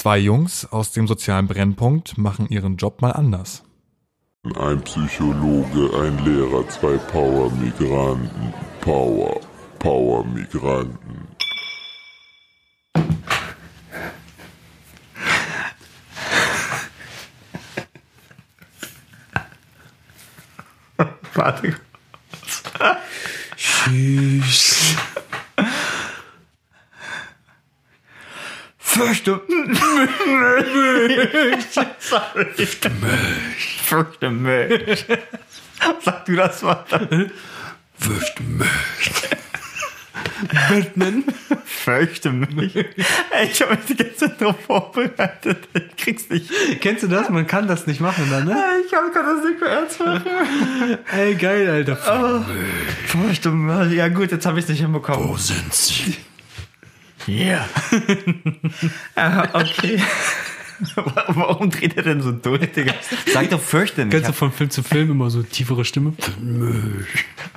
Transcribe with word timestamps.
Zwei 0.00 0.16
Jungs 0.16 0.64
aus 0.64 0.92
dem 0.92 1.06
sozialen 1.06 1.46
Brennpunkt 1.46 2.16
machen 2.16 2.48
ihren 2.48 2.78
Job 2.78 3.02
mal 3.02 3.10
anders. 3.10 3.64
Ein 4.58 4.80
Psychologe, 4.80 5.90
ein 5.94 6.24
Lehrer, 6.24 6.66
zwei 6.70 6.96
Power-Migranten. 6.96 8.54
Power, 8.80 9.38
Power-Migranten. 9.78 11.28
Warte. 21.34 21.76
Tschüss. 23.54 24.96
Fürchte 29.00 29.40
mich. 29.48 29.80
Sorry. 32.00 32.29
Fürchte 32.44 32.90
mich. 32.90 33.80
Fürchte 33.82 34.30
mich. 34.30 35.04
Sag 36.04 36.24
du 36.26 36.36
das 36.36 36.62
mal. 36.62 36.84
Fürchte 37.98 38.42
mich. 38.42 38.68
Batman. 40.68 41.24
Fürchte 41.64 42.30
mich. 42.32 42.74
Ey, 42.76 42.86
ich 43.52 43.60
habe 43.62 43.74
mich 43.76 43.84
die 43.86 43.96
ganze 43.96 44.16
Zeit 44.16 44.40
drauf 44.40 44.56
vorbereitet. 44.66 45.68
Ich 45.74 45.96
krieg's 45.96 46.28
nicht. 46.30 46.50
Kennst 46.80 47.02
du 47.02 47.08
das? 47.08 47.28
Man 47.28 47.46
kann 47.46 47.68
das 47.68 47.86
nicht 47.86 48.00
machen 48.00 48.26
dann, 48.30 48.46
ne? 48.46 48.56
Ich 48.86 48.92
hab- 48.92 49.12
kann 49.12 49.26
das 49.26 49.44
nicht 49.44 49.60
mehr 49.60 49.70
ernst 49.70 50.00
machen. 50.00 50.98
Ey, 51.12 51.34
geil, 51.34 51.68
Alter. 51.68 51.98
Oh, 52.06 52.44
Fürchte 53.06 53.50
mich. 53.50 53.92
Ja 53.96 54.08
gut, 54.08 54.30
jetzt 54.32 54.46
habe 54.46 54.58
ich 54.58 54.64
es 54.64 54.70
nicht 54.70 54.80
hinbekommen. 54.80 55.28
Wo 55.28 55.36
sind 55.36 55.72
sie? 55.74 56.16
Ja. 57.26 57.68
Ah, 59.14 59.46
okay. 59.52 60.00
Warum 61.28 61.70
dreht 61.70 61.96
er 61.96 62.02
denn 62.02 62.22
so 62.22 62.32
durch, 62.32 62.72
Digga? 62.72 62.94
Sag 63.32 63.50
doch 63.50 63.60
fürchte 63.60 64.04
mich. 64.04 64.12
Kennst 64.12 64.28
du 64.28 64.32
von 64.32 64.52
Film 64.52 64.70
zu 64.70 64.82
Film 64.82 65.10
immer 65.10 65.30
so 65.30 65.42
tiefere 65.42 65.84
Stimme? 65.84 66.14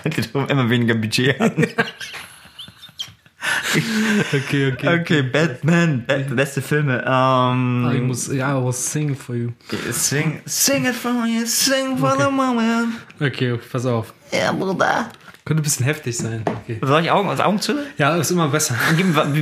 Weil 0.04 0.12
die 0.12 0.22
doch 0.32 0.50
immer 0.50 0.70
weniger 0.70 0.96
Budget 0.96 1.40
hatten. 1.40 1.68
Okay, 4.34 4.72
okay. 4.72 5.00
Okay, 5.00 5.22
Batman. 5.22 6.06
Bat 6.06 6.36
beste 6.36 6.62
Filme. 6.62 7.04
Ähm, 7.06 7.92
I 7.94 8.00
muss, 8.00 8.32
ja, 8.32 8.58
I 8.58 8.64
was 8.64 8.92
singing 8.92 9.16
for 9.16 9.36
you. 9.36 9.50
sing, 9.92 10.42
sing 10.46 10.86
it 10.86 10.96
for 10.96 11.12
me, 11.12 11.46
sing 11.46 11.98
for 11.98 12.16
the 12.18 12.32
moment. 12.32 12.94
Okay, 13.20 13.58
pass 13.72 13.86
auf. 13.86 14.14
Ja, 14.32 14.52
Bruder. 14.52 15.10
Könnte 15.46 15.62
ein 15.62 15.64
bisschen 15.64 15.86
heftig 15.86 16.18
sein. 16.18 16.44
Okay. 16.46 16.80
Soll 16.82 17.04
ich 17.04 17.12
Augen, 17.12 17.28
also 17.28 17.44
Augen 17.44 17.60
zu? 17.60 17.74
Ja, 17.98 18.16
ist 18.16 18.32
immer 18.32 18.48
besser. 18.48 18.76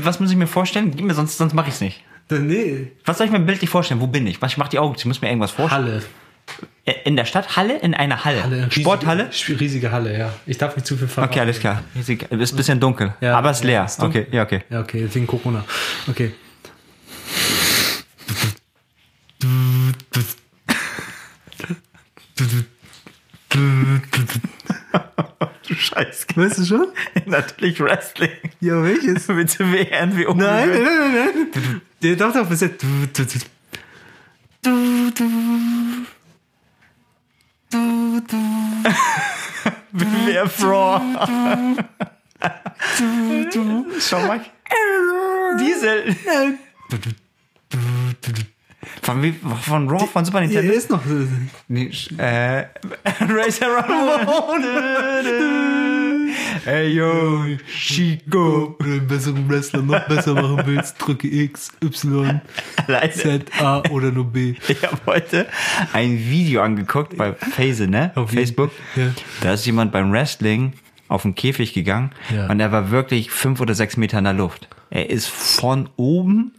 Was 0.02 0.20
muss 0.20 0.32
ich 0.32 0.38
mir 0.38 0.48
vorstellen? 0.48 0.92
Gib 0.96 1.06
mir, 1.06 1.14
sonst, 1.14 1.38
sonst 1.38 1.54
mache 1.54 1.68
ich 1.68 1.76
es 1.76 1.82
nicht. 1.82 2.04
Nee. 2.30 2.92
Was 3.06 3.18
soll 3.18 3.26
ich 3.28 3.32
mir 3.34 3.40
bildlich 3.40 3.70
vorstellen? 3.70 4.00
Wo 4.02 4.08
bin 4.08 4.26
ich? 4.28 4.42
Was, 4.42 4.52
ich 4.54 4.58
mach 4.58 4.68
die 4.70 4.80
Augen 4.80 4.96
zu. 4.96 5.02
Ich 5.02 5.06
muss 5.06 5.22
mir 5.22 5.28
irgendwas 5.30 5.52
vorstellen. 5.52 5.86
Halle. 5.86 6.02
Äh, 6.86 6.94
In 7.06 7.16
der 7.16 7.26
Stadt? 7.26 7.56
Halle? 7.58 7.78
In 7.80 7.94
einer 7.94 8.24
Halle? 8.26 8.44
Halle. 8.44 8.58
riesige- 8.68 8.82
Sporthalle? 8.82 9.30
Riesige 9.60 9.92
Halle, 9.92 10.18
ja. 10.18 10.32
Ich 10.46 10.58
darf 10.58 10.76
nicht 10.76 10.86
zu 10.86 10.98
viel 10.98 11.08
verraten. 11.08 11.32
Okay, 11.32 11.40
alles 11.42 11.60
klar. 11.60 11.84
Riesig- 11.96 12.30
Ist 12.32 12.54
ein 12.54 12.58
bisschen 12.58 12.80
dunkel. 12.80 13.14
Ja, 13.22 13.38
aber 13.38 13.52
ist 13.52 13.62
ja, 13.64 13.68
leer. 13.68 13.86
ist 13.86 14.00
okay, 14.02 14.28
ja, 14.32 14.44
okay. 14.44 14.62
Ja, 14.70 14.80
okay, 14.82 15.08
wegen 15.12 15.28
Corona. 15.28 15.64
Okay. 16.08 16.32
Du 25.68 25.76
Scheiß. 25.76 26.28
Weißt 26.36 26.58
du 26.60 26.66
schon? 26.66 26.88
Natürlich 27.26 27.80
Wrestling. 27.80 28.30
Ja, 28.60 28.82
welches? 28.84 29.28
Wehren 29.30 30.18
wie 30.18 30.24
Nein, 30.26 30.36
nein, 30.38 30.84
nein, 30.84 31.32
nein. 31.54 31.82
Der 32.02 32.16
doch 32.16 32.34
doch 32.34 32.48
bis 32.48 32.62
jetzt. 32.62 32.84
Wer 39.92 40.50
Fraud. 40.50 41.02
Schau 44.00 44.20
mal. 44.26 44.42
Diesel. 45.60 46.16
Von, 49.02 49.34
von 49.62 49.90
Raw, 49.90 50.08
von 50.08 50.26
Super 50.26 50.42
Nintendo? 50.42 50.68
der 50.68 50.78
ist 50.78 50.90
noch. 50.90 51.02
Nee, 51.68 51.92
äh, 52.18 52.66
Racer 53.20 53.68
Ramon. 53.68 54.64
Ey, 56.66 56.90
yo, 56.90 57.44
Chico. 57.68 58.76
Oder 58.80 58.90
einen 58.90 59.08
besseren 59.08 59.50
Wrestler 59.50 59.82
noch 59.82 60.08
besser 60.08 60.34
machen 60.36 60.62
willst, 60.66 60.96
drücke 61.00 61.28
X, 61.28 61.72
Y, 61.84 62.40
Leute, 62.88 63.12
Z, 63.12 63.62
A 63.62 63.82
oder 63.90 64.12
nur 64.12 64.26
B. 64.26 64.56
ich 64.68 64.84
habe 64.84 64.98
heute 65.08 65.48
ein 65.94 66.18
Video 66.20 66.62
angeguckt 66.62 67.18
bei 67.18 67.34
Phase, 67.34 67.88
ne? 67.88 68.12
Auf 68.16 68.32
Facebook. 68.32 68.72
Ja. 68.96 69.08
Da 69.42 69.54
ist 69.54 69.66
jemand 69.66 69.92
beim 69.92 70.12
Wrestling 70.12 70.74
auf 71.08 71.24
den 71.24 71.34
Käfig 71.36 71.74
gegangen 71.74 72.12
Ja. 72.34 72.48
und 72.48 72.60
er 72.60 72.72
war 72.72 72.92
wirklich 72.92 73.32
fünf 73.32 73.60
oder 73.60 73.74
sechs 73.74 73.98
Meter 73.98 74.20
in 74.20 74.26
der 74.26 74.34
Luft. 74.34 74.68
Er 74.92 75.10
ist 75.10 75.28
von 75.28 75.90
oben 75.98 76.54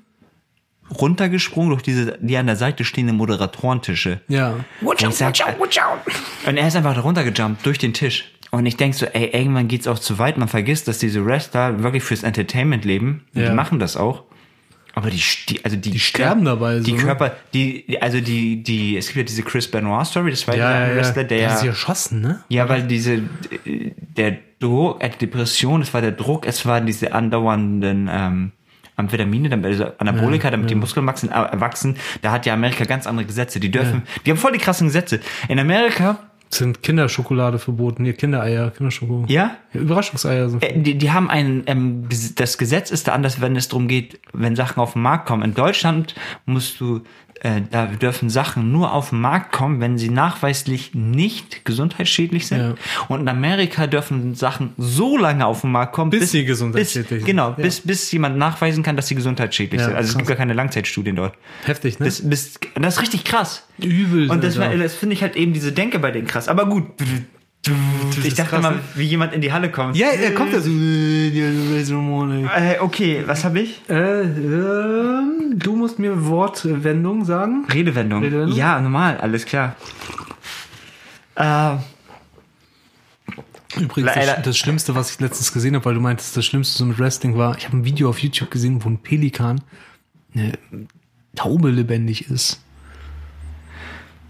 runtergesprungen 1.01 1.71
durch 1.71 1.83
diese, 1.83 2.19
die 2.21 2.37
an 2.37 2.47
der 2.47 2.57
Seite 2.57 2.85
stehenden 2.85 3.17
Moderatorentische. 3.17 4.21
Ja. 4.29 4.57
Watch 4.81 5.05
out, 5.05 5.21
watch 5.21 5.41
out, 5.43 5.61
watch 5.61 5.79
out. 5.79 6.01
Und 6.47 6.57
er 6.57 6.67
ist 6.67 6.77
einfach 6.77 6.95
da 6.95 7.01
runtergejumpt 7.03 7.65
durch 7.65 7.79
den 7.79 7.95
Tisch. 7.95 8.31
Und 8.55 8.67
ich 8.67 8.77
denk 8.77 8.95
so, 8.95 9.07
ey, 9.07 9.31
irgendwann 9.33 9.67
geht's 9.67 9.87
auch 9.89 9.99
zu 9.99 10.19
weit. 10.19 10.37
Man 10.37 10.47
vergisst, 10.47 10.87
dass 10.87 10.99
diese 10.99 11.25
Wrestler 11.25 11.83
wirklich 11.83 12.03
fürs 12.05 12.23
Entertainment 12.23 12.85
leben. 12.85 13.25
Und 13.35 13.41
Ja. 13.43 13.49
Die 13.49 13.55
machen 13.55 13.79
das 13.79 13.97
auch. 13.97 14.25
Aber 14.95 15.09
die, 15.09 15.23
die 15.49 15.65
also 15.65 15.75
die, 15.79 15.91
die 15.91 15.99
sterben 15.99 16.45
dabei 16.45 16.77
so, 16.77 16.85
Die 16.85 16.93
ne? 16.93 16.99
Körper, 17.03 17.35
die, 17.55 17.87
die- 17.87 18.03
also 18.03 18.21
die, 18.21 18.63
die, 18.63 18.99
es 18.99 19.07
gibt 19.07 19.17
ja 19.17 19.23
diese 19.23 19.43
Chris 19.43 19.67
Benoit 19.71 20.07
Story, 20.07 20.31
das 20.31 20.47
war 20.47 20.55
Ja, 20.55 20.71
ja, 20.71 20.71
ja, 20.81 20.85
ein 20.85 20.91
ja. 20.91 20.97
Wrestler, 20.97 21.25
der 21.25 21.39
Der 21.39 21.49
ja, 21.49 21.55
ist 21.55 21.65
erschossen, 21.65 22.21
ne? 22.21 22.45
ja, 22.51 22.69
weil 22.69 22.83
diese, 22.83 23.23
der 23.65 24.37
Druck, 24.61 25.03
äh, 25.03 25.09
Depression, 25.19 25.81
es 25.81 25.95
war 25.95 26.03
der 26.03 26.13
Druck, 26.13 26.47
es 26.47 26.67
waren 26.67 26.85
diese 26.85 27.13
andauernden, 27.15 28.09
ähm, 28.13 28.53
Amphetamine, 28.97 29.59
also 29.65 29.87
Anabolika, 29.97 30.51
damit 30.51 30.69
die 30.69 30.75
Muskeln 30.75 31.07
wachsen, 31.07 31.33
äh, 31.33 31.49
wachsen. 31.55 31.97
Da 32.21 32.31
hat 32.31 32.45
ja 32.45 32.53
Amerika 32.53 32.85
ganz 32.85 33.07
andere 33.07 33.25
Gesetze. 33.27 33.59
Die 33.59 33.71
dürfen, 33.71 34.03
die 34.27 34.31
haben 34.31 34.37
voll 34.39 34.53
die 34.53 34.59
krassen 34.59 34.89
Gesetze. 34.89 35.21
In 35.49 35.59
Amerika, 35.59 36.19
Sind 36.55 36.83
Kinderschokolade 36.83 37.59
verboten. 37.59 38.05
Hier 38.05 38.13
Kindereier, 38.13 38.71
Kinderschoko. 38.73 39.25
ja, 39.27 39.57
Ja, 39.73 39.81
Überraschungseier 39.81 40.51
sind. 40.51 40.63
äh, 40.63 40.79
die, 40.79 40.99
die 40.99 41.11
haben 41.11 41.31
ein, 41.31 41.63
ähm, 41.67 42.05
das 42.37 42.59
Gesetz 42.59 42.91
ist 42.91 43.09
da 43.09 43.13
anders, 43.13 43.41
wenn 43.41 43.57
es 43.57 43.69
darum 43.69 43.89
geht, 43.89 44.21
wenn 44.35 44.55
Sachen 44.55 44.79
auf 44.81 44.93
den 44.93 45.01
Markt 45.03 45.27
kommen. 45.27 45.43
In 45.43 45.55
Deutschland 45.55 46.15
musst 46.45 46.79
du, 46.79 47.01
äh, 47.45 47.61
da 47.71 47.87
dürfen 47.87 48.31
Sachen 48.31 48.71
nur 48.71 48.93
auf 48.93 49.11
den 49.11 49.21
Markt 49.21 49.51
kommen, 49.51 49.81
wenn 49.81 49.99
sie 49.99 50.11
nachweislich 50.11 50.95
nicht 50.95 51.65
gesundheitsschädlich 51.65 52.47
sind. 52.47 52.61
Ja. 52.61 52.75
Und 53.09 53.21
in 53.23 53.29
Amerika 53.29 53.89
dürfen 53.89 54.37
Sachen 54.37 54.75
so 54.79 55.19
lange 55.19 55.45
auf 55.45 55.63
den 55.63 55.73
Markt 55.73 55.93
kommen, 55.93 56.11
Bis 56.11 56.31
sie 56.31 56.45
gesundheitsschädlich 56.45 57.09
bis, 57.09 57.19
sind. 57.19 57.27
Genau, 57.27 57.49
Ja. 57.49 57.55
bis, 57.57 57.81
bis 57.81 58.13
jemand 58.13 58.37
nachweisen 58.39 58.85
kann, 58.85 58.95
dass 58.95 59.09
sie 59.09 59.17
gesundheitsschädlich 59.17 59.81
Ja, 59.81 59.89
sind. 59.89 59.97
Also 59.97 60.11
es 60.11 60.15
gibt 60.17 60.29
krass. 60.29 60.37
gar 60.37 60.37
keine 60.39 60.53
Langzeitstudien 60.55 61.17
dort. 61.17 61.35
Heftig, 61.65 61.99
ne? 61.99 62.05
Bis, 62.07 62.29
bis, 62.29 62.61
das 62.77 62.95
ist 62.95 63.03
richtig 63.03 63.25
krass. 63.25 63.67
Übel. 63.79 64.31
Und 64.31 64.45
das, 64.45 64.55
das 64.55 64.95
finde 64.95 65.15
ich 65.15 65.23
halt 65.23 65.35
eben 65.35 65.53
diese 65.53 65.73
Denke 65.73 65.99
bei 65.99 66.13
denen 66.13 66.29
krass. 66.29 66.47
Aber 66.49 66.67
gut. 66.67 66.85
Ich 68.25 68.35
dachte 68.35 68.51
krass, 68.51 68.63
mal, 68.63 68.75
ne? 68.75 68.81
wie 68.97 69.05
jemand 69.05 69.33
in 69.35 69.41
die 69.41 69.53
Halle 69.53 69.71
kommt. 69.71 69.97
ja, 69.97 70.09
er 70.09 70.35
kommt 70.35 70.53
da 70.53 70.61
so. 70.61 70.71
Äh, 70.71 72.79
okay, 72.81 73.23
was 73.25 73.45
habe 73.45 73.61
ich? 73.61 73.89
Äh, 73.89 74.23
ähm, 74.23 75.55
du 75.55 75.77
musst 75.77 76.01
mir 76.01 76.27
Wortwendung 76.27 77.25
sagen. 77.25 77.65
Redewendung. 77.73 78.23
Redewendung? 78.23 78.57
Ja, 78.57 78.81
normal, 78.81 79.19
alles 79.19 79.47
klar. 79.47 79.77
Äh, 81.37 81.77
Übrigens, 83.81 84.13
das, 84.15 84.43
das 84.43 84.59
Schlimmste, 84.59 84.95
was 84.95 85.13
ich 85.13 85.21
letztens 85.21 85.53
gesehen 85.53 85.77
habe, 85.77 85.85
weil 85.85 85.95
du 85.95 86.01
meintest, 86.01 86.37
das 86.37 86.45
Schlimmste 86.45 86.79
so 86.79 86.85
mit 86.85 86.99
Wrestling 86.99 87.39
war, 87.39 87.57
ich 87.57 87.67
habe 87.67 87.77
ein 87.77 87.85
Video 87.85 88.11
auf 88.11 88.19
YouTube 88.19 88.51
gesehen, 88.51 88.85
wo 88.85 88.89
ein 88.89 88.99
Pelikan 88.99 89.61
eine 90.35 90.59
Taube 91.37 91.71
lebendig 91.71 92.29
ist. 92.29 92.61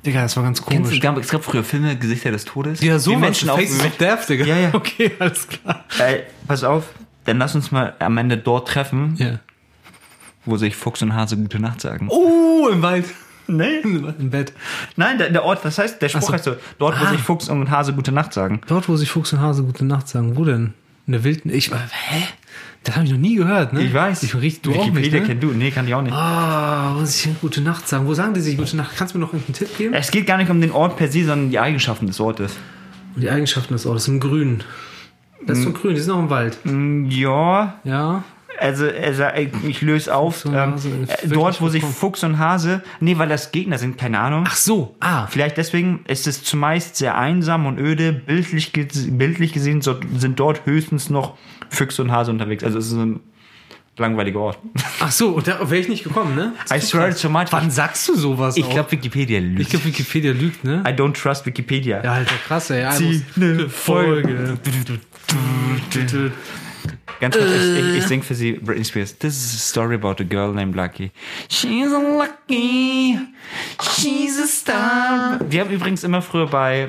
Digga, 0.04 0.22
das 0.22 0.36
war 0.36 0.42
ganz 0.42 0.58
kennst 0.60 0.70
du, 0.72 0.82
komisch. 0.82 0.94
es 0.96 1.00
gab, 1.02 1.16
es 1.18 1.28
gab 1.28 1.44
früher 1.44 1.62
Filme, 1.62 1.96
Gesichter 1.96 2.32
des 2.32 2.44
Todes. 2.44 2.80
Ja, 2.80 2.98
so. 2.98 3.16
Menschen 3.16 3.48
auf, 3.50 3.60
Faces 3.60 3.84
of 3.84 3.96
Death, 3.98 4.28
Digga. 4.28 4.44
Ja, 4.44 4.58
ja. 4.58 4.70
Okay, 4.74 5.12
alles 5.18 5.46
klar. 5.48 5.84
Äh, 6.00 6.22
pass 6.48 6.64
auf, 6.64 6.86
dann 7.24 7.38
lass 7.38 7.54
uns 7.54 7.70
mal 7.70 7.94
am 8.00 8.18
Ende 8.18 8.36
dort 8.36 8.66
treffen, 8.68 9.14
Ja. 9.18 9.38
wo 10.44 10.56
sich 10.56 10.74
Fuchs 10.74 11.02
und 11.02 11.14
Hase 11.14 11.36
gute 11.36 11.60
Nacht 11.60 11.80
sagen. 11.80 12.08
Oh, 12.10 12.68
im 12.72 12.82
Wald. 12.82 13.04
nee. 13.46 13.78
Im 13.82 14.30
Bett. 14.30 14.52
Nein, 14.96 15.18
der, 15.18 15.30
der 15.30 15.44
Ort, 15.44 15.64
das 15.64 15.78
heißt, 15.78 16.02
der 16.02 16.08
Spruch 16.08 16.22
so. 16.22 16.32
heißt 16.32 16.44
so, 16.44 16.56
dort, 16.78 17.00
wo 17.00 17.04
Ah. 17.04 17.10
sich 17.10 17.20
Fuchs 17.20 17.48
und 17.48 17.70
Hase 17.70 17.92
gute 17.92 18.10
Nacht 18.10 18.32
sagen. 18.32 18.60
Dort, 18.66 18.88
wo 18.88 18.96
sich 18.96 19.08
Fuchs 19.10 19.32
und 19.32 19.40
Hase 19.40 19.62
gute 19.62 19.84
Nacht 19.84 20.08
sagen. 20.08 20.36
Wo 20.36 20.44
denn? 20.44 20.74
In 21.06 21.12
der 21.12 21.22
wilden. 21.24 21.50
Ich, 21.52 21.70
äh, 21.70 21.76
hä? 22.08 22.22
Das 22.84 22.96
habe 22.96 23.04
ich 23.06 23.12
noch 23.12 23.18
nie 23.18 23.36
gehört, 23.36 23.72
ne? 23.72 23.82
Ich 23.82 23.94
weiß. 23.94 24.22
Ich 24.24 24.34
richtig, 24.34 24.62
du 24.62 24.70
auch 24.72 24.84
nicht, 24.84 24.88
Wikipedia 24.96 25.20
ne? 25.20 25.26
kennt 25.26 25.42
du. 25.42 25.48
Nee, 25.52 25.70
kann 25.70 25.86
ich 25.86 25.94
auch 25.94 26.02
nicht. 26.02 26.12
Ah, 26.12 26.94
wo 26.96 27.04
sich 27.04 27.28
gute 27.40 27.60
Nacht 27.60 27.86
sagen. 27.88 28.06
Wo 28.06 28.14
sagen 28.14 28.34
die 28.34 28.40
sich 28.40 28.56
gute 28.56 28.76
Nacht? 28.76 28.96
Kannst 28.96 29.14
du 29.14 29.18
mir 29.18 29.24
noch 29.24 29.32
irgendeinen 29.32 29.54
Tipp 29.54 29.78
geben? 29.78 29.94
Es 29.94 30.10
geht 30.10 30.26
gar 30.26 30.36
nicht 30.36 30.50
um 30.50 30.60
den 30.60 30.72
Ort 30.72 30.96
per 30.96 31.06
se, 31.08 31.24
sondern 31.24 31.50
die 31.50 31.58
Eigenschaften 31.60 32.06
des 32.08 32.18
Ortes. 32.18 32.56
Und 33.14 33.22
die 33.22 33.30
Eigenschaften 33.30 33.74
des 33.74 33.86
Ortes 33.86 34.08
im 34.08 34.18
Grün. 34.18 34.64
Das 35.46 35.58
ist 35.58 35.64
so 35.64 35.72
grün, 35.72 35.94
die 35.94 36.00
sind 36.00 36.12
auch 36.12 36.18
im 36.20 36.30
Wald. 36.30 36.58
Mm, 36.64 37.06
Ja, 37.10 37.74
Ja. 37.84 38.24
Also 38.58 38.84
sagt, 39.12 39.36
ey, 39.36 39.50
ich 39.66 39.80
löse 39.80 40.14
auf. 40.14 40.44
Und 40.44 40.54
Ähm, 40.54 40.74
äh, 40.74 40.82
wirklich 40.84 41.32
dort, 41.32 41.60
wo 41.60 41.68
sich. 41.68 41.82
Fuchs 41.82 42.22
und 42.22 42.38
Hase, 42.38 42.82
nee, 43.00 43.18
weil 43.18 43.28
das 43.28 43.50
Gegner 43.50 43.76
sind, 43.78 43.98
keine 43.98 44.20
Ahnung. 44.20 44.44
Ach 44.46 44.54
so, 44.54 44.94
ah. 45.00 45.26
Vielleicht 45.26 45.56
deswegen 45.56 46.04
ist 46.06 46.26
es 46.28 46.44
zumeist 46.44 46.94
sehr 46.96 47.16
einsam 47.18 47.66
und 47.66 47.78
öde. 47.78 48.12
Bildlich, 48.12 48.70
bildlich 48.72 49.52
gesehen 49.52 49.80
so- 49.82 49.98
sind 50.16 50.38
dort 50.38 50.64
höchstens 50.66 51.10
noch 51.10 51.36
Füchse 51.72 52.02
und 52.02 52.12
Hase 52.12 52.30
unterwegs. 52.30 52.62
Also 52.62 52.78
es 52.78 52.86
ist 52.86 52.92
ein 52.92 53.20
langweiliger 53.96 54.40
Ort. 54.40 54.58
Ach 55.00 55.10
so, 55.10 55.30
und 55.30 55.46
da 55.46 55.58
wäre 55.70 55.80
ich 55.80 55.88
nicht 55.88 56.04
gekommen, 56.04 56.34
ne? 56.34 56.52
I 56.72 56.80
swear 56.80 57.14
to 57.14 57.28
much. 57.28 57.46
Wann 57.50 57.70
sagst 57.70 58.08
du 58.08 58.14
sowas 58.16 58.56
Ich 58.56 58.68
glaube, 58.68 58.92
Wikipedia 58.92 59.40
lügt. 59.40 59.60
ich 59.60 59.68
glaube, 59.68 59.84
Wikipedia 59.86 60.32
lügt, 60.32 60.64
ne? 60.64 60.82
I 60.86 60.90
don't 60.90 61.12
trust 61.14 61.44
Wikipedia. 61.46 62.02
Ja, 62.02 62.12
Alter, 62.12 62.34
krass, 62.46 62.70
ey. 62.70 62.88
Zieh 62.92 63.22
ne 63.36 63.68
Folge. 63.68 64.56
Ganz 67.20 67.36
kurz, 67.36 67.50
ich, 67.52 67.78
ich, 67.78 67.96
ich 67.98 68.04
sing 68.04 68.22
für 68.22 68.34
sie 68.34 68.54
Britney 68.54 68.84
Spears. 68.84 69.16
This 69.16 69.34
is 69.36 69.54
a 69.54 69.58
story 69.58 69.94
about 69.94 70.16
a 70.20 70.24
girl 70.24 70.52
named 70.52 70.74
Lucky. 70.74 71.12
She's 71.48 71.92
a 71.92 71.98
lucky, 71.98 73.16
she's 73.80 74.40
a 74.42 74.46
star. 74.46 75.38
Wir 75.48 75.60
haben 75.60 75.70
übrigens 75.70 76.02
immer 76.02 76.20
früher 76.20 76.46
bei 76.46 76.88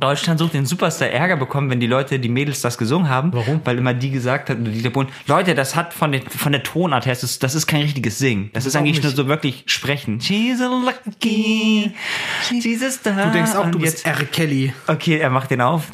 Deutschland 0.00 0.38
sucht 0.38 0.54
den 0.54 0.66
Superstar 0.66 1.08
Ärger 1.08 1.36
bekommen, 1.36 1.70
wenn 1.70 1.80
die 1.80 1.86
Leute, 1.86 2.18
die 2.18 2.28
Mädels 2.28 2.60
das 2.60 2.78
gesungen 2.78 3.08
haben. 3.08 3.32
Warum? 3.32 3.60
Weil 3.64 3.78
immer 3.78 3.94
die 3.94 4.10
gesagt 4.10 4.50
hat, 4.50 4.58
Dieter 4.60 4.90
Bohlen, 4.90 5.08
Leute, 5.26 5.54
das 5.54 5.76
hat 5.76 5.94
von 5.94 6.12
der, 6.12 6.22
von 6.22 6.52
der 6.52 6.62
Tonart 6.62 7.06
her, 7.06 7.12
das 7.12 7.22
ist, 7.22 7.42
das 7.42 7.54
ist 7.54 7.66
kein 7.66 7.82
richtiges 7.82 8.18
Singen. 8.18 8.50
Das 8.52 8.66
ist 8.66 8.76
eigentlich 8.76 8.96
nicht. 8.96 9.04
nur 9.04 9.12
so 9.12 9.28
wirklich 9.28 9.64
sprechen. 9.66 10.20
She's 10.20 10.60
a 10.60 10.68
lucky, 10.68 11.92
she's 12.48 12.82
a 12.82 12.90
star. 12.90 13.26
Du 13.26 13.32
denkst 13.32 13.54
auch, 13.54 13.70
du 13.70 13.78
bist 13.78 14.06
R. 14.06 14.24
Kelly. 14.24 14.72
Okay, 14.86 15.18
er 15.18 15.30
macht 15.30 15.50
den 15.50 15.60
auf. 15.60 15.92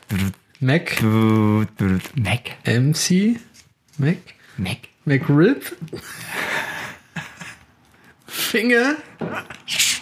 Mac, 0.61 1.03
Mac. 1.03 2.51
MC, 2.67 3.39
Mac, 3.99 4.19
Mac. 4.57 4.79
McRib, 5.07 5.65
Finger, 8.27 8.97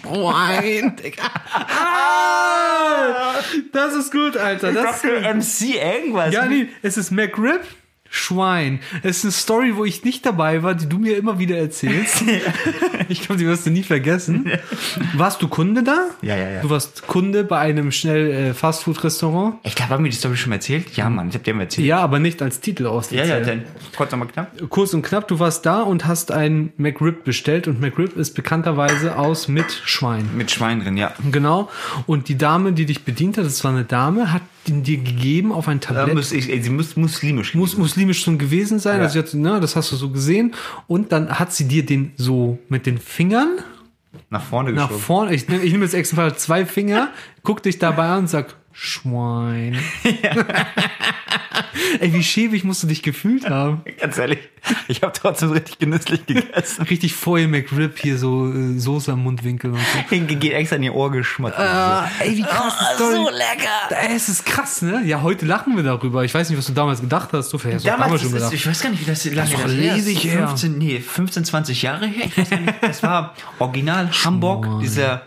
Schwein, 0.01 0.95
Digga. 1.03 1.23
Ah, 1.53 3.33
das 3.71 3.95
ist 3.95 4.11
gut, 4.11 4.37
Alter. 4.37 4.71
Das 4.71 5.03
ist 5.03 5.05
MC 5.05 5.75
irgendwas. 5.75 6.33
Ja, 6.33 6.45
nee, 6.45 6.69
es 6.81 6.97
ist 6.97 7.11
McRib, 7.11 7.61
Schwein. 8.09 8.79
Es 9.03 9.17
ist 9.19 9.23
eine 9.25 9.31
Story, 9.31 9.75
wo 9.75 9.85
ich 9.85 10.03
nicht 10.03 10.25
dabei 10.25 10.63
war, 10.63 10.75
die 10.75 10.87
du 10.87 10.97
mir 10.97 11.17
immer 11.17 11.39
wieder 11.39 11.57
erzählst. 11.57 12.23
ich 13.09 13.21
glaube, 13.21 13.39
die 13.39 13.47
wirst 13.47 13.65
du 13.65 13.69
nie 13.69 13.83
vergessen. 13.83 14.51
Warst 15.15 15.41
du 15.41 15.47
Kunde 15.47 15.83
da? 15.83 16.09
Ja, 16.21 16.35
ja, 16.35 16.49
ja. 16.49 16.61
Du 16.61 16.69
warst 16.69 17.07
Kunde 17.07 17.43
bei 17.43 17.59
einem 17.59 17.91
schnell 17.91 18.31
äh, 18.31 18.53
Fastfood-Restaurant? 18.53 19.55
Ich 19.63 19.75
glaube, 19.75 19.93
haben 19.93 20.03
wir 20.03 20.11
die 20.11 20.17
Story 20.17 20.37
schon 20.37 20.49
mal 20.49 20.55
erzählt? 20.55 20.95
Ja, 20.95 21.09
Mann, 21.09 21.29
ich 21.29 21.35
habe 21.35 21.43
dir 21.43 21.53
mal 21.53 21.63
erzählt. 21.63 21.87
Ja, 21.87 21.99
aber 21.99 22.19
nicht 22.19 22.41
als 22.41 22.59
Titel 22.59 22.87
aus. 22.87 23.11
Ja, 23.11 23.25
ja, 23.25 23.39
dann 23.39 23.63
kurz 23.95 24.11
nochmal 24.11 24.27
knapp. 24.27 24.51
Kurz 24.69 24.93
und 24.93 25.01
knapp, 25.03 25.27
du 25.27 25.39
warst 25.39 25.65
da 25.65 25.81
und 25.81 26.05
hast 26.07 26.31
ein 26.31 26.73
McRib 26.77 27.23
bestellt 27.23 27.67
und 27.67 27.79
McRib 27.79 28.17
ist 28.17 28.33
bekannterweise 28.33 29.17
aus 29.17 29.47
mit 29.47 29.71
Schwein. 29.85 30.29
Mit 30.35 30.51
Schwein 30.51 30.81
drin, 30.81 30.97
ja. 30.97 31.13
Genau. 31.31 31.69
Und 32.05 32.27
die 32.27 32.37
Dame, 32.37 32.73
die 32.73 32.85
dich 32.85 33.03
bedient 33.03 33.37
hat, 33.37 33.45
das 33.45 33.63
war 33.63 33.71
eine 33.71 33.83
Dame, 33.85 34.31
hat 34.33 34.41
ihn 34.67 34.83
dir 34.83 34.97
gegeben 34.97 35.51
auf 35.51 35.67
ein 35.67 35.79
Da 35.79 35.93
Tablett. 35.93 36.15
muss 36.15 36.31
ich, 36.31 36.49
ey, 36.49 36.61
sie 36.61 36.69
muss 36.69 36.95
muslimisch. 36.95 37.55
muss 37.55 37.77
muslimisch 37.77 37.98
schon 38.13 38.37
gewesen 38.37 38.79
sein, 38.79 38.97
Ja. 38.97 39.03
also 39.03 39.19
hat, 39.19 39.33
ne, 39.33 39.59
das 39.59 39.75
hast 39.75 39.91
du 39.91 39.95
so 39.95 40.09
gesehen. 40.09 40.53
Und 40.87 41.11
dann 41.11 41.39
hat 41.39 41.53
sie 41.53 41.67
dir 41.67 41.85
den 41.85 42.11
so 42.17 42.57
mit 42.69 42.85
den 42.85 42.97
Fingern 42.97 43.59
nach 44.29 44.43
vorne 44.43 44.71
nach 44.73 44.87
geschoben. 44.87 45.03
vorne, 45.03 45.33
ich, 45.33 45.47
ich 45.49 45.71
nehme 45.71 45.83
jetzt 45.85 45.93
extra 45.93 46.35
zwei 46.35 46.65
Finger, 46.65 47.09
guck 47.43 47.61
dich 47.63 47.77
dabei 47.79 48.07
an 48.09 48.19
und 48.19 48.27
sag, 48.29 48.55
Schwein. 48.71 49.77
Ey, 51.99 52.13
wie 52.13 52.23
schäbig 52.23 52.63
musst 52.63 52.83
du 52.83 52.87
dich 52.87 53.01
gefühlt 53.03 53.49
haben? 53.49 53.81
Ganz 53.99 54.17
ehrlich, 54.17 54.39
ich 54.87 55.01
habe 55.01 55.13
trotzdem 55.13 55.51
richtig 55.51 55.79
genüsslich 55.79 56.25
gegessen. 56.25 56.83
Richtig 56.83 57.13
Foil 57.13 57.47
McRib 57.47 57.97
hier, 57.99 58.17
so 58.17 58.51
äh, 58.51 58.77
Soße 58.79 59.11
am 59.13 59.23
Mundwinkel 59.23 59.71
und 59.71 59.79
so. 59.79 60.17
Geht 60.35 60.53
extra 60.53 60.75
in 60.77 60.83
ihr 60.83 60.95
Ohr 60.95 61.11
geschmatzt. 61.11 61.57
ey, 62.19 62.37
wie 62.37 62.43
krass 62.43 62.73
Ah, 62.79 62.95
Story. 62.95 63.15
so 63.15 63.29
lecker. 63.29 64.01
Ey, 64.09 64.15
es 64.15 64.29
ist 64.29 64.45
krass, 64.45 64.81
ne? 64.81 65.01
Ja, 65.05 65.21
heute 65.21 65.45
lachen 65.45 65.75
wir 65.75 65.83
darüber. 65.83 66.23
Ich 66.23 66.33
weiß 66.33 66.49
nicht, 66.49 66.57
was 66.57 66.65
du 66.67 66.73
damals 66.73 67.01
gedacht 67.01 67.29
hast. 67.33 67.51
Du 67.53 67.57
Damals, 67.57 67.83
damals 67.83 68.21
schon 68.21 68.31
das 68.31 68.41
ist, 68.43 68.49
gedacht. 68.49 68.53
ich 68.53 68.67
weiß 68.67 68.81
gar 68.81 68.89
nicht, 68.91 69.01
wie 69.01 69.05
das 69.09 69.25
lange 69.25 69.51
das 69.51 69.71
ist. 69.71 70.07
ewig 70.07 70.23
her. 70.23 70.47
15, 70.47 70.77
nee, 70.77 70.99
15, 70.99 71.45
20 71.45 71.81
Jahre 71.81 72.07
her. 72.07 72.25
Ich 72.27 72.37
weiß 72.37 72.49
gar 72.49 72.59
nicht. 72.59 72.73
Das 72.81 73.03
war 73.03 73.33
original 73.59 74.09
Hamburg, 74.23 74.67
dieser 74.81 75.21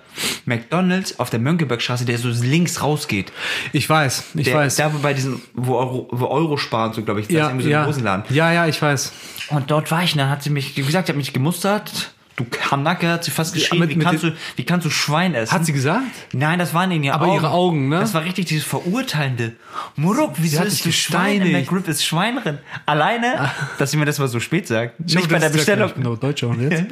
McDonalds 0.47 1.19
auf 1.19 1.31
der 1.31 1.41
Mönckebergstraße, 1.41 2.05
der 2.05 2.19
so 2.19 2.29
links 2.29 2.83
rausgeht. 2.83 3.33
Ich 3.73 3.89
weiß, 3.89 4.25
ich 4.35 4.45
Der, 4.45 4.55
weiß. 4.57 4.77
Da 4.77 4.93
wo 4.93 4.99
bei 4.99 5.15
diesem, 5.15 5.41
wo 5.55 5.77
Euro, 5.77 6.09
wo 6.11 6.27
Euro 6.27 6.57
sparen, 6.57 6.93
so 6.93 7.03
glaube 7.03 7.21
ich, 7.21 7.27
das 7.29 7.35
ja, 7.37 7.43
ist 7.45 7.49
irgendwie 7.51 7.65
so 7.65 7.71
ja. 7.71 7.83
ein 7.83 7.89
Hosenladen. 7.89 8.25
ja, 8.35 8.53
ja, 8.53 8.67
ich 8.67 8.81
weiß. 8.81 9.13
Und 9.51 9.71
dort 9.71 9.91
war 9.91 10.03
ich, 10.03 10.15
dann 10.15 10.29
hat 10.31 10.43
sie 10.43 10.51
mich, 10.51 10.77
wie 10.77 10.83
gesagt, 10.83 11.07
sie 11.07 11.13
hat 11.13 11.17
mich 11.17 11.33
gemustert. 11.33 12.13
Du 12.35 12.47
Hanacke, 12.71 13.09
hat 13.11 13.25
sie 13.25 13.31
fast 13.31 13.53
geschrien, 13.53 13.79
mit- 13.81 13.91
wie, 13.91 13.97
mit 13.97 14.07
kannst 14.07 14.25
du, 14.25 14.33
wie 14.57 14.65
kannst 14.65 14.87
du 14.87 14.91
Schwein 14.91 15.35
essen? 15.35 15.53
Hat 15.53 15.67
sie 15.67 15.75
gesagt? 15.75 16.03
Nein, 16.33 16.59
das 16.59 16.73
waren 16.73 16.91
in 16.91 17.05
ihren 17.05 17.15
Aber 17.15 17.27
Augen. 17.27 17.35
ihre 17.37 17.51
Augen, 17.51 17.89
ne? 17.91 18.01
Das 18.01 18.15
war 18.15 18.25
richtig 18.25 18.47
dieses 18.47 18.65
Verurteilende. 18.65 19.53
Muruk, 19.97 20.33
wieso 20.39 20.63
ist 20.63 20.83
du 20.87 20.91
Schwein? 20.93 21.43
In 21.43 21.53
der. 21.53 21.63
Grip 21.63 21.87
ist 21.89 22.03
Schwein 22.07 22.37
drin. 22.43 22.57
Alleine, 22.87 23.51
dass 23.79 23.91
sie 23.91 23.99
mir 23.99 24.07
das 24.07 24.19
mal 24.19 24.29
so 24.29 24.41
spät 24.41 24.67
sagt. 24.67 24.99
Nicht 25.01 25.29
bei 25.29 25.39
der 25.39 25.49
ja- 25.51 25.55
Bestellung. 25.55 25.93
Ich 25.95 26.03
doch 26.03 26.19
Deutscher 26.19 26.55
jetzt. 26.59 26.85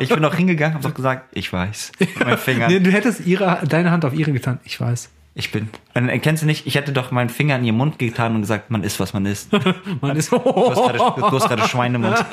Ich- 0.00 0.08
bin 0.08 0.24
auch 0.24 0.34
hingegangen, 0.34 0.74
hab 0.74 0.82
doch 0.82 0.94
gesagt, 0.94 1.28
ich 1.32 1.52
weiß. 1.52 1.92
Mit 1.98 2.20
meinen 2.20 2.38
Fingern. 2.38 2.70
Nee, 2.72 2.80
du 2.80 2.90
hättest 2.90 3.26
ihre, 3.26 3.60
deine 3.66 3.90
Hand 3.90 4.04
auf 4.04 4.14
ihre 4.14 4.32
getan. 4.32 4.58
Ich 4.64 4.80
weiß. 4.80 5.10
Ich 5.34 5.50
bin. 5.50 5.70
Und 5.94 6.08
dann 6.08 6.20
kennst 6.20 6.42
du 6.42 6.46
nicht, 6.46 6.66
ich 6.66 6.74
hätte 6.74 6.92
doch 6.92 7.10
meinen 7.10 7.30
Finger 7.30 7.56
in 7.56 7.64
ihren 7.64 7.76
Mund 7.76 7.98
getan 7.98 8.34
und 8.34 8.42
gesagt, 8.42 8.70
man 8.70 8.82
isst, 8.84 9.00
was 9.00 9.14
man 9.14 9.24
isst. 9.26 9.52
Du 9.52 9.58
Man 10.02 10.16
ist. 10.16 10.30
hast 10.30 10.42
gerade, 10.42 10.98
du 10.98 11.30
hast 11.40 11.48
gerade 11.48 11.68
Schwein 11.68 11.94
im 11.94 12.02
Mund. 12.02 12.16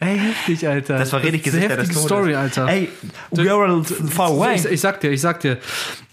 Ey, 0.00 0.18
heftig, 0.18 0.66
Alter. 0.66 0.98
Das 0.98 1.12
war 1.12 1.22
richtig 1.22 1.46
ist 1.46 1.52
eine 1.54 1.62
Gesichter 1.68 1.76
des 1.76 1.88
heftige 1.88 2.08
Todes. 2.08 2.16
Story, 2.18 2.34
Alter. 2.34 2.66
Ey, 2.66 2.88
we 3.32 3.52
are 3.52 3.84
far 4.08 4.30
away. 4.30 4.54
Ich, 4.56 4.64
ich 4.64 4.80
sag 4.80 5.00
dir, 5.00 5.10
ich 5.10 5.20
sag 5.20 5.40
dir, 5.40 5.58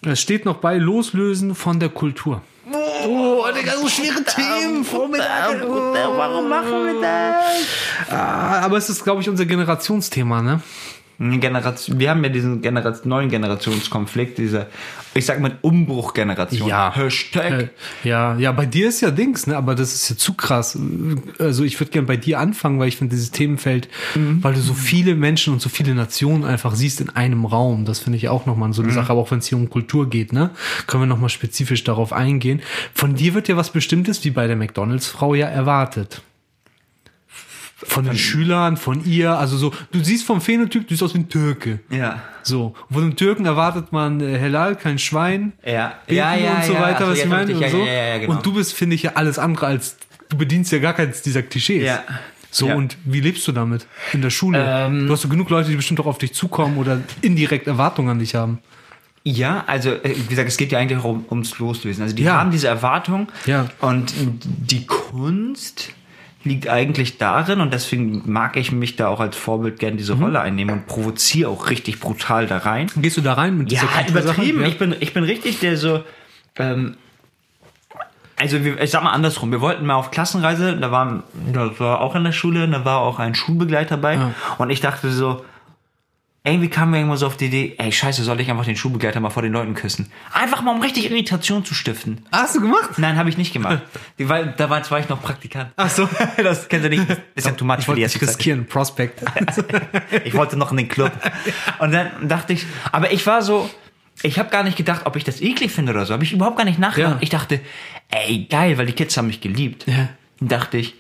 es 0.06 0.19
steht 0.19 0.44
noch 0.44 0.57
bei 0.57 0.77
Loslösen 0.77 1.56
von 1.56 1.80
der 1.80 1.89
Kultur. 1.89 2.42
Oh, 2.73 3.45
Digga, 3.56 3.77
so 3.77 3.88
schwere 3.88 4.23
Themen. 4.23 4.83
Vormittag. 4.83 5.62
Warum 5.68 6.50
machen 6.50 6.85
wir 6.85 7.01
das? 7.01 8.12
Ah, 8.12 8.59
aber 8.62 8.77
es 8.77 8.89
ist, 8.89 9.03
glaube 9.03 9.21
ich, 9.21 9.29
unser 9.29 9.45
Generationsthema, 9.45 10.41
ne? 10.41 10.62
Generation, 11.39 12.00
wir 12.00 12.09
haben 12.09 12.23
ja 12.23 12.29
diesen 12.29 12.62
Generation, 12.62 13.09
neuen 13.09 13.29
Generationskonflikt, 13.29 14.39
diese, 14.39 14.68
ich 15.13 15.25
sag 15.25 15.39
mal, 15.39 15.57
Umbruchgeneration. 15.62 16.68
Ja. 16.68 16.95
Hashtag. 16.95 17.51
Äh, 17.51 17.68
Ja, 18.03 18.35
ja, 18.38 18.51
bei 18.51 18.65
dir 18.65 18.89
ist 18.89 19.01
ja 19.01 19.12
Dings, 19.12 19.45
ne? 19.45 19.56
Aber 19.56 19.75
das 19.75 19.94
ist 19.94 20.09
ja 20.09 20.18
zu 20.18 20.33
krass. 20.33 20.77
Also 21.38 21.63
ich 21.63 21.79
würde 21.79 21.91
gerne 21.91 22.07
bei 22.07 22.18
dir 22.18 22.39
anfangen, 22.39 22.79
weil 22.79 22.88
ich 22.88 22.97
finde 22.97 23.15
dieses 23.15 23.31
Themenfeld, 23.31 23.88
weil 24.15 24.53
du 24.53 24.59
so 24.59 24.73
viele 24.73 25.15
Menschen 25.15 25.53
und 25.53 25.62
so 25.62 25.69
viele 25.69 25.93
Nationen 25.93 26.43
einfach 26.43 26.74
siehst 26.74 27.01
in 27.01 27.10
einem 27.10 27.46
Raum. 27.46 27.86
Das 27.86 28.00
finde 28.00 28.17
ich 28.17 28.29
auch 28.29 28.46
nochmal 28.46 28.74
so 28.74 28.81
eine 28.81 28.91
Sache, 28.91 29.12
aber 29.12 29.22
auch 29.22 29.31
wenn 29.31 29.39
es 29.39 29.48
hier 29.48 29.57
um 29.57 29.69
Kultur 29.69 30.10
geht, 30.10 30.34
ne? 30.34 30.50
Können 30.88 31.03
wir 31.03 31.07
nochmal 31.07 31.29
spezifisch 31.29 31.84
darauf 31.84 32.13
eingehen. 32.13 32.62
Von 32.93 33.15
dir 33.15 33.34
wird 33.34 33.48
ja 33.48 33.57
was 33.57 33.69
Bestimmtes, 33.69 34.24
wie 34.25 34.31
bei 34.31 34.48
der 34.48 34.55
McDonalds-Frau 34.55 35.36
ja 35.36 35.48
erwartet. 35.48 36.22
Von 37.83 38.05
den 38.05 38.15
Schülern, 38.17 38.77
von 38.77 39.03
ihr, 39.05 39.38
also 39.38 39.57
so, 39.57 39.73
du 39.91 40.03
siehst 40.03 40.25
vom 40.25 40.39
Phänotyp, 40.41 40.83
du 40.88 40.93
siehst 40.93 41.03
aus 41.03 41.13
wie 41.15 41.19
ein 41.19 41.29
Türke. 41.29 41.79
Ja. 41.89 42.21
So, 42.43 42.75
von 42.91 43.03
einem 43.03 43.15
Türken 43.15 43.45
erwartet 43.45 43.91
man 43.91 44.19
äh, 44.21 44.39
Halal, 44.39 44.75
kein 44.75 45.00
Schwein, 45.00 45.53
Ja. 45.65 45.93
Beten 46.05 46.17
ja, 46.19 46.35
ja, 46.35 46.55
und 46.57 46.63
so 46.65 46.73
ja, 46.73 46.81
weiter, 46.81 47.05
so, 47.05 47.11
was 47.11 47.19
ich 47.19 47.25
meine 47.25 47.53
und 47.55 47.69
so. 47.69 47.77
Ja, 47.79 47.85
ja, 47.85 48.03
ja, 48.07 48.17
genau. 48.19 48.33
Und 48.33 48.45
du 48.45 48.53
bist, 48.53 48.73
finde 48.73 48.95
ich, 48.95 49.03
ja 49.03 49.11
alles 49.15 49.39
andere 49.39 49.65
als, 49.67 49.97
du 50.29 50.38
bedienst 50.38 50.71
ja 50.71 50.79
gar 50.79 50.93
keins 50.93 51.21
dieser 51.21 51.41
Klischees. 51.43 51.83
Ja. 51.85 52.03
So, 52.53 52.67
Ja. 52.67 52.75
und 52.75 52.97
wie 53.05 53.21
lebst 53.21 53.47
du 53.47 53.51
damit 53.53 53.88
in 54.13 54.21
der 54.21 54.29
Schule? 54.29 54.63
Ähm. 54.67 55.07
du 55.07 55.13
hast 55.13 55.21
so 55.21 55.29
genug 55.29 55.50
Leute, 55.50 55.69
die 55.69 55.75
bestimmt 55.75 56.00
auch 56.01 56.05
auf 56.05 56.17
dich 56.17 56.33
zukommen 56.33 56.77
oder 56.77 57.00
indirekt 57.21 57.65
Erwartungen 57.67 58.09
an 58.09 58.19
dich 58.19 58.35
haben. 58.35 58.59
Ja, 59.23 59.63
also 59.67 59.91
äh, 59.91 60.15
wie 60.17 60.27
gesagt, 60.27 60.50
es 60.50 60.57
geht 60.57 60.71
ja 60.71 60.79
eigentlich 60.79 61.00
auch 61.00 61.05
um, 61.05 61.25
ums 61.29 61.59
Loslösen. 61.59 62.01
Also 62.03 62.15
die 62.15 62.23
Ja. 62.23 62.39
haben 62.39 62.51
diese 62.51 62.67
Erwartung 62.67 63.27
Ja. 63.45 63.67
und 63.79 64.13
die 64.43 64.85
Kunst 64.88 65.91
liegt 66.43 66.67
eigentlich 66.67 67.17
darin 67.17 67.62
und 67.62 67.74
deswegen 67.74 68.24
mag 68.31 68.57
ich 68.57 68.71
mich 68.71 68.95
da 68.95 69.07
auch 69.07 69.19
als 69.19 69.38
Vorbild 69.38 69.79
gerne 69.79 69.98
diese 69.98 70.15
Mhm. 70.15 70.24
Rolle 70.24 70.41
einnehmen 70.41 70.74
und 70.75 70.88
provoziere 70.88 71.50
auch 71.50 71.69
richtig 71.69 72.00
brutal 72.00 72.48
da 72.48 72.57
rein. 72.57 72.88
Gehst 72.95 73.17
du 73.17 73.21
da 73.21 73.33
rein 73.33 73.57
mit 73.57 73.71
Ja, 73.71 73.81
dieser 73.81 73.91
Kultursache? 73.91 74.24
übertrieben. 74.41 74.62
Ja. 74.62 74.67
Ich 74.67 74.77
bin, 74.79 74.95
ich 75.00 75.13
bin 75.13 75.24
richtig 75.24 75.60
der 75.60 75.77
so. 75.77 76.03
Ähm, 76.57 76.95
also 78.39 78.63
wir, 78.65 78.81
ich 78.81 78.89
sag 78.89 79.03
mal 79.03 79.12
andersrum. 79.12 79.51
Wir 79.51 79.62
wollten 79.62 79.86
mal 79.86 79.93
auf 79.95 80.10
Klassenreise. 80.12 80.75
Da 80.77 80.91
war, 80.91 81.24
da 81.53 81.79
war 81.79 82.01
auch 82.01 82.15
in 82.15 82.24
der 82.24 82.31
Schule. 82.31 82.67
Da 82.67 82.83
war 82.86 82.98
auch 83.00 83.19
ein 83.19 83.36
Schulbegleiter 83.36 83.98
bei. 83.98 84.15
Ja. 84.15 84.33
Und 84.57 84.69
ich 84.71 84.81
dachte 84.81 85.12
so. 85.12 85.43
Irgendwie 86.43 86.69
kam 86.69 86.89
mir 86.89 86.98
irgendwo 86.98 87.17
so 87.17 87.27
auf 87.27 87.38
die 87.38 87.45
Idee, 87.45 87.75
ey, 87.77 87.91
scheiße, 87.91 88.24
soll 88.24 88.39
ich 88.39 88.50
einfach 88.50 88.65
den 88.65 88.75
Schulbegleiter 88.75 89.19
mal 89.19 89.29
vor 89.29 89.43
den 89.43 89.53
Leuten 89.53 89.75
küssen? 89.75 90.12
Einfach 90.33 90.63
mal, 90.63 90.71
um 90.74 90.81
richtig 90.81 91.12
Irritation 91.12 91.63
zu 91.63 91.75
stiften. 91.75 92.25
Hast 92.31 92.55
du 92.55 92.62
gemacht? 92.62 92.98
Nein, 92.98 93.15
habe 93.17 93.29
ich 93.29 93.38
nicht 93.38 93.53
gemacht. 93.53 93.83
Die, 94.17 94.27
weil, 94.27 94.55
da 94.57 94.67
war, 94.71 94.81
ich 95.00 95.07
noch 95.07 95.21
Praktikant. 95.21 95.71
Ach 95.75 95.89
so. 95.89 96.10
Das 96.38 96.67
kennst 96.67 96.86
du 96.86 96.89
nicht. 96.89 97.07
Das 97.07 97.19
ist 97.36 97.45
ja 97.45 97.51
too 97.51 97.63
much 97.63 97.79
Ich 97.79 97.86
für 97.86 97.93
die 97.93 98.01
erste 98.01 98.21
riskieren, 98.21 98.65
Prospect. 98.65 99.24
Ich 100.24 100.33
wollte 100.33 100.57
noch 100.57 100.71
in 100.71 100.77
den 100.77 100.88
Club. 100.88 101.12
Und 101.77 101.91
dann 101.91 102.27
dachte 102.27 102.53
ich, 102.53 102.65
aber 102.91 103.12
ich 103.12 103.27
war 103.27 103.43
so, 103.43 103.69
ich 104.24 104.39
habe 104.39 104.50
gar 104.50 104.63
nicht 104.63 104.77
gedacht, 104.77 105.05
ob 105.05 105.15
ich 105.15 105.24
das 105.24 105.41
eklig 105.41 105.71
finde 105.71 105.91
oder 105.91 106.07
so. 106.07 106.13
Habe 106.13 106.24
ich 106.24 106.33
überhaupt 106.33 106.57
gar 106.57 106.65
nicht 106.65 106.79
nachgedacht. 106.79 107.17
Ja. 107.17 107.21
Ich 107.21 107.29
dachte, 107.29 107.60
ey, 108.10 108.48
geil, 108.50 108.79
weil 108.79 108.88
die 108.88 108.93
Kids 108.93 109.15
haben 109.15 109.27
mich 109.27 109.41
geliebt. 109.41 109.86
Ja. 109.88 110.10
dachte 110.39 110.77
ich, 110.77 110.95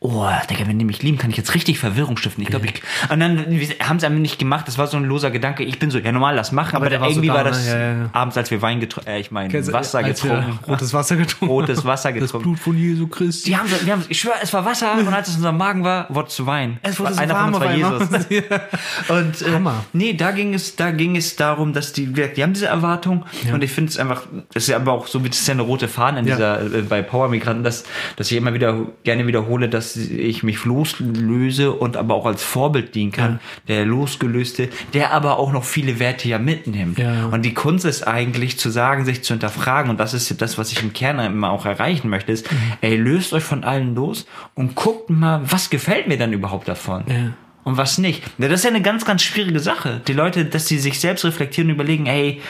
oh, 0.00 0.26
Digga, 0.48 0.66
wenn 0.68 0.78
die 0.78 0.84
mich 0.84 1.02
lieben, 1.02 1.18
kann 1.18 1.30
ich 1.30 1.36
jetzt 1.36 1.54
richtig 1.54 1.78
Verwirrung 1.78 2.16
stiften. 2.16 2.42
Ich 2.42 2.50
glaube, 2.50 2.66
ich. 2.66 2.82
Und 3.10 3.20
dann 3.20 3.38
haben 3.80 3.98
sie 4.00 4.06
einfach 4.06 4.18
nicht 4.20 4.38
gemacht. 4.38 4.68
Das 4.68 4.78
war 4.78 4.86
so 4.86 4.96
ein 4.96 5.04
loser 5.04 5.30
Gedanke. 5.30 5.64
Ich 5.64 5.78
bin 5.78 5.90
so, 5.90 5.98
ja, 5.98 6.12
normal, 6.12 6.36
lass 6.36 6.52
machen. 6.52 6.76
Aber, 6.76 6.88
der 6.88 7.00
war 7.00 7.08
so 7.08 7.14
irgendwie 7.14 7.28
da, 7.28 7.34
war 7.34 7.44
ne? 7.44 7.50
das 7.50 7.66
Ja, 7.66 7.78
ja, 7.78 7.92
ja. 8.04 8.10
abends, 8.12 8.36
als 8.36 8.50
wir 8.50 8.62
Wein 8.62 8.80
getrunken, 8.80 9.10
äh, 9.10 9.18
ich 9.20 9.30
meine, 9.30 9.52
Wasser 9.72 9.98
Als 9.98 10.22
wir 10.24 10.30
getrunken. 10.30 10.58
Rotes 10.68 10.92
Wasser 10.94 11.16
getrunken. 11.16 11.52
Rotes 11.52 11.84
Wasser 11.84 12.12
Das 12.12 12.20
getrunken. 12.20 12.42
Blut 12.44 12.58
von 12.60 12.76
Jesu 12.78 13.06
Christi. 13.08 13.50
Die 13.50 13.56
haben, 13.56 13.68
so- 13.68 13.84
wir 13.84 13.92
haben, 13.92 14.04
ich 14.08 14.20
schwöre, 14.20 14.36
es 14.42 14.52
war 14.52 14.64
Wasser 14.64 14.92
und 14.98 15.08
als 15.08 15.28
es 15.28 15.34
in 15.34 15.38
unserem 15.40 15.56
Magen 15.56 15.82
war, 15.84 16.06
wurde 16.14 16.28
es 16.28 16.34
zu 16.34 16.46
Wein. 16.46 16.78
Es 16.82 16.98
wurde 17.00 17.14
so 17.14 17.20
Einer 17.20 17.34
von 17.34 17.54
uns 17.54 17.60
war. 17.64 17.74
Jesus. 17.74 18.08
Und 19.08 19.42
äh, 19.42 19.52
Hammer. 19.52 19.84
nee, 19.92 20.12
da 20.14 20.30
ging 20.32 20.54
es, 20.54 20.76
da 20.76 20.90
ging 20.90 21.16
es 21.16 21.36
darum, 21.36 21.72
dass 21.72 21.92
die, 21.92 22.06
die 22.12 22.42
haben 22.42 22.52
diese 22.52 22.66
Erwartung 22.66 23.24
und 23.52 23.62
ich 23.64 23.70
finde 23.72 23.90
es 23.90 23.98
einfach, 23.98 24.22
das 24.52 24.64
ist 24.64 24.68
ja 24.68 24.76
aber 24.76 24.92
auch 24.92 25.06
so 25.06 25.24
wie 25.24 25.28
das 25.28 25.38
ist 25.40 25.48
ja 25.48 25.52
eine 25.54 25.62
rote 25.62 25.88
Fahne 25.88 26.20
in 26.20 26.26
Ja. 26.26 26.34
dieser 26.36 26.78
äh, 26.78 26.82
bei 26.82 27.02
Power 27.02 27.28
Migranten, 27.28 27.64
dass, 27.64 27.84
dass 28.16 28.30
ich 28.30 28.36
immer 28.36 28.52
wieder 28.54 28.76
gerne 29.04 29.26
wiederhole, 29.26 29.68
dass 29.68 29.87
ich 29.96 30.42
mich 30.42 30.64
loslöse 30.64 31.72
und 31.72 31.96
aber 31.96 32.14
auch 32.14 32.26
als 32.26 32.42
Vorbild 32.42 32.94
dienen 32.94 33.12
kann, 33.12 33.32
Ja. 33.66 33.74
der 33.76 33.86
losgelöste, 33.86 34.68
der 34.94 35.12
aber 35.12 35.38
auch 35.38 35.52
noch 35.52 35.64
viele 35.64 35.98
Werte 35.98 36.28
ja 36.28 36.38
mitnimmt. 36.38 36.98
Ja. 36.98 37.26
Und 37.26 37.42
die 37.42 37.54
Kunst 37.54 37.84
ist 37.84 38.06
eigentlich 38.06 38.58
zu 38.58 38.70
sagen, 38.70 39.04
sich 39.04 39.22
zu 39.24 39.34
hinterfragen 39.34 39.90
und 39.90 39.98
das 40.00 40.14
ist 40.14 40.28
ja 40.30 40.36
das, 40.36 40.58
was 40.58 40.72
ich 40.72 40.82
im 40.82 40.92
Kern 40.92 41.18
immer 41.20 41.50
auch 41.50 41.66
erreichen 41.66 42.08
möchte, 42.08 42.32
ist, 42.32 42.50
Mhm. 42.50 42.56
ey, 42.80 42.96
löst 42.96 43.32
euch 43.32 43.44
von 43.44 43.64
allen 43.64 43.94
los 43.94 44.26
und 44.54 44.74
guckt 44.74 45.10
mal, 45.10 45.40
was 45.44 45.70
gefällt 45.70 46.08
mir 46.08 46.18
dann 46.18 46.32
überhaupt 46.32 46.68
davon? 46.68 47.04
Ja. 47.08 47.32
Und 47.64 47.76
was 47.76 47.98
nicht. 47.98 48.22
Das 48.38 48.50
ist 48.52 48.64
ja 48.64 48.70
eine 48.70 48.80
ganz, 48.80 49.04
ganz 49.04 49.20
schwierige 49.22 49.60
Sache. 49.60 50.00
Die 50.08 50.14
Leute, 50.14 50.46
dass 50.46 50.66
sie 50.68 50.78
sich 50.78 50.98
selbst 51.00 51.24
reflektieren 51.26 51.68
und 51.68 51.74
überlegen, 51.74 52.06
ey, 52.06 52.40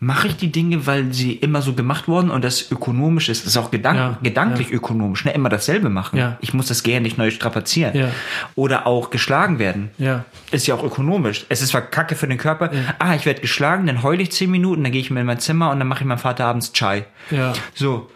mache 0.00 0.28
ich 0.28 0.36
die 0.36 0.52
Dinge, 0.52 0.86
weil 0.86 1.12
sie 1.12 1.32
immer 1.32 1.60
so 1.60 1.72
gemacht 1.72 2.06
wurden 2.06 2.30
und 2.30 2.44
das 2.44 2.70
ökonomisch 2.70 3.28
ist. 3.28 3.44
Das 3.44 3.52
ist 3.52 3.56
auch 3.56 3.70
gedank 3.70 3.96
Ja, 3.98 4.18
gedanklich 4.22 4.68
ja. 4.68 4.74
ökonomisch, 4.76 5.24
ne? 5.24 5.32
Immer 5.32 5.48
dasselbe 5.48 5.88
machen. 5.88 6.18
Ja. 6.18 6.38
Ich 6.40 6.54
muss 6.54 6.68
das 6.68 6.82
Gehirn 6.84 7.02
nicht 7.02 7.18
neu 7.18 7.30
strapazieren. 7.30 8.10
Oder 8.54 8.86
auch 8.86 9.10
geschlagen 9.10 9.58
werden. 9.58 9.90
Ja. 9.98 10.24
Ist 10.52 10.66
ja 10.68 10.74
auch 10.76 10.84
ökonomisch. 10.84 11.46
Es 11.48 11.62
ist 11.62 11.70
zwar 11.70 11.82
kacke 11.82 12.14
für 12.14 12.28
den 12.28 12.38
Körper. 12.38 12.70
Ah, 12.98 13.14
ich 13.14 13.26
werde 13.26 13.40
geschlagen, 13.40 13.86
dann 13.86 14.02
heule 14.02 14.22
ich 14.22 14.30
zehn 14.30 14.50
Minuten, 14.50 14.82
dann 14.84 14.92
gehe 14.92 15.00
ich 15.00 15.10
mir 15.10 15.20
in 15.20 15.26
mein 15.26 15.40
Zimmer 15.40 15.70
und 15.70 15.78
dann 15.80 15.88
mache 15.88 16.00
ich 16.02 16.06
meinem 16.06 16.18
Vater 16.18 16.46
abends 16.46 16.72
Chai. 16.72 17.04
So. 17.74 18.08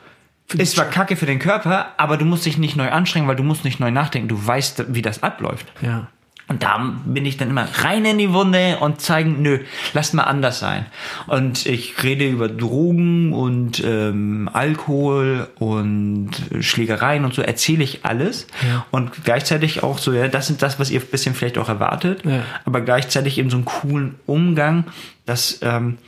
Ist 0.55 0.75
zwar 0.77 0.85
kacke 0.85 1.17
für 1.17 1.27
den 1.27 1.39
Körper, 1.39 1.87
aber 1.97 2.17
du 2.19 2.25
musst 2.27 2.45
dich 2.45 2.59
nicht 2.59 2.77
neu 2.77 2.91
anstrengen, 2.91 3.27
weil 3.27 3.37
du 3.37 3.43
musst 3.43 3.65
nicht 3.65 3.81
neu 3.81 3.91
nachdenken. 3.91 4.29
Du 4.29 4.47
weißt, 4.47 4.95
wie 4.95 5.01
das 5.03 5.23
abläuft. 5.23 5.67
Ja. 5.81 6.09
Und 6.49 6.63
da 6.63 6.93
bin 7.07 7.25
ich 7.25 7.37
dann 7.37 7.49
immer 7.51 7.67
rein 7.83 8.05
in 8.05 8.19
die 8.19 8.33
Wunde 8.33 8.79
und 8.81 9.01
zeigen, 9.01 9.41
nö, 9.43 9.61
lass 9.95 10.13
mal 10.13 10.25
anders 10.25 10.59
sein. 10.59 10.87
Und 11.27 11.65
ich 11.67 12.03
rede 12.03 12.29
über 12.29 12.49
Drogen 12.49 13.33
und 13.33 13.83
ähm, 13.85 14.51
Alkohol 14.53 15.49
und 15.59 16.31
Schlägereien 16.61 17.25
und 17.25 17.33
so 17.33 17.43
erzähle 17.43 17.85
ich 17.85 18.05
alles. 18.05 18.47
Ja. 18.69 18.85
Und 18.91 19.25
gleichzeitig 19.25 19.83
auch 19.83 19.99
so, 19.99 20.13
ja, 20.13 20.29
das 20.29 20.49
sind 20.49 20.63
das, 20.63 20.79
was 20.79 20.91
ihr 20.91 21.01
ein 21.01 21.07
bisschen 21.07 21.35
vielleicht 21.35 21.59
auch 21.59 21.69
erwartet, 21.69 22.25
Ja. 22.25 22.43
aber 22.65 22.81
gleichzeitig 22.81 23.39
eben 23.39 23.49
so 23.49 23.57
einen 23.57 23.65
coolen 23.65 24.17
Umgang, 24.27 24.85
dass 25.25 25.61
ähm, 25.63 25.99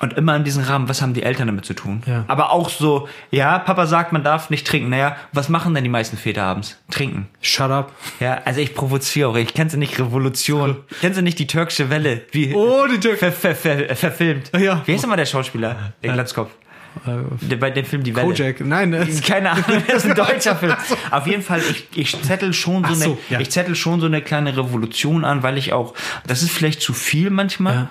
und 0.00 0.12
immer 0.14 0.34
in 0.36 0.44
diesem 0.44 0.64
Rahmen, 0.64 0.88
was 0.88 1.00
haben 1.02 1.14
die 1.14 1.22
Eltern 1.22 1.46
damit 1.46 1.64
zu 1.64 1.74
tun? 1.74 2.02
Ja. 2.06 2.24
Aber 2.26 2.50
auch 2.52 2.68
so, 2.68 3.08
ja, 3.30 3.58
Papa 3.58 3.86
sagt, 3.86 4.12
man 4.12 4.24
darf 4.24 4.50
nicht 4.50 4.66
trinken. 4.66 4.88
Naja, 4.90 5.16
was 5.32 5.48
machen 5.48 5.72
denn 5.74 5.84
die 5.84 5.90
meisten 5.90 6.16
Väter 6.16 6.42
abends? 6.44 6.78
Trinken. 6.90 7.28
Shut 7.40 7.70
up. 7.70 7.92
Ja, 8.20 8.40
also 8.44 8.60
ich 8.60 8.74
provoziere 8.74 9.28
auch. 9.28 9.36
Ich 9.36 9.54
kenne 9.54 9.70
sie 9.70 9.76
nicht 9.78 9.98
Revolution. 9.98 10.78
Kennst 11.00 11.18
du 11.18 11.22
nicht 11.22 11.38
die 11.38 11.46
türkische 11.46 11.90
Welle? 11.90 12.22
Wie 12.32 12.52
Oh, 12.54 12.86
die 12.90 12.98
Türk- 12.98 13.18
ver, 13.18 13.32
ver, 13.32 13.54
ver, 13.54 13.94
verfilmt. 13.96 14.50
Ja. 14.58 14.82
Wie 14.84 14.92
heißt 14.94 15.04
immer 15.04 15.16
der 15.16 15.26
Schauspieler? 15.26 15.92
Der 16.02 16.12
Glatzkopf. 16.12 16.50
Der, 17.40 17.56
bei 17.56 17.70
dem 17.70 17.84
Film 17.84 18.04
Die 18.04 18.14
Welle. 18.14 18.26
Kojak. 18.28 18.60
Nein, 18.60 18.90
ne? 18.90 19.04
Keine 19.26 19.50
Ahnung, 19.50 19.64
das 19.88 20.04
ist 20.04 20.10
ein 20.10 20.14
deutscher 20.14 20.54
Film. 20.54 20.74
Auf 21.10 21.26
jeden 21.26 21.42
Fall, 21.42 21.60
ich, 21.60 21.86
ich 21.96 22.22
zettel 22.22 22.52
schon 22.52 22.84
so, 22.84 22.94
so, 22.94 23.04
eine, 23.04 23.18
ja. 23.30 23.40
ich 23.40 23.50
zettel 23.50 23.74
schon 23.74 24.00
so 24.00 24.06
eine 24.06 24.22
kleine 24.22 24.56
Revolution 24.56 25.24
an, 25.24 25.42
weil 25.42 25.58
ich 25.58 25.72
auch, 25.72 25.94
das 26.26 26.42
ist 26.42 26.52
vielleicht 26.52 26.80
zu 26.82 26.92
viel 26.92 27.30
manchmal, 27.30 27.74
Ja. 27.74 27.88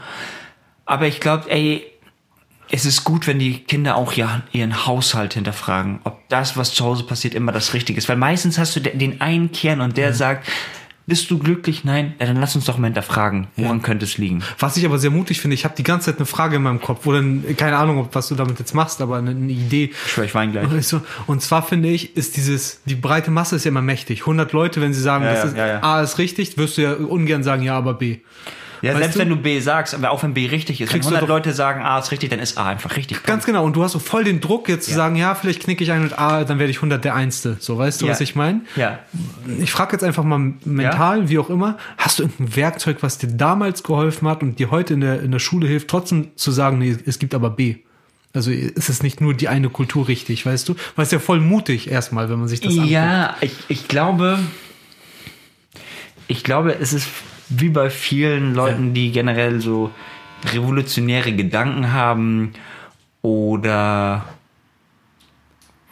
aber 0.86 1.07
ich 1.07 1.19
glaube, 1.19 1.51
ey, 1.51 1.83
es 2.75 2.86
ist 2.86 3.03
gut, 3.03 3.27
wenn 3.27 3.38
die 3.38 3.60
Kinder 3.60 3.96
auch 3.96 4.13
ja 4.13 4.42
ihren 4.51 4.88
Haushalt 4.88 5.36
hinterfragen, 5.36 6.00
ob 6.06 6.27
das, 6.30 6.58
was 6.58 6.74
zu 6.74 6.84
Hause 6.84 7.03
passiert, 7.03 7.36
immer 7.36 7.51
das 7.51 7.74
Richtige 7.75 8.00
ist. 8.00 8.10
Weil 8.10 8.18
meistens 8.18 8.58
hast 8.58 8.75
du 8.75 8.80
de- 8.80 8.98
den 8.98 9.22
einen 9.22 9.51
Kern 9.51 9.80
und 9.80 9.96
der 9.96 10.12
sagt, 10.13 10.48
bist 11.06 11.30
du 11.30 11.38
glücklich? 11.38 11.84
Nein? 11.84 12.15
Ja, 12.20 12.25
dann 12.25 12.38
lass 12.38 12.56
uns 12.56 12.65
doch 12.65 12.77
mal 12.80 12.88
hinterfragen, 12.88 13.48
woran 13.58 13.82
könnte 13.84 14.06
es 14.06 14.18
liegen? 14.18 14.42
Was 14.58 14.75
ich 14.77 14.86
aber 14.86 14.98
sehr 14.98 15.12
mutig 15.12 15.39
finde, 15.39 15.53
ich 15.53 15.65
habe 15.65 15.75
die 15.77 15.84
ganze 15.84 16.06
Zeit 16.08 16.18
eine 16.18 16.25
Frage 16.25 16.56
in 16.56 16.63
meinem 16.63 16.82
Kopf, 16.82 17.01
wo 17.03 17.12
dann, 17.12 17.44
keine 17.58 17.77
Ahnung, 17.77 18.00
ob- 18.00 18.15
was 18.15 18.30
du 18.30 18.36
damit 18.36 18.58
jetzt 18.58 18.74
machst, 18.74 19.01
aber 19.01 19.18
eine, 19.18 19.30
eine 19.32 19.51
Idee. 19.51 19.92
Ich 20.06 20.12
schwör, 20.12 20.24
ich 20.24 20.34
weine 20.34 20.53
gleich. 20.53 20.96
Und 21.27 21.42
zwar 21.44 21.62
finde 21.62 21.89
ich, 21.89 22.18
ist 22.18 22.38
dieses, 22.38 22.82
die 22.86 22.96
breite 22.96 23.30
Masse 23.30 23.56
ist 23.58 23.65
ja 23.65 23.70
immer 23.70 23.84
mächtig. 23.84 24.22
100 24.22 24.51
Leute, 24.51 24.82
wenn 24.82 24.94
sie 24.96 25.01
sagen, 25.01 25.25
Ja, 25.25 25.32
das 25.34 25.44
ja, 25.44 25.50
ist 25.50 25.58
ja, 25.58 25.68
ja. 25.68 25.84
A 25.84 26.01
ist 26.01 26.18
richtig, 26.18 26.58
wirst 26.58 26.77
du 26.77 26.82
ja 26.82 26.94
ungern 26.94 27.44
sagen, 27.44 27.62
ja, 27.62 27.77
aber 27.77 27.94
B. 27.94 28.20
Ja, 28.83 28.97
selbst 28.97 29.15
du? 29.15 29.19
wenn 29.19 29.29
du 29.29 29.37
B 29.37 29.59
sagst, 29.61 29.95
aber 29.95 30.11
auch 30.11 30.21
wenn 30.23 30.33
B 30.33 30.45
richtig 30.47 30.81
ist, 30.81 30.89
Kriegst 30.89 31.05
wenn 31.09 31.13
du 31.13 31.19
100 31.19 31.23
doch- 31.23 31.27
Leute 31.29 31.53
sagen, 31.53 31.81
A 31.83 31.97
ist 31.99 32.11
richtig, 32.11 32.29
dann 32.29 32.39
ist 32.39 32.57
A 32.57 32.67
einfach 32.67 32.97
richtig. 32.97 33.23
Ganz 33.23 33.45
genau. 33.45 33.63
Und 33.63 33.75
du 33.77 33.83
hast 33.83 33.93
so 33.93 33.99
voll 33.99 34.25
den 34.25 34.41
Druck, 34.41 34.67
jetzt 34.67 34.87
zu 34.89 34.93
sagen, 34.93 35.15
ja, 35.15 35.33
vielleicht 35.35 35.63
knicke 35.63 35.83
ich 35.85 35.91
ein 35.93 36.01
und 36.03 36.19
A, 36.19 36.43
dann 36.43 36.59
werde 36.59 36.69
ich 36.69 36.77
100 36.77 37.03
der 37.03 37.15
Einste. 37.15 37.55
So, 37.61 37.77
weißt 37.77 38.01
du, 38.01 38.05
Ja. 38.07 38.11
was 38.11 38.19
ich 38.21 38.35
meine? 38.35 38.61
Ja. 38.75 38.99
Ich 39.59 39.71
frage 39.71 39.93
jetzt 39.93 40.03
einfach 40.03 40.25
mal 40.25 40.53
mental, 40.65 41.29
wie 41.29 41.39
auch 41.39 41.49
immer, 41.49 41.77
hast 41.97 42.19
du 42.19 42.23
irgendein 42.23 42.55
Werkzeug, 42.57 42.97
was 43.01 43.17
dir 43.17 43.27
damals 43.29 43.83
geholfen 43.83 44.27
hat 44.27 44.43
und 44.43 44.59
dir 44.59 44.69
heute 44.69 44.95
in 44.95 45.01
der, 45.01 45.21
in 45.21 45.31
der 45.31 45.39
Schule 45.39 45.65
hilft, 45.65 45.87
trotzdem 45.87 46.31
zu 46.35 46.51
sagen, 46.51 46.77
nee, 46.79 46.95
es 47.05 47.19
gibt 47.19 47.33
aber 47.33 47.49
B? 47.51 47.77
Also 48.33 48.51
ist 48.51 48.89
es 48.89 49.01
nicht 49.01 49.21
nur 49.21 49.33
die 49.33 49.47
eine 49.47 49.69
Kultur 49.69 50.07
richtig, 50.09 50.45
weißt 50.45 50.67
du? 50.67 50.75
Weil 50.97 51.05
es 51.05 51.11
ja 51.11 51.19
voll 51.19 51.39
mutig 51.39 51.89
erstmal, 51.89 52.29
wenn 52.29 52.39
man 52.39 52.47
sich 52.49 52.59
das 52.59 52.73
anguckt. 52.73 52.89
Ja, 52.91 53.37
ich, 53.41 53.53
ich 53.69 53.87
glaube, 53.87 54.39
ich 56.27 56.43
glaube, 56.43 56.75
es 56.79 56.93
ist 56.93 57.07
wie 57.60 57.69
bei 57.69 57.89
vielen 57.89 58.53
Leuten, 58.55 58.93
die 58.93 59.12
generell 59.12 59.62
so 59.62 59.91
revolutionäre 60.53 61.33
Gedanken 61.33 61.93
haben 61.93 62.53
oder 63.22 64.25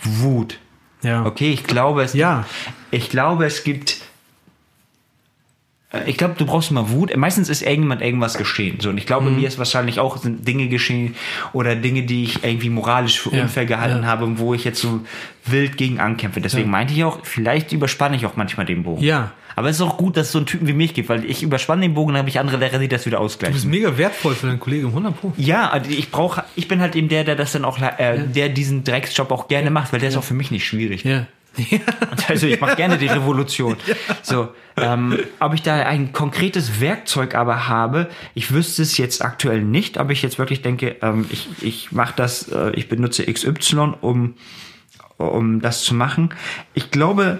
Wut. 0.03 0.60
Ja. 1.03 1.25
Okay, 1.25 1.51
ich 1.51 1.63
glaube, 1.63 2.03
es 2.03 2.13
Ja. 2.13 2.46
ich 2.91 3.10
glaube, 3.10 3.46
es 3.46 3.63
gibt 3.63 4.01
ich 6.05 6.17
glaube, 6.17 6.36
du 6.38 6.45
brauchst 6.45 6.71
immer 6.71 6.89
Wut. 6.89 7.15
Meistens 7.17 7.50
ist 7.50 7.62
irgendjemand 7.62 8.01
irgendwas 8.01 8.38
geschehen. 8.38 8.79
So, 8.79 8.89
und 8.89 8.98
ich 8.98 9.05
glaube, 9.05 9.29
Mhm. 9.29 9.38
mir 9.41 9.48
ist 9.48 9.57
wahrscheinlich 9.57 10.00
auch 10.00 10.17
sind 10.17 10.48
Dinge 10.48 10.67
geschehen 10.69 11.15
oder 11.53 11.75
Dinge, 11.75 12.03
die 12.03 12.24
ich 12.24 12.43
irgendwie 12.43 12.69
moralisch 12.69 13.19
für 13.19 13.36
Ja, 13.36 13.43
unfair 13.43 13.65
gehalten 13.65 14.03
ja. 14.03 14.07
habe, 14.10 14.39
wo 14.39 14.53
ich 14.53 14.63
jetzt 14.63 14.79
so 14.81 15.01
wild 15.45 15.75
gegen 15.77 16.00
ankämpfe. 16.00 16.39
Deswegen 16.39 16.69
meinte 16.69 16.93
ich 16.93 17.03
auch, 17.03 17.19
vielleicht 17.24 17.71
überspanne 17.74 18.15
ich 18.15 18.25
auch 18.25 18.36
manchmal 18.38 18.65
den 18.65 18.83
Bogen. 18.83 19.03
Ja. 19.03 19.31
Aber 19.57 19.67
es 19.67 19.75
ist 19.75 19.81
auch 19.81 19.98
gut, 19.98 20.15
dass 20.15 20.27
es 20.27 20.31
so 20.31 20.39
einen 20.39 20.45
Typen 20.45 20.65
wie 20.67 20.74
mich 20.74 20.93
gibt, 20.93 21.10
weil 21.10 21.25
ich 21.29 21.43
überspanne 21.43 21.81
den 21.81 21.93
Bogen, 21.93 22.13
dann 22.13 22.19
habe 22.19 22.29
ich 22.29 22.39
andere 22.39 22.55
Lehrer, 22.55 22.79
die 22.79 22.88
das 22.88 23.05
wieder 23.05 23.17
Du 23.17 23.24
bist 23.24 23.36
ausgleichen. 23.36 23.69
mega 23.69 23.98
wertvoll 23.98 24.33
für 24.33 24.48
deinen 24.48 24.62
Kollegen, 24.62 24.88
100 24.88 25.19
Pro. 25.19 25.33
Ja, 25.36 25.69
also 25.69 25.91
ich 25.91 26.10
brauche, 26.10 26.45
ich 26.55 26.69
bin 26.69 26.79
halt 26.79 26.95
eben 26.95 27.10
der, 27.10 27.25
der 27.25 27.36
das 27.36 27.51
dann 27.51 27.65
auch, 27.65 27.77
äh, 27.79 28.19
der 28.33 28.48
diesen 28.48 28.86
Drecksjob 28.86 29.29
auch 29.29 29.50
gerne 29.50 29.69
macht, 29.69 29.91
weil 29.91 30.00
der 30.00 30.07
ist 30.07 30.15
auch 30.15 30.24
für 30.24 30.33
mich 30.36 30.51
nicht 30.51 30.65
schwierig. 30.65 31.03
Ja. 31.03 31.25
Also 32.27 32.48
ich 32.48 32.60
mache 32.62 32.75
gerne 32.75 32.98
die 32.98 33.08
Revolution. 33.08 33.75
So, 34.22 34.50
ähm, 34.77 35.20
ob 35.39 35.53
ich 35.53 35.62
da 35.62 35.75
ein 35.75 36.13
konkretes 36.13 36.79
Werkzeug 36.79 37.36
aber 37.36 37.67
habe, 37.67 38.10
ich 38.34 38.53
wüsste 38.53 38.81
es 38.81 38.98
jetzt 38.98 39.24
aktuell 39.24 39.62
nicht, 39.62 39.98
aber 39.98 40.12
ich 40.12 40.22
jetzt 40.22 40.39
wirklich 40.39 40.62
denke, 40.62 40.96
ähm, 41.01 41.25
ich, 41.29 41.50
ich 41.62 41.91
mache 41.91 42.13
das, 42.15 42.48
äh, 42.48 42.72
ich 42.72 42.88
benutze 42.88 43.25
XY, 43.25 43.96
um, 44.01 44.36
um 45.17 45.62
das 45.62 45.84
zu 45.84 45.93
machen. 45.93 46.34
Ich 46.74 46.89
glaube, 46.91 47.39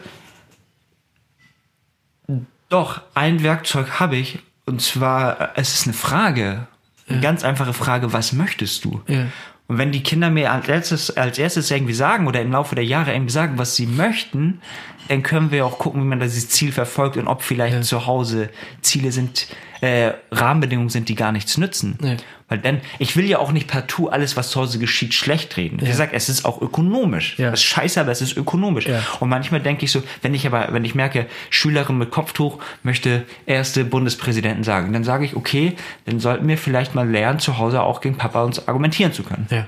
doch, 2.70 3.02
ein 3.14 3.44
Werkzeug 3.44 4.00
habe 4.00 4.16
ich, 4.18 4.40
und 4.66 4.82
zwar, 4.82 5.40
äh, 5.42 5.48
es 5.56 5.74
ist 5.74 5.88
eine 5.88 5.94
Frage, 5.94 6.68
eine 7.08 7.22
ganz 7.22 7.44
einfache 7.44 7.74
Frage, 7.74 8.14
was 8.14 8.32
möchtest 8.32 8.86
du? 8.86 9.02
Ja. 9.08 9.26
Und 9.72 9.78
wenn 9.78 9.94
die 9.94 10.04
Kinder 10.04 10.30
mir 10.30 10.52
als 10.52 10.68
erstes, 10.68 11.16
als 11.16 11.38
erstes 11.40 11.72
irgendwie 11.72 11.94
sagen 11.94 12.28
oder 12.28 12.42
im 12.42 12.52
Laufe 12.52 12.76
der 12.76 12.84
Jahre 12.84 13.14
irgendwie 13.14 13.32
sagen, 13.32 13.58
was 13.58 13.78
sie 13.78 13.86
möchten, 13.88 14.60
dann 15.08 15.24
können 15.24 15.50
wir 15.50 15.66
auch 15.66 15.80
gucken, 15.80 16.02
wie 16.02 16.08
man 16.08 16.20
dieses 16.20 16.50
Ziel 16.50 16.74
verfolgt 16.74 17.16
und 17.16 17.30
ob 17.30 17.42
vielleicht 17.42 17.76
Ja. 17.76 17.82
zu 17.82 18.06
Hause 18.06 18.50
Ziele 18.82 19.14
sind, 19.14 19.48
äh, 19.82 20.12
Rahmenbedingungen 20.32 20.90
sind, 20.90 21.10
die 21.10 21.16
gar 21.16 21.32
nichts 21.32 21.58
nützen. 21.58 21.98
Ja. 22.04 22.16
Weil 22.48 22.60
dann, 22.60 22.82
ich 23.00 23.16
will 23.18 23.26
ja 23.26 23.40
auch 23.40 23.52
nicht 23.52 23.68
partout 23.68 24.10
alles, 24.10 24.38
was 24.38 24.52
zu 24.52 24.60
Hause 24.62 24.78
geschieht, 24.78 25.14
schlecht 25.14 25.58
reden. 25.58 25.80
Wie 25.80 25.86
Ja. 25.86 25.92
gesagt, 25.92 26.14
es 26.14 26.30
ist 26.30 26.46
auch 26.46 26.62
ökonomisch. 26.62 27.40
Ja. 27.40 27.50
Das 27.52 27.62
ist 27.62 27.66
scheiße, 27.66 28.00
aber 28.00 28.12
es 28.12 28.22
ist 28.22 28.38
ökonomisch. 28.38 28.86
Ja. 28.88 29.02
Und 29.20 29.30
manchmal 29.30 29.60
denke 29.62 29.86
ich 29.86 29.92
so, 29.92 30.04
wenn 30.22 30.34
ich 30.34 30.46
aber, 30.46 30.68
wenn 30.72 30.86
ich 30.86 30.94
merke, 30.96 31.26
Schülerin 31.50 31.98
mit 31.98 32.12
Kopftuch 32.12 32.60
möchte 32.84 33.24
erste 33.46 33.84
Bundespräsidenten 33.84 34.64
sagen, 34.64 34.94
dann 34.94 35.04
sage 35.04 35.26
ich, 35.26 35.36
okay, 35.36 35.74
dann 36.06 36.20
sollten 36.20 36.48
wir 36.48 36.58
vielleicht 36.58 36.94
mal 36.94 37.10
lernen, 37.10 37.40
zu 37.40 37.58
Hause 37.58 37.82
auch 37.82 38.02
gegen 38.02 38.18
Papa 38.18 38.44
uns 38.44 38.68
argumentieren 38.68 39.14
zu 39.14 39.24
können. 39.24 39.48
Ja. 39.50 39.68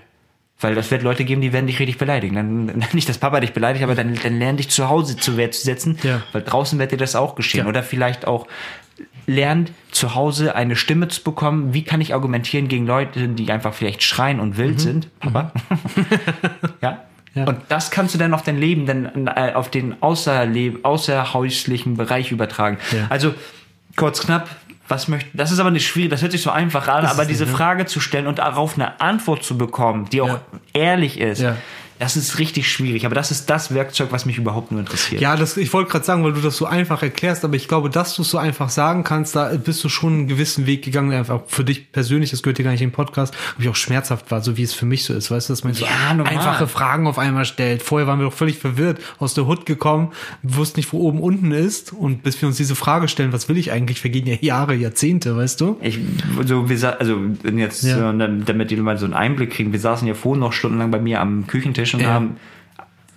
Weil 0.60 0.76
das 0.76 0.92
wird 0.92 1.02
Leute 1.04 1.26
geben, 1.26 1.42
die 1.42 1.52
werden 1.52 1.68
dich 1.68 1.80
richtig 1.80 1.98
beleidigen. 1.98 2.36
Dann, 2.36 2.84
nicht, 2.94 3.10
dass 3.10 3.18
Papa 3.18 3.40
dich 3.40 3.52
beleidigt, 3.54 3.84
aber 3.84 3.96
dann, 3.96 4.18
dann 4.22 4.38
lern 4.40 4.58
dich 4.58 4.70
zu 4.70 4.88
Hause 4.88 5.18
zu 5.18 5.36
Wehr 5.36 5.52
zu 5.52 5.62
setzen, 5.64 5.98
Ja. 6.04 6.22
weil 6.32 6.42
draußen 6.44 6.78
wird 6.80 6.92
dir 6.92 6.98
das 6.98 7.16
auch 7.16 7.36
geschehen. 7.36 7.62
Ja. 7.62 7.68
Oder 7.68 7.82
vielleicht 7.84 8.28
auch 8.28 8.48
lernt 9.26 9.72
zu 9.92 10.16
Hause 10.16 10.56
eine 10.56 10.76
Stimme 10.76 11.08
zu 11.08 11.24
bekommen. 11.24 11.74
Wie 11.74 11.84
kann 11.84 12.02
ich 12.02 12.14
argumentieren 12.14 12.68
gegen 12.68 12.86
Leute, 12.86 13.28
die 13.30 13.52
einfach 13.52 13.74
vielleicht 13.74 14.04
schreien 14.04 14.40
und 14.40 14.50
Mhm. 14.52 14.58
wild 14.58 14.80
sind? 14.82 15.20
Papa? 15.20 15.52
ja. 16.82 17.00
Ja. 17.36 17.46
Und 17.46 17.58
das 17.70 17.90
kannst 17.90 18.14
du 18.14 18.20
dann 18.20 18.32
auf 18.36 18.44
dein 18.44 18.60
Leben, 18.60 18.86
dann 18.86 19.26
äh, 19.28 19.54
auf 19.56 19.72
den 19.72 19.96
außerleb 20.04 20.86
außerhäuslichen 20.86 21.98
Bereich 21.98 22.32
übertragen. 22.32 22.78
Ja. 22.92 23.08
Also 23.10 23.34
kurz 23.96 24.22
knapp, 24.22 24.48
was 24.88 25.08
möchte, 25.08 25.36
das 25.36 25.52
ist 25.52 25.58
aber 25.60 25.72
nicht 25.72 25.88
schwierig, 25.88 26.12
das 26.12 26.22
hört 26.22 26.32
sich 26.32 26.44
so 26.44 26.52
einfach 26.52 26.88
an, 26.88 27.06
Ist 27.06 27.12
aber 27.12 27.24
es 27.24 27.30
diese 27.30 27.46
nicht, 27.46 27.54
ne? 27.54 27.58
Frage 27.58 27.86
zu 27.88 28.00
stellen 28.02 28.28
und 28.28 28.38
darauf 28.38 28.76
eine 28.76 29.02
Antwort 29.02 29.44
zu 29.44 29.58
bekommen, 29.58 30.08
die 30.12 30.22
auch 30.22 30.28
Ja. 30.28 30.42
ehrlich 30.74 31.20
ist, 31.20 31.42
Ja. 31.42 31.58
Das 32.00 32.18
ist 32.18 32.40
richtig 32.40 32.70
schwierig. 32.72 33.06
Aber 33.06 33.16
das 33.16 33.32
ist 33.32 33.50
das 33.50 33.74
Werkzeug, 33.74 34.10
was 34.12 34.26
mich 34.26 34.38
überhaupt 34.38 34.72
nur 34.72 34.80
interessiert. 34.82 35.22
Ja, 35.22 35.36
das, 35.36 35.58
ich 35.58 35.72
wollte 35.74 35.92
gerade 35.92 36.06
sagen, 36.06 36.24
weil 36.24 36.34
du 36.34 36.42
das 36.42 36.58
so 36.58 36.66
einfach 36.66 37.02
erklärst, 37.04 37.44
aber 37.46 37.56
ich 37.56 37.68
glaube, 37.68 37.90
dass 37.90 38.16
du 38.16 38.22
es 38.24 38.30
so 38.30 38.38
einfach 38.38 38.70
sagen 38.70 39.04
kannst, 39.04 39.36
da 39.36 39.50
bist 39.56 39.84
du 39.84 39.90
schon 39.90 40.14
einen 40.14 40.28
gewissen 40.28 40.66
Weg 40.66 40.84
gegangen, 40.84 41.12
einfach 41.12 41.42
für 41.48 41.64
dich 41.64 41.92
persönlich, 41.92 42.32
das 42.32 42.44
gehört 42.44 42.58
dir 42.58 42.64
gar 42.64 42.72
nicht 42.72 42.82
in 42.82 42.90
den 42.90 42.96
Podcast, 42.96 43.34
aber 43.56 43.64
ich 43.64 43.70
auch 43.70 43.76
schmerzhaft 43.76 44.32
war, 44.32 44.42
so 44.42 44.58
wie 44.58 44.64
es 44.64 44.74
für 44.74 44.86
mich 44.86 45.04
so 45.06 45.14
ist, 45.14 45.32
weißt 45.32 45.50
du, 45.50 45.54
dass 45.54 45.64
man 45.64 45.74
so 45.74 45.86
Ja, 45.86 46.24
einfache 46.24 46.68
Fragen 46.68 47.08
auf 47.08 47.18
einmal 47.20 47.46
stellt. 47.46 47.82
Vorher 47.84 48.08
waren 48.08 48.20
wir 48.20 48.26
doch 48.26 48.34
völlig 48.34 48.58
verwirrt, 48.58 49.00
aus 49.20 49.34
der 49.34 49.46
Hut 49.46 49.66
gekommen, 49.66 50.12
wussten 50.42 50.80
nicht, 50.80 50.92
wo 50.94 51.00
oben 51.00 51.20
unten 51.20 51.52
ist 51.52 51.94
und 51.94 52.24
bis 52.24 52.42
wir 52.42 52.48
uns 52.48 52.58
diese 52.58 52.76
Frage 52.76 53.08
stellen, 53.08 53.34
was 53.34 53.50
will 53.50 53.58
ich 53.58 53.72
eigentlich, 53.72 54.02
vergehen 54.02 54.26
ja 54.28 54.36
Jahre, 54.42 54.74
Jahrzehnte, 54.76 55.36
weißt 55.38 55.62
du? 55.62 55.78
Ich, 55.82 56.00
so, 56.46 56.70
wir, 56.70 57.00
also 57.00 57.20
jetzt, 57.56 57.84
Ja. 57.84 58.12
äh, 58.12 58.30
damit 58.46 58.72
die 58.72 58.76
mal 58.78 58.98
so 58.98 59.06
einen 59.06 59.14
Einblick 59.14 59.52
kriegen, 59.52 59.72
wir 59.72 59.80
saßen 59.80 60.08
ja 60.08 60.14
vorhin 60.14 60.40
noch 60.40 60.54
stundenlang 60.54 60.92
bei 60.92 61.00
mir 61.00 61.22
am 61.22 61.48
Küchentisch 61.48 61.83
und 61.94 62.02
Ja. 62.02 62.10
haben 62.10 62.38